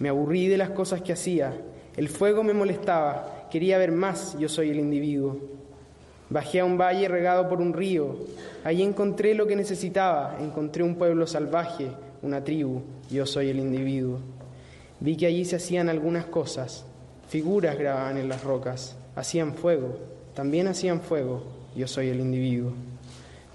me 0.00 0.08
aburrí 0.08 0.48
de 0.48 0.58
las 0.58 0.70
cosas 0.70 1.00
que 1.00 1.12
hacía. 1.12 1.54
El 1.98 2.08
fuego 2.08 2.44
me 2.44 2.54
molestaba, 2.54 3.48
quería 3.50 3.76
ver 3.76 3.90
más, 3.90 4.38
yo 4.38 4.48
soy 4.48 4.70
el 4.70 4.78
individuo. 4.78 5.36
Bajé 6.30 6.60
a 6.60 6.64
un 6.64 6.78
valle 6.78 7.08
regado 7.08 7.48
por 7.48 7.60
un 7.60 7.72
río. 7.72 8.14
Allí 8.62 8.84
encontré 8.84 9.34
lo 9.34 9.48
que 9.48 9.56
necesitaba. 9.56 10.36
Encontré 10.40 10.84
un 10.84 10.94
pueblo 10.94 11.26
salvaje, 11.26 11.88
una 12.22 12.44
tribu. 12.44 12.82
Yo 13.10 13.26
soy 13.26 13.48
el 13.50 13.58
individuo. 13.58 14.20
Vi 15.00 15.16
que 15.16 15.26
allí 15.26 15.44
se 15.44 15.56
hacían 15.56 15.88
algunas 15.88 16.26
cosas. 16.26 16.84
Figuras 17.28 17.76
grababan 17.76 18.16
en 18.16 18.28
las 18.28 18.44
rocas. 18.44 18.96
Hacían 19.16 19.54
fuego. 19.54 19.98
También 20.34 20.68
hacían 20.68 21.00
fuego. 21.00 21.42
Yo 21.74 21.88
soy 21.88 22.10
el 22.10 22.20
individuo. 22.20 22.74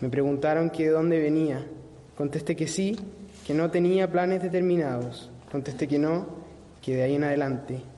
Me 0.01 0.10
preguntaron 0.10 0.69
que 0.69 0.84
de 0.84 0.89
dónde 0.89 1.17
venía. 1.17 1.65
Contesté 2.17 2.58
que 2.58 2.67
sí, 2.67 2.99
que 3.47 3.53
no 3.53 3.71
tenía 3.71 4.12
planes 4.12 4.43
determinados. 4.43 5.29
Contesté 5.49 5.88
que 5.88 5.97
no, 5.97 6.25
que 6.82 6.97
de 6.97 7.03
ahí 7.03 7.15
en 7.15 7.23
adelante. 7.23 7.92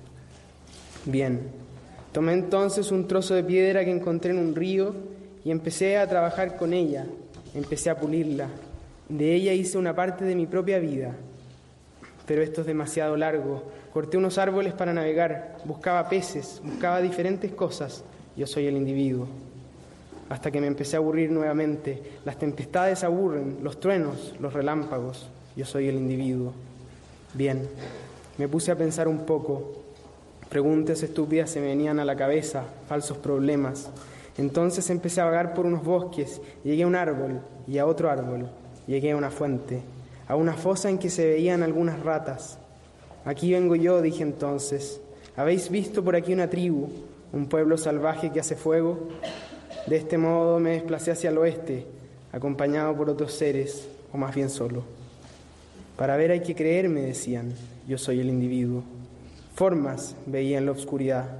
Bien. 1.05 1.39
Tomé 2.11 2.33
entonces 2.33 2.91
un 2.91 3.07
trozo 3.07 3.35
de 3.35 3.43
piedra 3.43 3.85
que 3.85 3.91
encontré 3.91 4.31
en 4.31 4.39
un 4.39 4.55
río 4.55 4.95
y 5.43 5.51
empecé 5.51 5.97
a 5.97 6.07
trabajar 6.07 6.57
con 6.57 6.73
ella, 6.73 7.05
empecé 7.53 7.89
a 7.89 7.97
pulirla. 7.97 8.47
De 9.07 9.35
ella 9.35 9.53
hice 9.53 9.77
una 9.77 9.95
parte 9.95 10.25
de 10.25 10.35
mi 10.35 10.47
propia 10.47 10.79
vida. 10.79 11.13
Pero 12.25 12.41
esto 12.41 12.61
es 12.61 12.67
demasiado 12.67 13.15
largo. 13.15 13.63
Corté 13.93 14.17
unos 14.17 14.39
árboles 14.39 14.73
para 14.73 14.93
navegar, 14.93 15.57
buscaba 15.65 16.09
peces, 16.09 16.59
buscaba 16.63 17.01
diferentes 17.01 17.51
cosas. 17.51 18.03
Yo 18.35 18.47
soy 18.47 18.65
el 18.65 18.75
individuo. 18.77 19.27
Hasta 20.29 20.49
que 20.49 20.59
me 20.59 20.67
empecé 20.67 20.95
a 20.95 20.99
aburrir 20.99 21.29
nuevamente. 21.29 22.01
Las 22.25 22.39
tempestades 22.39 23.03
aburren, 23.03 23.57
los 23.61 23.79
truenos, 23.79 24.33
los 24.39 24.53
relámpagos. 24.53 25.29
Yo 25.55 25.65
soy 25.65 25.87
el 25.87 25.95
individuo. 25.95 26.53
Bien, 27.35 27.67
me 28.39 28.47
puse 28.47 28.71
a 28.71 28.75
pensar 28.77 29.07
un 29.07 29.19
poco. 29.19 29.84
Preguntas 30.55 31.03
estúpidas 31.03 31.49
se 31.49 31.59
me 31.59 31.67
venían 31.67 31.99
a 31.99 32.05
la 32.05 32.15
cabeza, 32.15 32.63
falsos 32.87 33.17
problemas. 33.17 33.89
Entonces 34.37 34.89
empecé 34.89 35.19
a 35.19 35.25
vagar 35.25 35.53
por 35.53 35.65
unos 35.65 35.83
bosques, 35.83 36.39
llegué 36.63 36.83
a 36.83 36.87
un 36.87 36.95
árbol 36.95 37.41
y 37.67 37.77
a 37.77 37.85
otro 37.85 38.09
árbol, 38.09 38.49
llegué 38.87 39.11
a 39.11 39.17
una 39.17 39.31
fuente, 39.31 39.81
a 40.29 40.37
una 40.37 40.53
fosa 40.53 40.89
en 40.89 40.97
que 40.97 41.09
se 41.09 41.25
veían 41.27 41.61
algunas 41.61 41.99
ratas. 41.99 42.57
Aquí 43.25 43.51
vengo 43.51 43.75
yo, 43.75 44.01
dije 44.01 44.23
entonces. 44.23 45.01
¿Habéis 45.35 45.69
visto 45.69 46.05
por 46.05 46.15
aquí 46.15 46.31
una 46.31 46.49
tribu, 46.49 46.87
un 47.33 47.47
pueblo 47.47 47.77
salvaje 47.77 48.31
que 48.31 48.39
hace 48.39 48.55
fuego? 48.55 49.09
De 49.87 49.97
este 49.97 50.17
modo 50.17 50.61
me 50.61 50.69
desplacé 50.69 51.11
hacia 51.11 51.31
el 51.31 51.37
oeste, 51.37 51.85
acompañado 52.31 52.95
por 52.95 53.09
otros 53.09 53.33
seres, 53.33 53.89
o 54.13 54.17
más 54.17 54.33
bien 54.33 54.49
solo. 54.49 54.83
Para 55.97 56.15
ver 56.15 56.31
hay 56.31 56.39
que 56.39 56.55
creer, 56.55 56.87
me 56.87 57.01
decían, 57.01 57.51
yo 57.89 57.97
soy 57.97 58.21
el 58.21 58.29
individuo. 58.29 58.94
Formas 59.55 60.17
veía 60.25 60.57
en 60.57 60.65
la 60.65 60.73
oscuridad, 60.73 61.37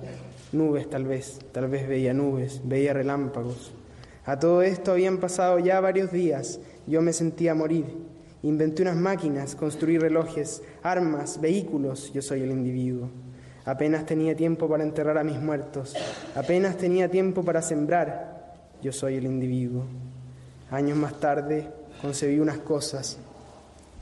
nubes 0.53 0.89
tal 0.89 1.03
vez, 1.03 1.37
tal 1.51 1.67
vez 1.67 1.85
veía 1.85 2.13
nubes, 2.13 2.61
veía 2.63 2.93
relámpagos. 2.93 3.73
A 4.23 4.39
todo 4.39 4.61
esto 4.61 4.93
habían 4.93 5.17
pasado 5.17 5.59
ya 5.59 5.81
varios 5.81 6.13
días, 6.13 6.61
yo 6.87 7.01
me 7.01 7.11
sentía 7.11 7.53
morir. 7.53 7.85
Inventé 8.41 8.83
unas 8.83 8.95
máquinas, 8.95 9.53
construí 9.55 9.97
relojes, 9.97 10.63
armas, 10.81 11.41
vehículos, 11.41 12.13
yo 12.13 12.21
soy 12.21 12.43
el 12.43 12.51
individuo. 12.51 13.09
Apenas 13.65 14.05
tenía 14.05 14.33
tiempo 14.33 14.69
para 14.69 14.83
enterrar 14.83 15.17
a 15.17 15.25
mis 15.25 15.41
muertos, 15.41 15.93
apenas 16.35 16.77
tenía 16.77 17.11
tiempo 17.11 17.43
para 17.43 17.61
sembrar, 17.61 18.53
yo 18.81 18.93
soy 18.93 19.15
el 19.15 19.25
individuo. 19.25 19.83
Años 20.71 20.97
más 20.97 21.19
tarde 21.19 21.67
concebí 22.01 22.39
unas 22.39 22.59
cosas, 22.59 23.17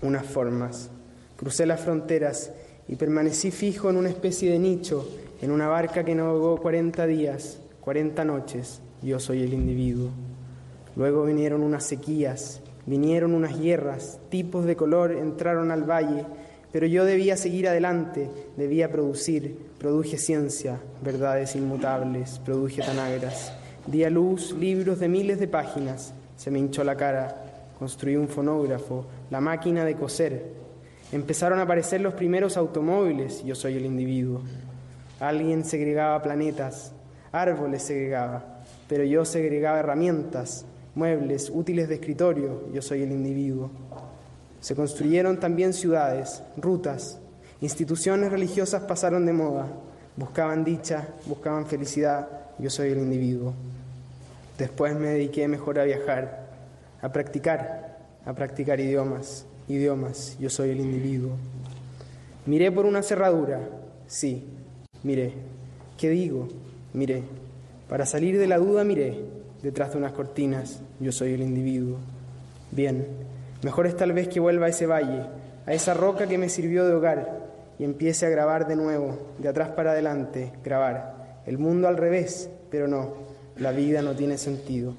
unas 0.03 0.23
formas. 0.23 0.91
Crucé 1.35 1.65
las 1.65 1.81
fronteras 1.81 2.51
y 2.87 2.95
permanecí 2.95 3.51
fijo 3.51 3.89
en 3.89 3.97
una 3.97 4.09
especie 4.09 4.51
de 4.51 4.59
nicho, 4.59 5.07
en 5.41 5.51
una 5.51 5.67
barca 5.67 6.03
que 6.03 6.15
navegó 6.15 6.57
40 6.57 7.05
días, 7.07 7.59
40 7.81 8.23
noches. 8.25 8.81
Yo 9.01 9.19
soy 9.19 9.43
el 9.43 9.53
individuo. 9.53 10.09
Luego 10.95 11.25
vinieron 11.25 11.63
unas 11.63 11.85
sequías, 11.85 12.61
vinieron 12.85 13.33
unas 13.33 13.59
guerras, 13.59 14.19
tipos 14.29 14.65
de 14.65 14.75
color 14.75 15.11
entraron 15.11 15.71
al 15.71 15.83
valle, 15.83 16.25
pero 16.71 16.85
yo 16.87 17.05
debía 17.05 17.37
seguir 17.37 17.67
adelante, 17.67 18.29
debía 18.57 18.91
producir, 18.91 19.57
produje 19.77 20.17
ciencia, 20.17 20.79
verdades 21.03 21.55
inmutables, 21.55 22.39
produje 22.39 22.81
tanagras, 22.81 23.53
di 23.85 24.03
a 24.03 24.09
luz 24.09 24.53
libros 24.53 24.99
de 24.99 25.07
miles 25.07 25.39
de 25.39 25.47
páginas, 25.47 26.13
se 26.35 26.51
me 26.51 26.59
hinchó 26.59 26.83
la 26.83 26.95
cara, 26.95 27.71
construí 27.77 28.15
un 28.15 28.27
fonógrafo, 28.27 29.05
la 29.29 29.41
máquina 29.41 29.85
de 29.85 29.95
coser, 29.95 30.43
Empezaron 31.13 31.59
a 31.59 31.61
aparecer 31.61 32.01
los 32.01 32.15
primeros 32.15 32.57
automóviles, 32.57 33.43
yo 33.43 33.53
soy 33.53 33.77
el 33.77 33.85
individuo. 33.85 34.41
Alguien 35.19 35.63
segregaba 35.63 36.19
planetas, 36.23 36.91
árboles 37.31 37.83
segregaba, 37.83 38.63
pero 38.87 39.03
yo 39.03 39.23
segregaba 39.23 39.77
herramientas, 39.77 40.65
muebles, 40.95 41.51
útiles 41.53 41.87
de 41.87 41.95
escritorio, 41.95 42.67
yo 42.73 42.81
soy 42.81 43.03
el 43.03 43.11
individuo. 43.11 43.69
Se 44.59 44.75
construyeron 44.75 45.39
también 45.39 45.73
ciudades, 45.73 46.41
rutas, 46.57 47.19
instituciones 47.61 48.31
religiosas 48.31 48.81
pasaron 48.81 49.27
de 49.27 49.33
moda, 49.33 49.67
buscaban 50.15 50.63
dicha, 50.63 51.09
buscaban 51.27 51.67
felicidad, 51.67 52.27
yo 52.57 52.71
soy 52.71 52.89
el 52.89 52.97
individuo. 52.97 53.53
Después 54.57 54.95
me 54.95 55.09
dediqué 55.09 55.47
mejor 55.47 55.77
a 55.77 55.83
viajar, 55.83 56.47
a 57.03 57.09
practicar, 57.09 57.99
a 58.25 58.33
practicar 58.33 58.79
idiomas 58.79 59.45
idiomas, 59.73 60.37
yo 60.39 60.49
soy 60.49 60.69
el 60.69 60.79
individuo. 60.79 61.31
Miré 62.45 62.71
por 62.71 62.85
una 62.85 63.01
cerradura, 63.01 63.61
sí, 64.07 64.45
miré. 65.03 65.33
¿Qué 65.97 66.09
digo? 66.09 66.47
Miré. 66.93 67.23
Para 67.87 68.05
salir 68.05 68.37
de 68.37 68.47
la 68.47 68.57
duda 68.57 68.83
miré. 68.83 69.19
Detrás 69.61 69.93
de 69.93 69.97
unas 69.97 70.11
cortinas, 70.11 70.81
yo 70.99 71.11
soy 71.11 71.33
el 71.33 71.41
individuo. 71.41 71.97
Bien, 72.71 73.07
mejor 73.61 73.87
es 73.87 73.95
tal 73.95 74.11
vez 74.11 74.27
que 74.27 74.41
vuelva 74.41 74.65
a 74.65 74.69
ese 74.69 74.87
valle, 74.87 75.25
a 75.65 75.73
esa 75.73 75.93
roca 75.93 76.27
que 76.27 76.37
me 76.37 76.49
sirvió 76.49 76.85
de 76.85 76.93
hogar, 76.93 77.39
y 77.79 77.85
empiece 77.85 78.25
a 78.25 78.29
grabar 78.29 78.67
de 78.67 78.75
nuevo, 78.75 79.17
de 79.39 79.47
atrás 79.47 79.69
para 79.69 79.91
adelante, 79.91 80.51
grabar. 80.65 81.41
El 81.45 81.59
mundo 81.59 81.87
al 81.87 81.97
revés, 81.97 82.49
pero 82.69 82.87
no, 82.87 83.13
la 83.57 83.71
vida 83.71 84.01
no 84.01 84.15
tiene 84.15 84.37
sentido. 84.37 84.95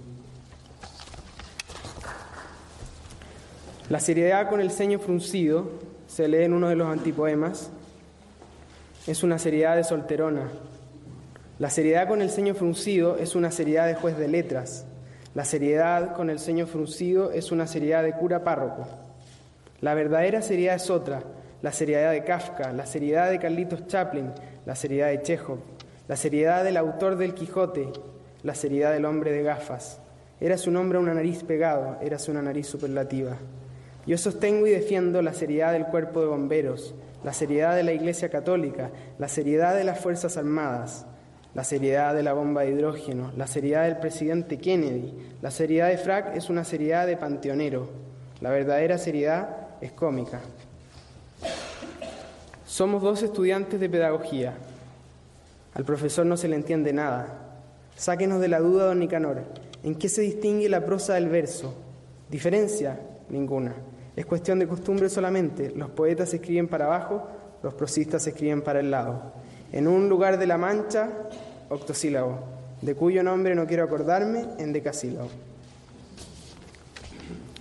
La 3.90 4.00
seriedad 4.00 4.48
con 4.48 4.62
el 4.62 4.70
ceño 4.70 4.98
fruncido, 4.98 5.68
se 6.06 6.26
lee 6.26 6.44
en 6.44 6.54
uno 6.54 6.70
de 6.70 6.74
los 6.74 6.88
antipoemas, 6.88 7.68
es 9.06 9.22
una 9.22 9.38
seriedad 9.38 9.76
de 9.76 9.84
solterona. 9.84 10.48
La 11.58 11.68
seriedad 11.68 12.08
con 12.08 12.22
el 12.22 12.30
ceño 12.30 12.54
fruncido 12.54 13.18
es 13.18 13.34
una 13.34 13.50
seriedad 13.50 13.86
de 13.86 13.94
juez 13.94 14.16
de 14.16 14.26
letras. 14.28 14.86
La 15.34 15.44
seriedad 15.44 16.14
con 16.14 16.30
el 16.30 16.38
ceño 16.38 16.66
fruncido 16.66 17.30
es 17.30 17.52
una 17.52 17.66
seriedad 17.66 18.02
de 18.02 18.14
cura 18.14 18.42
párroco. 18.42 18.86
La 19.82 19.92
verdadera 19.92 20.40
seriedad 20.40 20.76
es 20.76 20.88
otra, 20.88 21.22
la 21.60 21.70
seriedad 21.70 22.10
de 22.12 22.24
Kafka, 22.24 22.72
la 22.72 22.86
seriedad 22.86 23.30
de 23.30 23.38
Carlitos 23.38 23.86
Chaplin, 23.86 24.32
la 24.64 24.76
seriedad 24.76 25.08
de 25.08 25.20
Chekhov, 25.20 25.58
la 26.08 26.16
seriedad 26.16 26.64
del 26.64 26.78
autor 26.78 27.16
del 27.18 27.34
Quijote, 27.34 27.92
la 28.44 28.54
seriedad 28.54 28.94
del 28.94 29.04
hombre 29.04 29.30
de 29.30 29.42
gafas. 29.42 30.00
Era 30.40 30.56
su 30.56 30.70
nombre 30.70 30.98
una 30.98 31.12
nariz 31.12 31.44
pegado, 31.44 31.98
era 32.00 32.16
una 32.28 32.40
nariz 32.40 32.66
superlativa. 32.66 33.36
Yo 34.06 34.18
sostengo 34.18 34.66
y 34.66 34.70
defiendo 34.70 35.22
la 35.22 35.32
seriedad 35.32 35.72
del 35.72 35.86
cuerpo 35.86 36.20
de 36.20 36.26
bomberos, 36.26 36.94
la 37.24 37.32
seriedad 37.32 37.74
de 37.74 37.84
la 37.84 37.92
Iglesia 37.92 38.28
Católica, 38.28 38.90
la 39.18 39.28
seriedad 39.28 39.74
de 39.74 39.84
las 39.84 39.98
Fuerzas 40.00 40.36
Armadas, 40.36 41.06
la 41.54 41.64
seriedad 41.64 42.14
de 42.14 42.22
la 42.22 42.32
bomba 42.32 42.62
de 42.62 42.72
hidrógeno, 42.72 43.32
la 43.36 43.46
seriedad 43.46 43.84
del 43.84 43.98
presidente 43.98 44.58
Kennedy. 44.58 45.14
La 45.40 45.50
seriedad 45.50 45.88
de 45.88 45.98
Frack 45.98 46.36
es 46.36 46.50
una 46.50 46.64
seriedad 46.64 47.06
de 47.06 47.16
panteonero. 47.16 47.88
La 48.40 48.50
verdadera 48.50 48.98
seriedad 48.98 49.68
es 49.80 49.92
cómica. 49.92 50.40
Somos 52.66 53.02
dos 53.02 53.22
estudiantes 53.22 53.78
de 53.78 53.88
pedagogía. 53.88 54.54
Al 55.74 55.84
profesor 55.84 56.26
no 56.26 56.36
se 56.36 56.48
le 56.48 56.56
entiende 56.56 56.92
nada. 56.92 57.38
Sáquenos 57.96 58.40
de 58.40 58.48
la 58.48 58.58
duda, 58.58 58.86
don 58.86 58.98
Nicanor. 58.98 59.42
¿En 59.84 59.94
qué 59.94 60.08
se 60.08 60.22
distingue 60.22 60.68
la 60.68 60.84
prosa 60.84 61.14
del 61.14 61.28
verso? 61.28 61.74
¿Diferencia? 62.28 62.98
Ninguna. 63.28 63.74
Es 64.16 64.26
cuestión 64.26 64.58
de 64.58 64.68
costumbre 64.68 65.08
solamente. 65.08 65.72
Los 65.74 65.90
poetas 65.90 66.32
escriben 66.32 66.68
para 66.68 66.86
abajo, 66.86 67.26
los 67.62 67.74
prosistas 67.74 68.26
escriben 68.26 68.62
para 68.62 68.80
el 68.80 68.90
lado. 68.90 69.32
En 69.72 69.88
un 69.88 70.08
lugar 70.08 70.38
de 70.38 70.46
la 70.46 70.56
mancha, 70.56 71.10
octosílabo, 71.68 72.38
de 72.80 72.94
cuyo 72.94 73.22
nombre 73.22 73.54
no 73.54 73.66
quiero 73.66 73.84
acordarme, 73.84 74.46
en 74.58 74.72
decasílabo. 74.72 75.28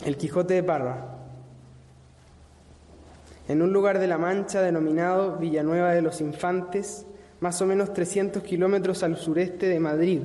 El 0.06 0.18
Quijote 0.18 0.56
de 0.56 0.64
Parra. 0.64 1.14
En 3.47 3.62
un 3.62 3.74
lugar 3.74 3.99
de 3.99 4.08
la 4.08 4.18
Mancha 4.18 4.62
denominado 4.62 5.38
Villanueva 5.38 5.93
de 5.93 6.01
los 6.01 6.22
Infantes, 6.22 7.06
más 7.39 7.62
o 7.62 7.66
menos 7.66 7.93
300 7.93 8.43
kilómetros 8.43 9.04
al 9.04 9.18
sureste 9.18 9.68
de 9.68 9.80
Madrid, 9.80 10.22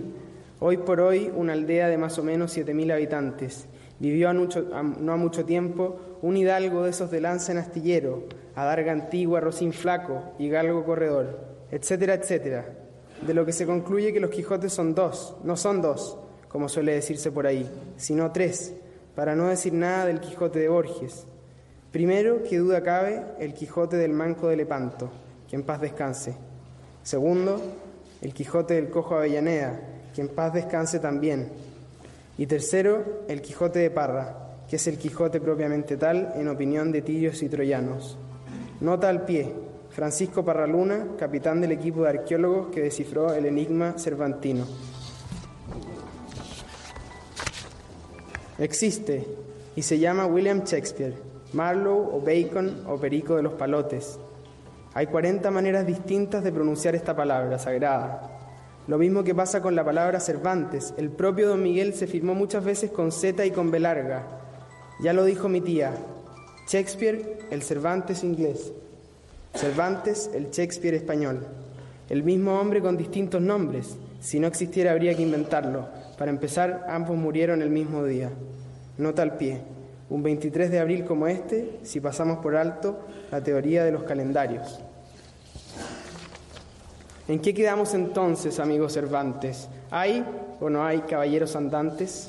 hoy 0.60 0.76
por 0.78 1.00
hoy 1.00 1.32
una 1.34 1.52
aldea 1.52 1.88
de 1.88 1.98
más 1.98 2.18
o 2.18 2.22
menos 2.22 2.56
7.000 2.56 2.92
habitantes. 2.92 3.66
Vivió 4.00 4.32
no 4.32 5.12
a 5.12 5.16
mucho 5.16 5.44
tiempo 5.44 5.96
un 6.22 6.36
hidalgo 6.36 6.84
de 6.84 6.90
esos 6.90 7.10
de 7.10 7.20
lanza 7.20 7.52
en 7.52 7.58
astillero, 7.58 8.24
adarga 8.54 8.92
antigua, 8.92 9.40
rocín 9.40 9.72
flaco 9.72 10.22
y 10.38 10.48
galgo 10.48 10.84
corredor, 10.84 11.38
etcétera, 11.70 12.14
etcétera. 12.14 12.66
De 13.26 13.34
lo 13.34 13.44
que 13.44 13.52
se 13.52 13.66
concluye 13.66 14.12
que 14.12 14.20
los 14.20 14.30
Quijotes 14.30 14.72
son 14.72 14.94
dos, 14.94 15.36
no 15.42 15.56
son 15.56 15.82
dos, 15.82 16.16
como 16.48 16.68
suele 16.68 16.94
decirse 16.94 17.32
por 17.32 17.46
ahí, 17.46 17.68
sino 17.96 18.30
tres, 18.30 18.74
para 19.16 19.34
no 19.34 19.48
decir 19.48 19.72
nada 19.72 20.06
del 20.06 20.20
Quijote 20.20 20.60
de 20.60 20.68
Borges. 20.68 21.26
Primero, 21.90 22.42
que 22.42 22.58
duda 22.58 22.82
cabe, 22.82 23.24
el 23.40 23.54
Quijote 23.54 23.96
del 23.96 24.12
Manco 24.12 24.48
de 24.48 24.56
Lepanto, 24.56 25.10
que 25.48 25.56
en 25.56 25.64
paz 25.64 25.80
descanse. 25.80 26.36
Segundo, 27.02 27.60
el 28.22 28.32
Quijote 28.32 28.74
del 28.74 28.90
Cojo 28.90 29.16
Avellaneda, 29.16 29.80
que 30.14 30.20
en 30.20 30.28
paz 30.28 30.52
descanse 30.52 31.00
también. 31.00 31.48
Y 32.38 32.46
tercero, 32.46 33.24
el 33.28 33.42
Quijote 33.42 33.80
de 33.80 33.90
Parra, 33.90 34.54
que 34.68 34.76
es 34.76 34.86
el 34.86 34.96
Quijote 34.96 35.40
propiamente 35.40 35.96
tal 35.96 36.32
en 36.36 36.48
opinión 36.48 36.90
de 36.92 37.02
tirios 37.02 37.42
y 37.42 37.48
troyanos. 37.48 38.16
Nota 38.80 39.10
al 39.10 39.26
pie, 39.26 39.52
Francisco 39.90 40.44
Parraluna, 40.44 41.08
capitán 41.18 41.60
del 41.60 41.72
equipo 41.72 42.04
de 42.04 42.10
arqueólogos 42.10 42.68
que 42.68 42.80
descifró 42.80 43.34
el 43.34 43.44
enigma 43.44 43.98
cervantino. 43.98 44.64
Existe 48.58 49.26
y 49.76 49.82
se 49.82 49.98
llama 49.98 50.26
William 50.26 50.62
Shakespeare, 50.64 51.14
Marlowe 51.52 52.16
o 52.16 52.20
Bacon 52.20 52.84
o 52.86 52.96
Perico 52.98 53.36
de 53.36 53.42
los 53.42 53.52
Palotes, 53.52 54.18
hay 54.94 55.06
40 55.06 55.50
maneras 55.50 55.86
distintas 55.86 56.42
de 56.42 56.50
pronunciar 56.50 56.96
esta 56.96 57.14
palabra 57.14 57.58
sagrada. 57.58 58.37
Lo 58.88 58.96
mismo 58.96 59.22
que 59.22 59.34
pasa 59.34 59.60
con 59.60 59.76
la 59.76 59.84
palabra 59.84 60.18
Cervantes. 60.18 60.94
El 60.96 61.10
propio 61.10 61.46
don 61.46 61.62
Miguel 61.62 61.92
se 61.92 62.06
firmó 62.06 62.34
muchas 62.34 62.64
veces 62.64 62.90
con 62.90 63.12
Z 63.12 63.44
y 63.44 63.50
con 63.50 63.70
B. 63.70 63.80
Ya 65.00 65.12
lo 65.12 65.26
dijo 65.26 65.50
mi 65.50 65.60
tía. 65.60 65.92
Shakespeare, 66.66 67.38
el 67.50 67.62
Cervantes 67.62 68.24
inglés. 68.24 68.72
Cervantes, 69.54 70.30
el 70.32 70.50
Shakespeare 70.50 70.94
español. 70.94 71.46
El 72.08 72.22
mismo 72.22 72.58
hombre 72.58 72.80
con 72.80 72.96
distintos 72.96 73.42
nombres. 73.42 73.94
Si 74.20 74.40
no 74.40 74.46
existiera 74.46 74.92
habría 74.92 75.14
que 75.14 75.22
inventarlo. 75.22 75.86
Para 76.16 76.30
empezar, 76.30 76.86
ambos 76.88 77.18
murieron 77.18 77.60
el 77.60 77.68
mismo 77.68 78.06
día. 78.06 78.30
Nota 78.96 79.20
al 79.20 79.36
pie. 79.36 79.60
Un 80.08 80.22
23 80.22 80.70
de 80.70 80.78
abril 80.78 81.04
como 81.04 81.26
este, 81.26 81.78
si 81.82 82.00
pasamos 82.00 82.38
por 82.38 82.56
alto 82.56 83.00
la 83.30 83.42
teoría 83.42 83.84
de 83.84 83.92
los 83.92 84.04
calendarios. 84.04 84.80
¿En 87.28 87.40
qué 87.40 87.52
quedamos 87.52 87.92
entonces, 87.92 88.58
amigos 88.58 88.94
Cervantes? 88.94 89.68
¿Hay 89.90 90.24
o 90.60 90.70
no 90.70 90.82
hay 90.82 91.00
caballeros 91.00 91.56
andantes? 91.56 92.28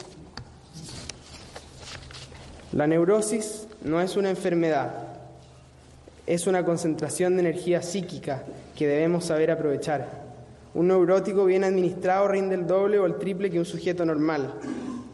La 2.73 2.85
neurosis 2.85 3.65
no 3.81 4.01
es 4.01 4.17
una 4.17 4.29
enfermedad, 4.29 4.91
es 6.27 6.47
una 6.47 6.65
concentración 6.65 7.35
de 7.35 7.39
energía 7.39 7.81
psíquica 7.81 8.43
que 8.75 8.89
debemos 8.89 9.23
saber 9.23 9.51
aprovechar. 9.51 10.05
Un 10.73 10.89
neurótico 10.89 11.45
bien 11.45 11.63
administrado 11.63 12.27
rinde 12.27 12.55
el 12.55 12.67
doble 12.67 12.99
o 12.99 13.05
el 13.05 13.17
triple 13.17 13.49
que 13.49 13.57
un 13.57 13.65
sujeto 13.65 14.03
normal. 14.03 14.53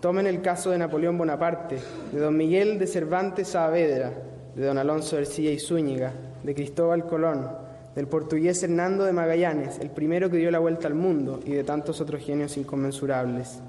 Tomen 0.02 0.26
el 0.26 0.42
caso 0.42 0.72
de 0.72 0.80
Napoleón 0.80 1.16
Bonaparte, 1.16 1.78
de 2.12 2.20
don 2.20 2.36
Miguel 2.36 2.80
de 2.80 2.88
Cervantes 2.88 3.50
Saavedra, 3.50 4.12
de 4.56 4.66
don 4.66 4.80
Alonso 4.80 5.16
Ercilla 5.16 5.52
y 5.52 5.60
Zúñiga, 5.60 6.12
de 6.44 6.56
Cristóbal 6.56 7.06
Colón, 7.06 7.65
del 7.96 8.08
portugués 8.08 8.62
Hernando 8.62 9.06
de 9.06 9.14
Magallanes, 9.14 9.80
el 9.80 9.90
primero 9.90 10.30
que 10.30 10.38
dio 10.38 10.52
la 10.52 10.60
vuelta 10.60 10.88
al 10.88 10.96
mundo, 10.96 11.40
y 11.46 11.54
de 11.54 11.64
tantos 11.64 12.02
otros 12.02 12.22
genios 12.22 12.58
inconmensurables. 12.58 13.60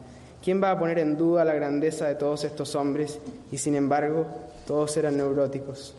¿Quién 0.43 0.63
va 0.63 0.73
a 0.73 0.79
poner 0.79 0.99
en 0.99 1.17
duda 1.17 1.45
la 1.45 1.55
grandeza 1.55 2.07
de 2.09 2.17
todos 2.17 2.45
estos 2.45 2.75
hombres? 2.75 3.21
Y 3.53 3.59
sin 3.59 3.77
embargo, 3.77 4.27
todos 4.67 4.97
eran 4.97 5.17
neuróticos. 5.17 5.95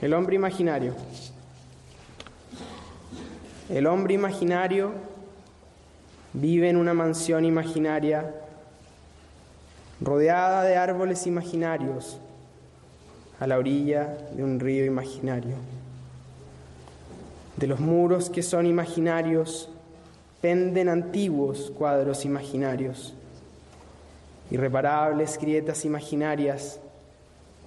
El 0.00 0.14
hombre 0.14 0.36
imaginario. 0.36 0.94
El 3.68 3.86
hombre 3.88 4.14
imaginario 4.14 4.92
vive 6.32 6.68
en 6.68 6.76
una 6.76 6.94
mansión 6.94 7.44
imaginaria 7.44 8.32
rodeada 10.00 10.62
de 10.62 10.76
árboles 10.76 11.26
imaginarios 11.26 12.20
a 13.40 13.46
la 13.46 13.58
orilla 13.58 14.16
de 14.32 14.42
un 14.42 14.60
río 14.60 14.84
imaginario. 14.84 15.56
De 17.56 17.66
los 17.66 17.80
muros 17.80 18.30
que 18.30 18.42
son 18.42 18.66
imaginarios 18.66 19.68
penden 20.40 20.88
antiguos 20.88 21.72
cuadros 21.76 22.24
imaginarios, 22.24 23.14
irreparables 24.50 25.38
grietas 25.38 25.84
imaginarias 25.84 26.78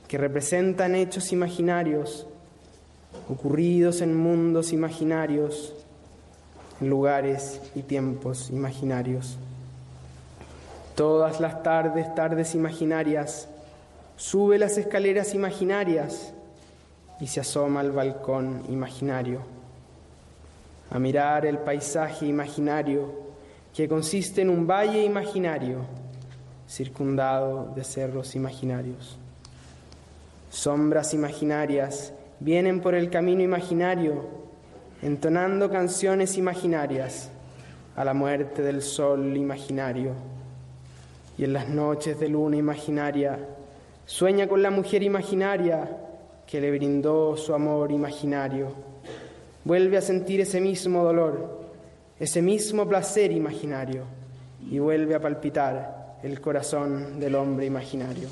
que 0.08 0.18
representan 0.18 0.96
hechos 0.96 1.32
imaginarios 1.32 2.26
ocurridos 3.28 4.02
en 4.02 4.16
mundos 4.16 4.72
imaginarios, 4.72 5.74
en 6.82 6.90
lugares 6.90 7.62
y 7.76 7.82
tiempos 7.82 8.50
imaginarios. 8.50 9.38
Todas 10.96 11.40
las 11.40 11.64
tardes, 11.64 12.14
tardes 12.16 12.56
imaginarias, 12.56 13.48
Sube 14.20 14.58
las 14.58 14.78
escaleras 14.78 15.34
imaginarias 15.34 16.34
y 17.22 17.28
se 17.28 17.40
asoma 17.40 17.80
al 17.80 17.94
balcón 17.94 18.66
imaginario 18.68 19.40
a 20.92 21.00
mirar 21.00 21.46
el 21.46 21.58
paisaje 21.60 22.26
imaginario 22.26 23.14
que 23.74 23.88
consiste 23.88 24.42
en 24.42 24.50
un 24.50 24.68
valle 24.68 25.06
imaginario 25.06 25.86
circundado 26.68 27.72
de 27.74 27.86
cerros 27.86 28.36
imaginarios. 28.36 29.18
Sombras 30.50 31.14
imaginarias 31.14 32.12
vienen 32.42 32.82
por 32.82 32.96
el 32.96 33.10
camino 33.10 33.42
imaginario 33.42 34.26
entonando 35.02 35.72
canciones 35.72 36.38
imaginarias 36.38 37.30
a 37.96 38.04
la 38.04 38.14
muerte 38.14 38.64
del 38.64 38.82
sol 38.82 39.38
imaginario 39.38 40.12
y 41.38 41.46
en 41.46 41.54
las 41.54 41.70
noches 41.70 42.20
de 42.20 42.28
luna 42.28 42.58
imaginaria 42.58 43.40
Sueña 44.10 44.48
con 44.48 44.64
la 44.64 44.72
mujer 44.72 45.04
imaginaria 45.04 45.88
que 46.48 46.60
le 46.60 46.72
brindó 46.72 47.38
su 47.38 47.54
amor 47.54 47.92
imaginario. 47.92 48.74
Vuelve 49.64 49.98
a 49.98 50.02
sentir 50.02 50.42
ese 50.42 50.60
mismo 50.60 51.04
dolor, 51.04 51.60
ese 52.20 52.42
mismo 52.42 52.90
placer 52.90 53.32
imaginario 53.32 54.06
y 54.68 54.80
vuelve 54.80 55.14
a 55.14 55.22
palpitar 55.22 56.18
el 56.24 56.42
corazón 56.42 57.20
del 57.20 57.36
hombre 57.36 57.68
imaginario. 57.68 58.30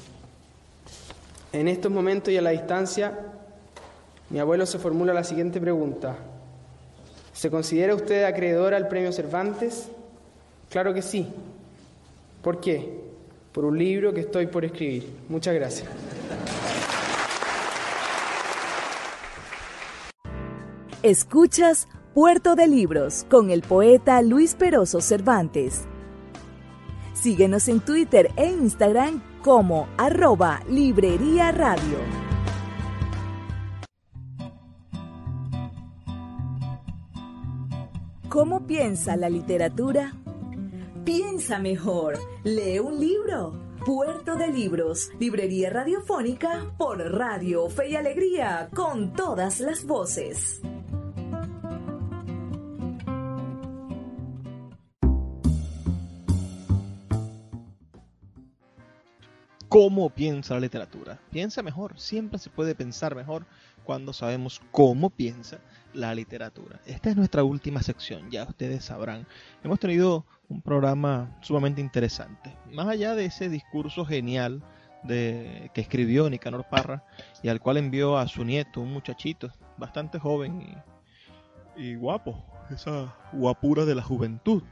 En 1.54 1.68
estos 1.68 1.92
momentos 1.92 2.34
y 2.34 2.38
a 2.38 2.42
la 2.42 2.50
distancia, 2.50 3.16
mi 4.32 4.40
abuelo 4.40 4.66
se 4.66 4.80
formula 4.80 5.14
la 5.14 5.24
siguiente 5.24 5.62
pregunta. 5.62 6.16
¿Se 7.34 7.52
considera 7.52 7.94
usted 7.94 8.24
acreedor 8.24 8.74
al 8.74 8.88
premio 8.88 9.12
Cervantes? 9.12 9.90
Claro 10.72 10.92
que 10.92 11.04
sí. 11.04 11.32
¿Por 12.42 12.60
qué? 12.60 13.07
Por 13.58 13.66
un 13.66 13.80
libro 13.80 14.14
que 14.14 14.20
estoy 14.20 14.45
por 14.45 14.64
escribir. 14.66 15.10
Muchas 15.30 15.55
gracias. 15.55 15.89
Escuchas 21.01 21.88
Puerto 22.14 22.53
de 22.53 22.68
Libros 22.68 23.26
con 23.28 23.49
el 23.49 23.64
poeta 23.64 24.22
Luis 24.22 24.53
Peroso 24.53 25.01
Cervantes. 25.01 25.86
Síguenos 27.16 27.68
en 27.68 27.80
Twitter 27.80 28.30
e 28.36 28.45
Instagram 28.45 29.24
como 29.41 29.88
arroba 29.97 30.62
Librería 30.70 31.51
Radio. 31.51 31.97
¿Cómo 38.30 38.68
piensa 38.68 39.18
la 39.18 39.30
literatura? 39.30 40.14
Piensa 41.08 41.58
mejor, 41.58 42.20
lee 42.43 42.80
un 42.80 42.99
libro. 42.99 43.53
Puerto 43.86 44.36
de 44.36 44.49
Libros, 44.49 45.10
librería 45.18 45.70
radiofónica 45.70 46.74
por 46.78 46.97
Radio 46.99 47.70
Fe 47.70 47.91
y 47.91 47.95
Alegría, 47.95 48.68
con 48.76 49.14
todas 49.14 49.62
las 49.62 49.86
voces. 49.86 50.60
¿Cómo 59.70 60.10
piensa 60.10 60.55
la 60.55 60.60
literatura? 60.60 61.20
Piensa 61.32 61.64
mejor, 61.64 61.97
siempre 61.97 62.38
se 62.38 62.49
puede 62.49 62.76
pensar 62.76 63.16
mejor 63.16 63.45
cuando 63.88 64.12
sabemos 64.12 64.62
cómo 64.72 65.10
piensa 65.10 65.60
la 65.94 66.14
literatura. 66.14 66.82
Esta 66.86 67.10
es 67.10 67.16
nuestra 67.16 67.46
última 67.46 67.82
sección, 67.82 68.30
ya 68.30 68.44
ustedes 68.44 68.84
sabrán. 68.84 69.26
Hemos 69.64 69.80
tenido 69.80 70.26
un 70.50 70.62
programa 70.62 71.38
sumamente 71.40 71.80
interesante. 71.80 72.54
Más 72.74 72.90
allá 72.90 73.16
de 73.16 73.24
ese 73.24 73.48
discurso 73.48 74.04
genial 74.04 74.62
de, 75.04 75.72
que 75.74 75.80
escribió 75.80 76.30
Nicanor 76.30 76.66
Parra 76.70 77.06
y 77.42 77.48
al 77.48 77.62
cual 77.62 77.78
envió 77.78 78.18
a 78.18 78.28
su 78.28 78.44
nieto, 78.44 78.82
un 78.82 78.92
muchachito 78.92 79.54
bastante 79.78 80.20
joven 80.20 80.84
y, 81.78 81.96
guapo, 81.96 82.44
esa 82.70 83.16
guapura 83.32 83.86
de 83.86 83.96
la 83.96 84.04
juventud 84.04 84.64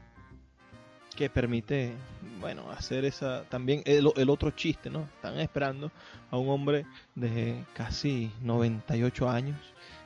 que 1.15 1.29
permite, 1.29 1.93
bueno, 2.39 2.69
hacer 2.71 3.05
esa 3.05 3.43
también 3.49 3.81
el, 3.85 4.29
otro 4.29 4.51
chiste, 4.51 4.89
¿no? 4.89 5.01
Están 5.15 5.39
esperando 5.39 5.91
a 6.29 6.37
un 6.37 6.49
hombre 6.49 6.85
de 7.15 7.63
casi 7.73 8.31
98 8.41 9.29
años 9.29 9.57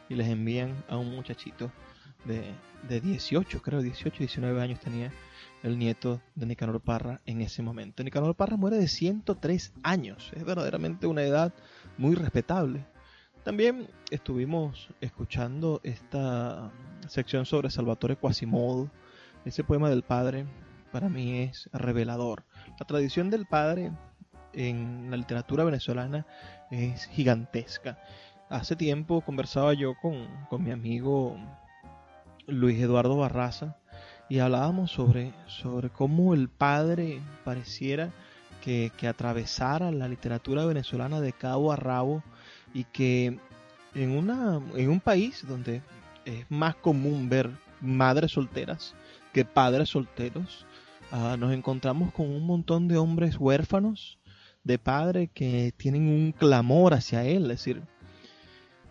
y 0.08 0.16
les 0.16 0.28
envían 0.28 0.84
a 0.88 0.98
un 0.98 1.14
muchachito 1.16 1.72
de, 2.26 2.44
de 2.88 3.02
18, 3.02 3.62
creo, 3.62 3.82
18, 3.82 4.20
19 4.20 4.62
años 4.62 4.80
tenía 4.80 5.12
el 5.64 5.78
nieto 5.78 6.22
de 6.36 6.46
Nicanor 6.46 6.80
Parra 6.80 7.22
en 7.26 7.42
ese 7.42 7.62
momento. 7.62 8.04
Nicanor 8.04 8.36
Parra 8.36 8.58
muere 8.58 8.78
de 8.78 8.88
103 8.88 9.74
años, 9.84 10.32
es 10.36 10.44
verdaderamente 10.44 11.08
una 11.08 11.24
edad 11.24 11.54
muy 11.98 12.16
respetable. 12.16 12.86
También 13.44 13.88
estuvimos 14.12 14.90
escuchando 15.02 15.82
esta 15.84 16.72
sección 17.08 17.46
sobre 17.46 17.70
Salvatore 17.70 18.16
Quasimodo, 18.16 18.92
ese 19.46 19.64
poema 19.64 19.90
del 19.90 20.04
padre 20.04 20.46
para 20.92 21.10
mí 21.10 21.40
es 21.40 21.70
revelador. 21.72 22.44
La 22.80 22.86
tradición 22.86 23.30
del 23.30 23.46
padre 23.46 23.92
en 24.54 25.10
la 25.10 25.18
literatura 25.18 25.64
venezolana 25.64 26.26
es 26.72 27.06
gigantesca. 27.08 28.00
Hace 28.50 28.76
tiempo 28.76 29.22
conversaba 29.22 29.74
yo 29.74 29.96
con, 30.02 30.28
con 30.50 30.64
mi 30.64 30.72
amigo 30.72 31.38
Luis 32.48 32.80
Eduardo 32.80 33.18
Barraza 33.18 33.78
y 34.28 34.40
hablábamos 34.40 34.92
sobre, 34.92 35.34
sobre 35.48 35.90
cómo 35.90 36.34
el 36.34 36.50
padre 36.50 37.22
pareciera 37.44 38.10
que, 38.62 38.92
que, 38.98 39.08
atravesara 39.08 39.92
la 39.92 40.08
literatura 40.08 40.66
venezolana 40.66 41.22
de 41.22 41.34
cabo 41.34 41.72
a 41.72 41.76
rabo 41.76 42.24
y 42.74 42.84
que 42.86 43.40
en, 43.96 44.12
una, 44.12 44.60
en 44.76 44.90
un 44.90 45.00
país 45.00 45.46
donde 45.48 45.82
es 46.26 46.50
más 46.50 46.76
común 46.76 47.30
ver 47.30 47.50
madres 47.82 48.32
solteras 48.32 48.96
que 49.34 49.46
padres 49.46 49.90
solteros, 49.90 50.66
uh, 51.12 51.38
nos 51.38 51.54
encontramos 51.54 52.12
con 52.14 52.30
un 52.30 52.46
montón 52.46 52.88
de 52.88 52.98
hombres 52.98 53.38
huérfanos 53.38 54.20
de 54.64 54.78
padre 54.78 55.28
que 55.28 55.74
tienen 55.78 56.08
un 56.08 56.32
clamor 56.32 56.94
hacia 56.94 57.24
él, 57.24 57.44
es 57.44 57.64
decir, 57.64 57.84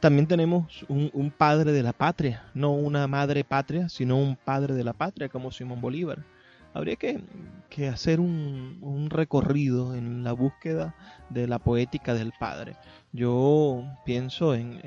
también 0.00 0.28
tenemos 0.28 0.86
un, 0.88 1.32
padre 1.36 1.72
de 1.72 1.82
la 1.82 1.92
patria, 1.92 2.44
no 2.54 2.72
una 2.72 3.08
madre 3.08 3.42
patria, 3.42 3.88
sino 3.88 4.16
un 4.16 4.36
padre 4.36 4.74
de 4.74 4.84
la 4.84 4.92
patria 4.92 5.28
como 5.28 5.50
Simón 5.50 5.80
Bolívar. 5.80 6.24
Habría 6.72 6.94
que, 6.96 7.88
hacer 7.88 8.20
un, 8.20 9.08
recorrido 9.10 9.96
en 9.96 10.22
la 10.22 10.32
búsqueda 10.32 10.94
de 11.30 11.48
la 11.48 11.58
poética 11.58 12.14
del 12.14 12.32
padre. 12.38 12.76
Yo 13.12 13.84
pienso 14.04 14.54
en, 14.54 14.80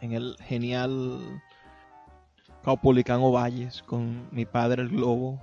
el 0.00 0.36
genial 0.40 1.40
Caupolicano 2.62 3.32
Valles 3.32 3.82
con 3.82 4.28
mi 4.32 4.44
padre 4.44 4.82
el 4.82 4.90
Globo, 4.90 5.40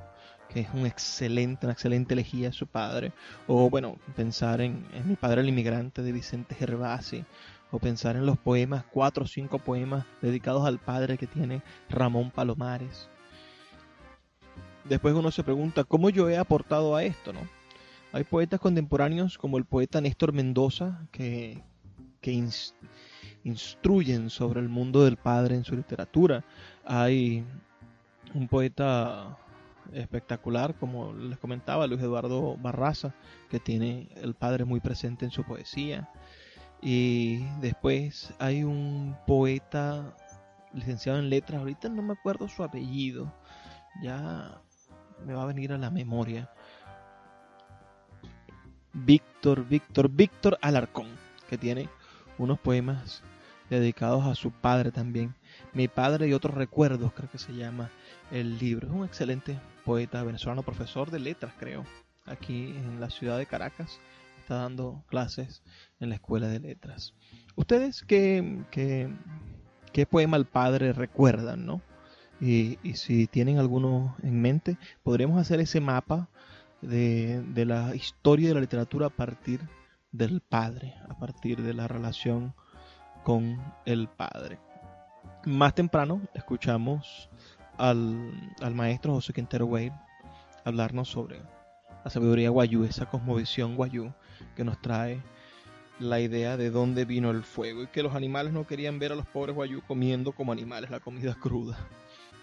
es 0.58 0.70
un 0.74 0.86
excelente, 0.86 1.66
una 1.66 1.74
excelente 1.74 2.14
elegía 2.14 2.51
su 2.51 2.68
padre. 2.68 3.12
O 3.47 3.70
bueno, 3.70 3.97
pensar 4.16 4.62
en, 4.62 4.86
en 4.93 5.08
mi 5.08 5.16
padre 5.16 5.41
el 5.41 5.49
inmigrante 5.49 6.01
de 6.01 6.12
Vicente 6.12 6.55
Gervasi 6.55 7.26
o 7.72 7.80
pensar 7.80 8.16
en 8.16 8.26
los 8.26 8.38
poemas, 8.38 8.86
cuatro 8.91 9.26
o 9.26 9.28
cinco 9.28 9.60
poemas 9.60 10.05
dedicados 10.22 10.66
al 10.66 10.80
padre 10.80 11.18
que 11.18 11.28
tiene 11.28 11.62
Ramón 11.89 12.32
Palomares. 12.32 13.10
Después 14.86 15.14
uno 15.14 15.32
se 15.32 15.43
pregunta, 15.43 15.84
¿cómo 15.84 16.10
yo 16.10 16.30
he 16.30 16.38
aportado 16.38 16.95
a 16.95 17.03
esto? 17.03 17.34
¿no? 17.34 17.41
Hay 18.14 18.24
poetas 18.24 18.60
contemporáneos 18.60 19.38
como 19.38 19.58
el 19.58 19.66
poeta 19.66 19.99
Néstor 19.99 20.32
Mendoza 20.32 21.08
que, 21.12 21.62
que 22.22 22.32
instruyen 23.43 24.30
sobre 24.30 24.62
el 24.62 24.70
mundo 24.70 25.03
del 25.03 25.18
padre 25.18 25.55
en 25.55 25.66
su 25.66 25.76
literatura. 25.76 26.45
Hay 26.86 27.43
un 28.34 28.47
poeta 28.47 29.38
espectacular, 29.94 30.76
como 30.76 31.14
les 31.14 31.38
comentaba, 31.38 31.88
Luis 31.88 32.02
Eduardo 32.02 32.58
Barraza, 32.58 33.14
que 33.50 33.60
tiene 33.60 34.10
el 34.16 34.34
padre 34.34 34.66
muy 34.66 34.80
presente 34.80 35.26
en 35.26 35.32
su 35.32 35.44
poesía. 35.44 36.10
Y 36.82 37.46
después 37.62 38.34
hay 38.40 38.64
un 38.64 39.18
poeta 39.26 40.16
licenciado 40.74 41.20
en 41.20 41.30
letras, 41.30 41.60
ahorita 41.60 41.90
no 41.90 42.02
me 42.02 42.14
acuerdo 42.14 42.48
su 42.48 42.64
apellido, 42.64 43.34
ya 44.02 44.62
me 45.26 45.34
va 45.34 45.44
a 45.44 45.48
venir 45.48 45.74
a 45.74 45.78
la 45.78 45.90
memoria. 45.90 46.50
Víctor, 48.94 49.68
Víctor, 49.68 50.10
Víctor 50.10 50.58
Alarcón, 50.62 51.08
que 51.50 51.58
tiene 51.58 51.90
unos 52.38 52.60
poemas 52.60 53.24
dedicados 53.70 54.26
a 54.26 54.36
su 54.36 54.52
padre 54.52 54.92
también. 54.92 55.36
Mi 55.74 55.88
padre 55.88 56.28
y 56.28 56.34
otros 56.34 56.55
recuerdos, 56.55 57.14
creo 57.14 57.30
que 57.30 57.38
se 57.38 57.53
llama 57.53 57.89
el 58.32 58.58
libro. 58.58 58.88
Es 58.88 58.93
un 58.93 59.05
excelente 59.05 59.60
poeta 59.86 60.24
venezolano, 60.24 60.64
profesor 60.64 61.12
de 61.12 61.20
letras, 61.20 61.53
creo, 61.60 61.86
aquí 62.26 62.76
en 62.76 62.99
la 62.99 63.10
ciudad 63.10 63.38
de 63.38 63.45
Caracas 63.45 63.99
está 64.47 64.55
dando 64.55 65.03
clases 65.08 65.62
en 65.99 66.08
la 66.08 66.16
escuela 66.16 66.47
de 66.47 66.62
letras. 66.62 67.14
¿Ustedes 67.55 68.03
qué, 68.03 68.64
qué, 68.72 70.05
poema 70.05 70.38
al 70.38 70.45
padre 70.45 70.93
recuerdan, 70.93 71.66
no? 71.66 71.82
Y, 72.39 72.78
si 72.93 73.28
tienen 73.28 73.58
alguno 73.58 74.16
en 74.24 74.41
mente, 74.41 74.78
podremos 75.03 75.38
hacer 75.41 75.60
ese 75.60 75.82
mapa 75.82 76.30
de, 76.82 77.41
de 77.41 77.66
la 77.66 77.93
historia 77.93 78.47
de 78.47 78.53
la 78.53 78.62
literatura 78.62 79.08
a 79.08 79.10
partir 79.10 79.60
del 80.14 80.39
padre, 80.39 80.95
a 81.10 81.20
partir 81.20 81.62
de 81.62 81.74
la 81.74 81.89
relación 81.89 82.53
con 83.26 83.62
el 83.86 84.08
padre. 84.08 84.60
Más 85.46 85.74
temprano 85.76 86.22
escuchamos 86.34 87.30
al, 87.78 88.32
al 88.62 88.76
maestro 88.76 89.14
José 89.14 89.34
Quintero 89.34 89.66
Wade 89.66 89.94
hablarnos 90.66 91.10
sobre 91.10 91.42
la 92.04 92.12
sabiduría 92.12 92.50
guayú, 92.50 92.84
esa 92.84 93.06
cosmovisión 93.06 93.76
guayú 93.76 94.12
que 94.56 94.64
nos 94.64 94.82
trae 94.82 95.22
la 96.00 96.20
idea 96.20 96.58
de 96.58 96.70
dónde 96.70 97.06
vino 97.06 97.32
el 97.32 97.44
fuego 97.44 97.84
y 97.84 97.88
que 97.88 98.04
los 98.04 98.16
animales 98.16 98.54
no 98.54 98.68
querían 98.68 99.00
ver 99.00 99.12
a 99.12 99.16
los 99.16 99.26
pobres 99.26 99.56
guayú 99.56 99.82
comiendo 99.82 100.32
como 100.32 100.52
animales 100.52 100.90
la 100.90 101.00
comida 101.00 101.36
cruda. 101.36 101.78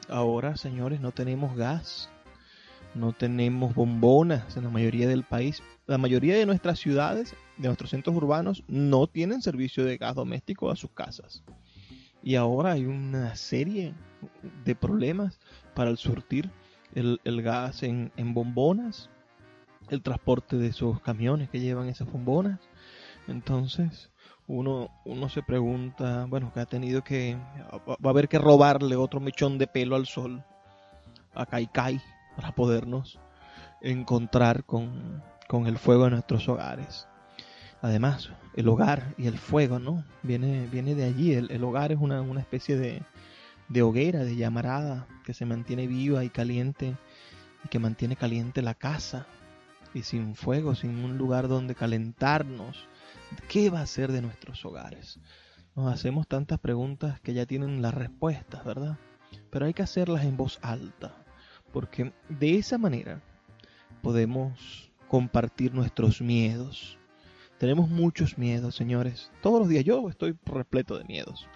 Ahora, 0.09 0.57
señores, 0.57 1.01
no 1.01 1.13
tenemos 1.13 1.57
gas, 1.57 2.11
no 2.95 3.13
tenemos 3.13 3.75
bombonas 3.75 4.57
en 4.57 4.65
la 4.65 4.71
mayoría 4.71 5.09
del 5.09 5.25
país. 5.25 5.63
La 5.87 5.99
mayoría 5.99 6.37
de 6.37 6.47
nuestras 6.47 6.79
ciudades, 6.79 7.35
de 7.57 7.69
nuestros 7.69 7.91
centros 7.91 8.17
urbanos, 8.17 8.65
no 8.69 9.07
tienen 9.07 9.43
servicio 9.43 9.85
de 9.85 9.99
gas 9.99 10.15
doméstico 10.15 10.71
a 10.71 10.77
sus 10.77 10.91
casas. 10.91 11.43
Y 12.25 12.37
ahora 12.37 12.72
hay 12.72 12.87
una 12.87 13.37
serie 13.37 13.93
de 14.64 14.75
problemas 14.75 15.39
para 15.75 15.91
el 15.91 15.99
surtir 15.99 16.51
el, 16.95 17.43
gas 17.43 17.83
en, 17.83 18.11
bombonas 18.33 19.11
el 19.91 20.01
transporte 20.01 20.57
de 20.57 20.68
esos 20.68 21.03
camiones 21.03 21.51
que 21.51 21.61
llevan 21.61 21.91
esas 21.91 22.11
bombonas. 22.11 22.61
Entonces, 23.29 24.11
uno, 24.47 24.89
uno 25.05 25.29
se 25.29 25.43
pregunta, 25.43 26.25
bueno, 26.27 26.51
que 26.55 26.61
ha 26.61 26.66
tenido 26.66 27.05
que, 27.05 27.37
va 27.87 27.97
a 28.03 28.09
haber 28.09 28.31
que 28.31 28.39
robarle 28.39 28.97
otro 28.97 29.20
mechón 29.20 29.59
de 29.59 29.66
pelo 29.66 29.95
al 29.95 30.07
sol, 30.07 30.43
a 31.35 31.45
Kaikai, 31.45 32.01
para 32.37 32.55
podernos 32.55 33.20
encontrar 33.83 34.64
con, 34.64 35.22
con 35.47 35.66
el 35.66 35.77
fuego 35.77 36.07
en 36.07 36.12
nuestros 36.12 36.49
hogares. 36.49 37.07
Además, 37.85 38.30
el 38.55 38.66
hogar 38.68 39.12
y 39.18 39.26
el 39.26 39.37
fuego, 39.37 39.78
¿no? 39.78 40.07
Viene, 40.22 40.66
viene 40.68 40.95
de 40.95 41.05
allí. 41.05 41.35
El, 41.35 41.62
hogar 41.62 41.93
es 41.93 41.99
una, 41.99 42.22
una 42.22 42.41
especie 42.41 42.78
de, 42.78 43.03
de 43.68 43.82
hoguera, 43.82 44.24
de 44.24 44.37
llamarada, 44.37 45.07
que 45.22 45.35
se 45.35 45.45
mantiene 45.45 45.87
viva 45.87 46.24
y 46.24 46.30
caliente 46.30 46.97
y 47.62 47.68
que 47.68 47.78
mantiene 47.78 48.16
caliente 48.16 48.62
la 48.62 48.72
casa 48.72 49.26
y 49.93 50.01
sin 50.01 50.35
fuego, 50.35 50.74
sin 50.74 51.05
un 51.05 51.18
lugar 51.18 51.47
donde 51.47 51.74
calentarnos. 51.74 52.89
¿Qué 53.51 53.68
va 53.68 53.82
a 53.82 53.87
ser 53.87 54.12
de 54.12 54.22
nuestros 54.22 54.64
hogares? 54.64 55.20
Nos 55.76 55.93
hacemos 55.93 56.26
tantas 56.26 56.59
preguntas 56.61 57.20
que 57.20 57.35
ya 57.35 57.45
tienen 57.45 57.82
las 57.82 57.93
respuestas, 57.93 58.64
¿verdad? 58.64 58.97
Pero 59.51 59.66
hay 59.66 59.74
que 59.74 59.82
hacerlas 59.82 60.24
en 60.24 60.39
voz 60.39 60.59
alta, 60.62 61.22
porque 61.70 62.14
de 62.30 62.57
esa 62.57 62.78
manera 62.78 63.20
podemos 64.01 64.91
compartir 65.07 65.74
nuestros 65.74 66.22
miedos. 66.22 66.99
Tenemos 67.65 67.89
muchos 67.89 68.37
miedos, 68.37 68.75
señores. 68.75 69.33
Todos 69.41 69.59
los 69.59 69.71
días 69.71 69.85
yo 69.85 70.11
estoy 70.11 70.37
repleto 70.45 70.99
de 70.99 71.05
miedos. 71.05 71.49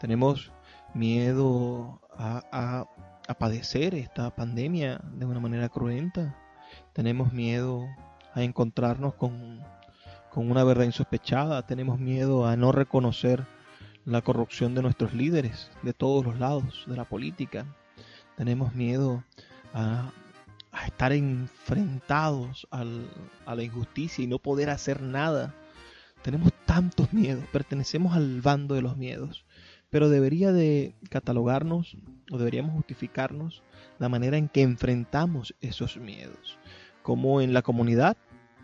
Tenemos 0.00 0.50
miedo 0.92 2.00
a, 2.18 2.84
a, 3.28 3.34
padecer 3.34 3.94
esta 3.94 4.34
pandemia 4.34 5.00
de 5.12 5.24
una 5.24 5.38
manera 5.38 5.68
cruenta. 5.68 6.36
Tenemos 6.92 7.32
miedo 7.32 7.86
a 8.34 8.42
encontrarnos 8.42 9.14
con, 9.14 9.62
con 10.30 10.50
una 10.50 10.64
verdad 10.64 10.82
insospechada. 10.82 11.64
Tenemos 11.64 12.00
miedo 12.00 12.44
a 12.44 12.56
no 12.56 12.72
reconocer 12.72 13.46
la 14.04 14.22
corrupción 14.22 14.74
de 14.74 14.82
nuestros 14.82 15.14
líderes 15.14 15.70
de 15.82 15.92
todos 15.92 16.24
los 16.24 16.40
lados 16.40 16.82
de 16.88 16.96
la 16.96 17.04
política. 17.04 17.66
Tenemos 18.36 18.74
miedo 18.74 19.22
a, 19.72 20.10
estar 20.86 21.12
enfrentados 21.12 22.66
a 22.70 22.84
la 23.54 23.62
injusticia 23.62 24.24
y 24.24 24.26
no 24.26 24.38
poder 24.38 24.70
hacer 24.70 25.02
nada. 25.02 25.54
Tenemos 26.22 26.52
tantos 26.64 27.12
miedos, 27.12 27.44
pertenecemos 27.52 28.16
al 28.16 28.40
bando 28.40 28.74
de 28.74 28.82
los 28.82 28.96
miedos 28.96 29.44
pero 29.90 30.08
debería 30.08 30.52
de 30.52 30.94
catalogarnos 31.10 31.96
o 32.30 32.38
deberíamos 32.38 32.74
justificarnos 32.74 33.62
la 33.98 34.08
manera 34.08 34.36
en 34.36 34.48
que 34.48 34.62
enfrentamos 34.62 35.54
esos 35.60 35.96
miedos. 35.96 36.58
Como 37.02 37.40
en 37.40 37.54
la 37.54 37.62
comunidad 37.62 38.16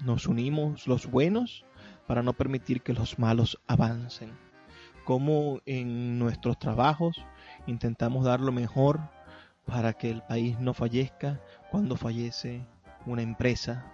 nos 0.04 0.26
unimos 0.26 0.86
los 0.86 1.10
buenos 1.10 1.64
para 2.06 2.22
no 2.22 2.32
permitir 2.32 2.82
que 2.82 2.92
los 2.92 3.18
malos 3.18 3.60
avancen. 3.66 4.30
Como 5.04 5.60
en 5.64 6.18
nuestros 6.18 6.58
trabajos 6.58 7.16
intentamos 7.66 8.24
dar 8.24 8.40
lo 8.40 8.52
mejor 8.52 9.00
para 9.66 9.92
que 9.92 10.10
el 10.10 10.22
país 10.22 10.58
no 10.58 10.74
fallezca 10.74 11.40
cuando 11.70 11.96
fallece 11.96 12.66
una 13.06 13.22
empresa. 13.22 13.86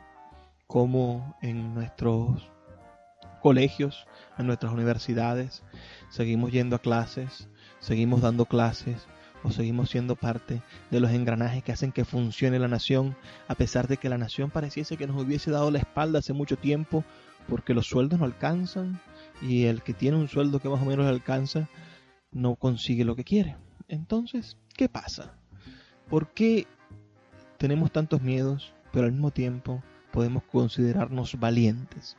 Como 0.67 1.37
en 1.41 1.73
nuestros 1.73 2.51
colegios, 3.41 4.07
en 4.37 4.47
nuestras 4.47 4.73
universidades, 4.73 5.63
seguimos 6.11 6.53
yendo 6.53 6.77
a 6.77 6.81
clases, 6.81 7.49
seguimos 7.81 8.21
dando 8.21 8.45
clases 8.45 9.07
o 9.43 9.51
seguimos 9.51 9.91
siendo 9.91 10.17
parte 10.17 10.63
de 10.91 11.01
los 11.01 11.11
engranajes 11.13 11.63
que 11.63 11.73
hacen 11.73 11.93
que 11.93 12.05
funcione 12.05 12.59
la 12.59 12.69
nación, 12.69 13.17
a 13.47 13.55
pesar 13.55 13.89
de 13.89 13.97
que 13.97 14.09
la 14.09 14.19
nación 14.19 14.51
pareciese 14.51 14.97
que 14.97 15.07
nos 15.07 15.23
hubiese 15.23 15.51
dado 15.51 15.71
la 15.71 15.79
espalda 15.79 16.19
hace 16.19 16.33
mucho 16.33 16.57
tiempo 16.57 17.05
porque 17.49 17.75
los 17.75 17.87
sueldos 17.87 18.19
no 18.19 18.27
alcanzan 18.27 19.01
y 19.41 19.65
el 19.65 19.83
que 19.83 19.95
tiene 19.95 20.19
un 20.19 20.29
sueldo 20.29 20.61
que 20.61 20.69
más 20.69 20.83
o 20.83 20.85
menos 20.85 21.07
alcanza 21.07 21.69
no 22.31 22.57
consigue 22.57 23.05
lo 23.05 23.17
que 23.17 23.25
quiere. 23.25 23.57
Entonces, 23.89 24.59
¿qué 24.77 24.89
pasa? 24.89 25.38
¿Por 26.09 26.29
qué 26.29 26.67
tenemos 27.59 27.93
tantos 27.93 28.23
miedos, 28.23 28.73
pero 28.93 29.07
al 29.07 29.13
mismo 29.13 29.31
tiempo 29.31 29.83
podemos 30.13 30.43
considerarnos 30.45 31.39
valientes? 31.39 32.17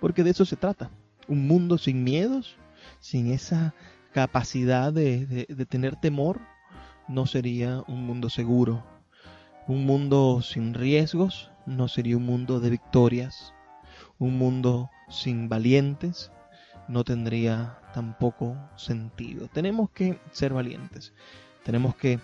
Porque 0.00 0.22
de 0.22 0.30
eso 0.30 0.44
se 0.44 0.56
trata. 0.56 0.90
Un 1.28 1.46
mundo 1.46 1.78
sin 1.78 2.04
miedos 2.04 2.56
sin 3.00 3.30
esa 3.30 3.74
capacidad 4.12 4.92
de, 4.92 5.46
tener 5.68 5.96
temor, 5.96 6.40
no 7.08 7.26
sería 7.26 7.82
un 7.88 8.06
mundo 8.06 8.30
seguro. 8.30 8.84
Un 9.66 9.86
mundo 9.86 10.42
sin 10.42 10.74
riesgos 10.74 11.50
no 11.66 11.88
sería 11.88 12.16
un 12.16 12.26
mundo 12.26 12.60
de 12.60 12.70
victorias. 12.70 13.54
Un 14.18 14.38
mundo 14.38 14.90
sin 15.08 15.48
valientes 15.48 16.30
no 16.88 17.04
tendría 17.04 17.78
tampoco 17.94 18.56
sentido. 18.76 19.48
Tenemos 19.48 19.90
que 19.90 20.18
ser 20.32 20.52
valientes. 20.52 21.12
Tenemos 21.64 21.94
que 21.94 22.18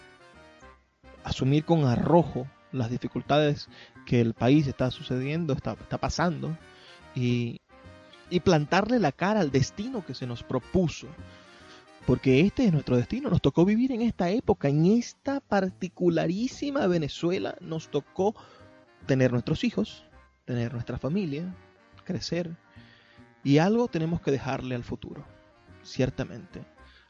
asumir 1.28 1.64
con 1.64 1.84
arrojo 1.84 2.46
las 2.72 2.90
dificultades 2.90 3.68
que 4.06 4.20
el 4.20 4.34
país 4.34 4.66
está 4.66 4.90
sucediendo, 4.90 5.52
está, 5.52 5.72
está 5.72 5.98
pasando, 5.98 6.56
y, 7.14 7.60
y 8.30 8.40
plantarle 8.40 8.98
la 8.98 9.12
cara 9.12 9.40
al 9.40 9.50
destino 9.50 10.04
que 10.04 10.14
se 10.14 10.26
nos 10.26 10.42
propuso. 10.42 11.08
Porque 12.06 12.40
este 12.40 12.64
es 12.64 12.72
nuestro 12.72 12.96
destino, 12.96 13.28
nos 13.28 13.42
tocó 13.42 13.64
vivir 13.66 13.92
en 13.92 14.00
esta 14.00 14.30
época, 14.30 14.68
en 14.68 14.86
esta 14.86 15.40
particularísima 15.40 16.86
Venezuela, 16.86 17.56
nos 17.60 17.90
tocó 17.90 18.34
tener 19.06 19.32
nuestros 19.32 19.62
hijos, 19.62 20.04
tener 20.46 20.72
nuestra 20.72 20.98
familia, 20.98 21.54
crecer, 22.04 22.56
y 23.44 23.58
algo 23.58 23.88
tenemos 23.88 24.22
que 24.22 24.30
dejarle 24.30 24.74
al 24.74 24.84
futuro, 24.84 25.24
ciertamente. 25.82 26.64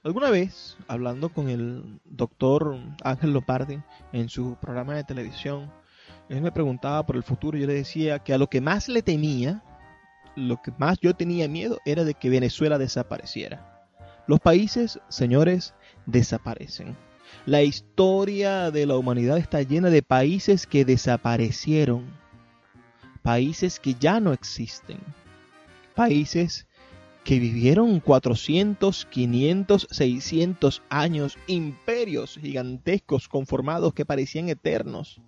Alguna 0.08 0.30
vez, 0.30 0.78
hablando 0.86 1.28
con 1.28 1.50
el 1.50 2.00
doctor 2.06 2.78
Ángel 3.04 3.34
Lopardi 3.34 3.82
en 4.14 4.30
su 4.30 4.56
programa 4.58 4.94
de 4.94 5.04
televisión, 5.04 5.70
él 6.30 6.40
me 6.40 6.50
preguntaba 6.50 7.04
por 7.04 7.16
el 7.16 7.22
futuro 7.22 7.58
y 7.58 7.60
yo 7.60 7.66
le 7.66 7.74
decía 7.74 8.18
que 8.18 8.32
a 8.32 8.38
lo 8.38 8.46
que 8.46 8.62
más 8.62 8.88
le 8.88 9.02
temía 9.02 9.62
lo 10.34 10.62
que 10.62 10.72
más 10.78 10.98
yo 11.00 11.14
tenía 11.14 11.46
miedo 11.46 11.78
era 11.84 12.04
de 12.04 12.14
que 12.14 12.30
Venezuela 12.30 12.78
desapareciera. 12.78 13.86
Los 14.26 14.40
países, 14.40 14.98
señores, 15.10 15.74
desaparecen. 16.06 16.96
La 17.44 17.62
historia 17.62 18.70
de 18.70 18.86
la 18.86 18.96
humanidad 18.96 19.36
está 19.36 19.60
llena 19.60 19.90
de 19.90 20.00
países 20.02 20.66
que 20.66 20.86
desaparecieron. 20.86 22.06
Países 23.20 23.78
que 23.78 23.92
ya 23.92 24.20
no 24.20 24.32
existen. 24.32 25.00
Países 25.94 26.66
que 27.28 27.38
vivieron 27.38 28.00
400, 28.00 29.04
500, 29.04 29.88
600 29.90 30.82
años, 30.88 31.36
imperios 31.46 32.38
gigantescos 32.40 33.28
conformados 33.28 33.92
que 33.92 34.06
parecían 34.06 34.48
eternos 34.48 35.20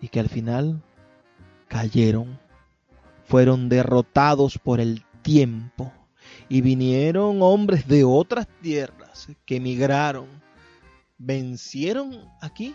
y 0.00 0.08
que 0.08 0.18
al 0.18 0.28
final 0.28 0.82
cayeron 1.68 2.40
fueron 3.22 3.68
derrotados 3.68 4.58
por 4.58 4.80
el 4.80 5.04
tiempo 5.22 5.92
y 6.48 6.60
vinieron 6.60 7.40
hombres 7.40 7.86
de 7.86 8.02
otras 8.02 8.48
tierras 8.60 9.28
que 9.46 9.58
emigraron, 9.58 10.26
vencieron 11.18 12.28
aquí, 12.40 12.74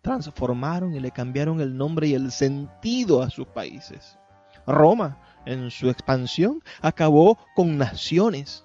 transformaron 0.00 0.96
y 0.96 0.98
le 0.98 1.12
cambiaron 1.12 1.60
el 1.60 1.76
nombre 1.76 2.08
y 2.08 2.14
el 2.14 2.32
sentido 2.32 3.22
a 3.22 3.30
sus 3.30 3.46
países. 3.46 4.18
Roma, 4.66 5.16
en 5.46 5.70
su 5.70 5.90
expansión, 5.90 6.62
acabó 6.80 7.38
con 7.54 7.78
naciones, 7.78 8.64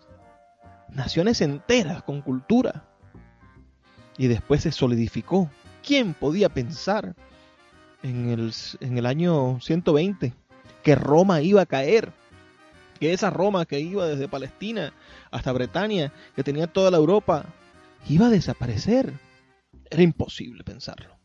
naciones 0.90 1.42
enteras 1.42 2.04
con 2.04 2.22
cultura, 2.22 2.86
y 4.18 4.28
después 4.28 4.64
se 4.64 4.72
solidificó. 4.72 5.50
¿Quién 5.86 6.14
podía 6.14 6.50
pensar 6.50 7.16
en 8.04 8.30
el, 8.30 8.54
en 8.82 8.98
el 8.98 9.06
año 9.06 9.60
120 9.62 10.34
que 10.84 10.96
Roma 10.96 11.42
iba 11.42 11.62
a 11.62 11.66
caer, 11.66 12.12
que 13.00 13.14
esa 13.14 13.30
Roma 13.30 13.66
que 13.66 13.80
iba 13.80 14.08
desde 14.08 14.28
Palestina 14.28 14.94
hasta 15.32 15.52
Bretaña, 15.52 16.12
que 16.36 16.44
tenía 16.44 16.68
toda 16.68 16.92
la 16.92 16.98
Europa, 16.98 17.46
iba 18.10 18.28
a 18.28 18.32
desaparecer. 18.32 19.14
Era 19.90 20.02
imposible 20.02 20.64
pensarlo. 20.64 21.16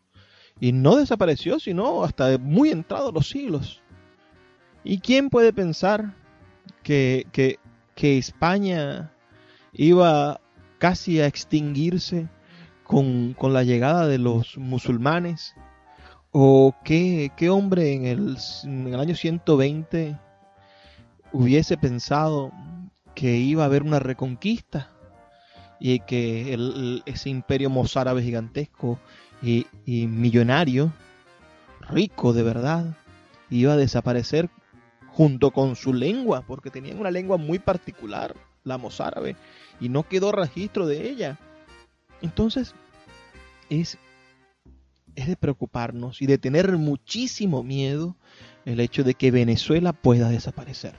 Y 0.61 0.72
no 0.72 0.96
desapareció, 0.96 1.59
sino 1.59 2.05
hasta 2.05 2.38
muy 2.38 2.70
entrados 2.70 3.12
los 3.12 3.28
siglos. 3.28 3.82
¿Y 4.85 4.99
quién 4.99 5.30
puede 5.30 5.53
pensar 5.53 6.14
que, 6.83 7.26
que, 7.33 7.59
que 7.95 8.18
España 8.18 9.12
iba 9.72 10.41
casi 10.78 11.20
a 11.20 11.26
extinguirse 11.26 12.28
con, 12.85 13.35
con, 13.35 13.53
la 13.53 13.62
llegada 13.62 14.07
de 14.07 14.18
los 14.18 14.59
musulmanes 14.59 15.55
¿O 16.35 16.74
qué, 16.83 17.30
hombre 17.51 17.93
en 17.93 18.07
el, 18.07 18.39
en 18.64 18.87
el, 18.87 18.99
año 18.99 19.14
120 19.14 20.18
hubiese 21.30 21.76
pensado 21.76 22.51
que 23.14 23.37
iba 23.37 23.64
a 23.64 23.66
haber 23.66 23.83
una 23.83 23.99
reconquista 23.99 24.89
y 25.78 26.01
que 26.01 27.03
ese 27.05 27.28
imperio 27.28 27.68
mozárabe 27.68 28.22
gigantesco 28.22 28.99
y, 29.43 29.66
y, 29.85 30.07
millonario, 30.07 30.91
rico 31.80 32.33
de 32.33 32.43
verdad, 32.43 32.97
iba 33.51 33.74
a 33.74 33.76
desaparecer 33.76 34.49
junto 35.12 35.50
con 35.50 35.76
su 35.76 35.92
lengua, 35.92 36.44
porque 36.46 36.70
tenían 36.70 36.98
una 36.98 37.10
lengua 37.10 37.36
muy 37.36 37.58
particular, 37.58 38.34
la 38.64 38.78
mozárabe, 38.78 39.36
y 39.80 39.88
no 39.88 40.08
quedó 40.08 40.32
registro 40.32 40.86
de 40.86 41.08
ella. 41.08 41.38
Entonces, 42.20 42.74
es 43.68 43.98
es 45.14 45.26
de 45.26 45.36
preocuparnos 45.36 46.22
y 46.22 46.26
de 46.26 46.38
tener 46.38 46.76
muchísimo 46.78 47.62
miedo 47.62 48.16
el 48.64 48.80
hecho 48.80 49.04
de 49.04 49.14
que 49.14 49.30
Venezuela 49.30 49.92
pueda 49.92 50.28
desaparecer. 50.28 50.94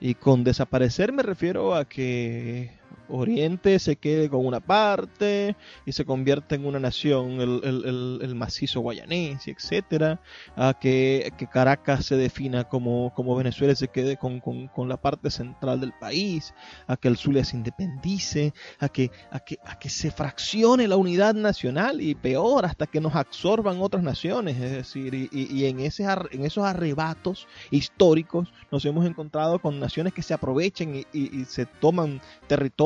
Y 0.00 0.14
con 0.14 0.44
desaparecer 0.44 1.12
me 1.12 1.22
refiero 1.22 1.74
a 1.74 1.84
que 1.84 2.70
Oriente 3.08 3.78
se 3.78 3.96
quede 3.96 4.28
con 4.28 4.44
una 4.44 4.60
parte 4.60 5.56
y 5.86 5.92
se 5.92 6.04
convierte 6.04 6.54
en 6.54 6.66
una 6.66 6.78
nación, 6.78 7.40
el, 7.40 8.34
macizo 8.34 8.80
guayanés, 8.80 9.46
etcétera, 9.48 10.20
a 10.56 10.74
que, 10.78 11.32
Caracas 11.52 12.06
se 12.06 12.16
defina 12.16 12.64
como, 12.64 13.12
como 13.14 13.36
Venezuela 13.36 13.72
y 13.72 13.76
se 13.76 13.88
quede 13.88 14.16
con, 14.16 14.42
la 14.88 14.96
parte 14.96 15.30
central 15.30 15.80
del 15.80 15.92
país, 15.92 16.54
a 16.86 16.96
que 16.96 17.08
el 17.08 17.16
Zulia 17.16 17.44
se 17.44 17.56
independice, 17.56 18.52
a 18.78 18.88
que, 18.88 19.10
a, 19.30 19.40
que, 19.40 19.58
a 19.64 19.78
que 19.78 19.88
se 19.88 20.10
fraccione 20.10 20.88
la 20.88 20.96
unidad 20.96 21.34
nacional 21.34 22.00
y 22.00 22.14
peor, 22.14 22.64
hasta 22.64 22.86
que 22.86 23.00
nos 23.00 23.14
absorban 23.14 23.80
otras 23.80 24.02
naciones, 24.02 24.60
es 24.60 24.72
decir, 24.72 25.28
y, 25.32 25.64
en, 25.66 25.80
ese, 25.80 26.04
en 26.04 26.44
esos 26.44 26.64
arrebatos 26.64 27.46
históricos 27.70 28.52
nos 28.70 28.84
hemos 28.84 29.06
encontrado 29.06 29.60
con 29.60 29.78
naciones 29.78 30.12
que 30.12 30.22
se 30.22 30.34
aprovechen 30.34 31.06
y 31.12 31.44
se 31.44 31.66
toman 31.66 32.20
territorio 32.46 32.81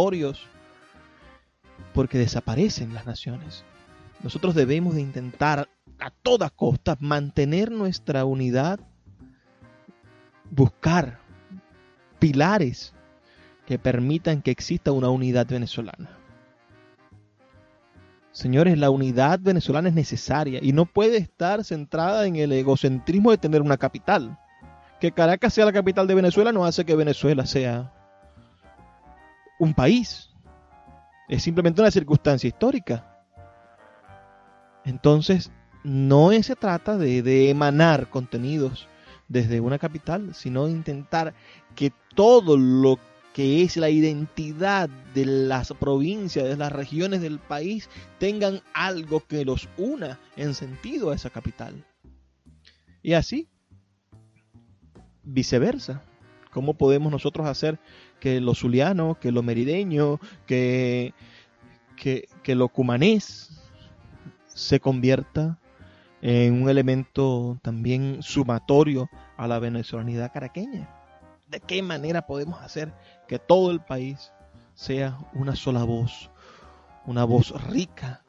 porque 1.95 2.19
desaparecen 2.19 2.95
las 2.95 3.07
naciones. 3.07 3.65
Nosotros 4.23 4.55
debemos 4.55 4.95
de 4.95 5.01
intentar 5.01 5.69
a 5.99 6.11
toda 6.11 6.51
costa 6.51 6.97
mantener 7.01 7.71
nuestra 7.71 8.25
unidad, 8.25 8.81
buscar 10.51 11.21
pilares 12.19 12.93
que 13.67 13.79
permitan 13.79 14.43
que 14.43 14.51
exista 14.51 14.93
una 14.93 15.09
unidad 15.09 15.47
venezolana. 15.47 16.11
Señores, 18.33 18.77
la 18.77 18.91
unidad 18.91 19.41
venezolana 19.41 19.89
es 19.89 19.95
necesaria 19.95 20.61
y 20.63 20.73
no 20.73 20.85
puede 20.85 21.17
estar 21.17 21.65
centrada 21.65 22.27
en 22.27 22.37
el 22.37 22.53
egocentrismo 22.53 23.31
de 23.31 23.39
tener 23.39 23.63
una 23.63 23.79
capital. 23.79 24.39
Que 25.01 25.13
Caracas 25.13 25.55
sea 25.55 25.65
la 25.65 25.73
capital 25.73 26.07
de 26.07 26.15
Venezuela 26.15 26.53
no 26.53 26.67
hace 26.67 26.85
que 26.85 26.95
Venezuela 26.95 27.47
sea 27.47 27.96
un 29.59 29.75
país. 29.75 30.31
Es 31.29 31.43
simplemente 31.43 31.81
una 31.81 31.91
circunstancia 31.91 32.49
histórica. 32.49 33.25
Entonces, 34.85 35.51
no 35.83 36.31
se 36.43 36.57
trata 36.57 36.97
de, 36.97 37.51
emanar 37.51 38.09
contenidos 38.11 38.89
desde 39.29 39.61
una 39.61 39.79
capital, 39.79 40.35
sino 40.35 40.67
de 40.67 40.73
intentar 40.73 41.35
que 41.75 41.93
todo 42.15 42.57
lo 42.57 42.99
que 43.35 43.63
es 43.63 43.77
la 43.77 43.91
identidad 43.91 44.89
de 45.15 45.27
las 45.27 45.73
provincias, 45.75 46.49
de 46.49 46.57
las 46.57 46.73
regiones 46.73 47.21
del 47.21 47.39
país, 47.39 47.91
tengan 48.19 48.63
algo 48.73 49.21
que 49.21 49.45
los 49.45 49.69
una 49.77 50.19
en 50.37 50.55
sentido 50.55 51.11
a 51.11 51.15
esa 51.15 51.31
capital. 51.31 51.85
Y 53.03 53.13
así, 53.13 53.49
viceversa. 55.23 56.03
¿Cómo 56.51 56.75
podemos 56.75 57.13
nosotros 57.13 57.47
hacer 57.47 57.79
que 58.21 58.41
lo 58.41 58.55
zuliano, 58.55 59.19
que 59.21 59.33
lo 59.33 59.43
merideño, 59.43 60.21
que, 60.47 61.15
que, 61.97 62.55
lo 62.55 62.69
cumanés 62.69 63.51
se 64.49 64.81
convierta 64.81 65.59
en 66.23 66.63
un 66.63 66.69
elemento 66.69 67.59
también 67.63 68.23
sumatorio 68.23 69.09
a 69.37 69.47
la 69.47 69.59
venezolanidad 69.59 70.33
caraqueña. 70.33 70.89
¿De 71.49 71.61
qué 71.61 71.83
manera 71.83 72.27
podemos 72.27 72.61
hacer 72.63 72.93
que 73.29 73.39
todo 73.39 73.71
el 73.71 73.81
país 73.81 74.33
sea 74.75 75.19
una 75.35 75.55
sola 75.55 75.85
voz, 75.85 76.31
una 77.05 77.25
voz 77.25 77.53
rica 77.69 78.23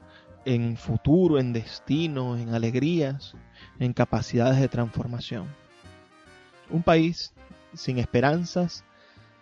en 0.45 0.77
futuro, 0.77 1.39
en 1.39 1.53
destino, 1.53 2.37
en 2.37 2.53
alegrías, 2.53 3.33
en 3.79 3.93
capacidades 3.93 4.59
de 4.59 4.67
transformación? 4.67 5.47
Un 6.69 6.83
país 6.83 7.33
sin 7.73 7.97
esperanzas, 7.97 8.83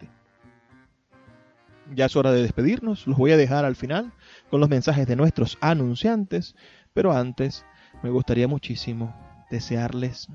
Ya 1.94 2.06
es 2.06 2.16
hora 2.16 2.32
de 2.32 2.42
despedirnos, 2.42 3.06
los 3.06 3.18
voy 3.18 3.32
a 3.32 3.36
dejar 3.36 3.64
al 3.64 3.76
final 3.76 4.12
con 4.48 4.60
los 4.60 4.68
mensajes 4.68 5.08
de 5.08 5.16
nuestros 5.16 5.58
anunciantes, 5.60 6.54
pero 6.94 7.12
antes 7.12 7.64
me 8.02 8.10
gustaría 8.10 8.46
muchísimo 8.46 9.12
desearles 9.50 10.28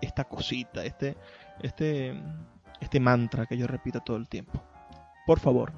esta 0.00 0.24
cosita, 0.24 0.84
este, 0.84 1.16
este, 1.62 2.14
este 2.80 3.00
mantra 3.00 3.46
que 3.46 3.56
yo 3.56 3.66
repito 3.66 4.00
todo 4.00 4.16
el 4.16 4.28
tiempo. 4.28 4.62
Por 5.26 5.40
favor, 5.40 5.72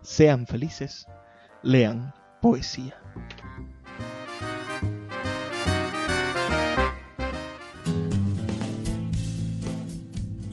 sean 0.00 0.46
felices, 0.46 1.06
lean 1.62 2.14
poesía. 2.40 2.96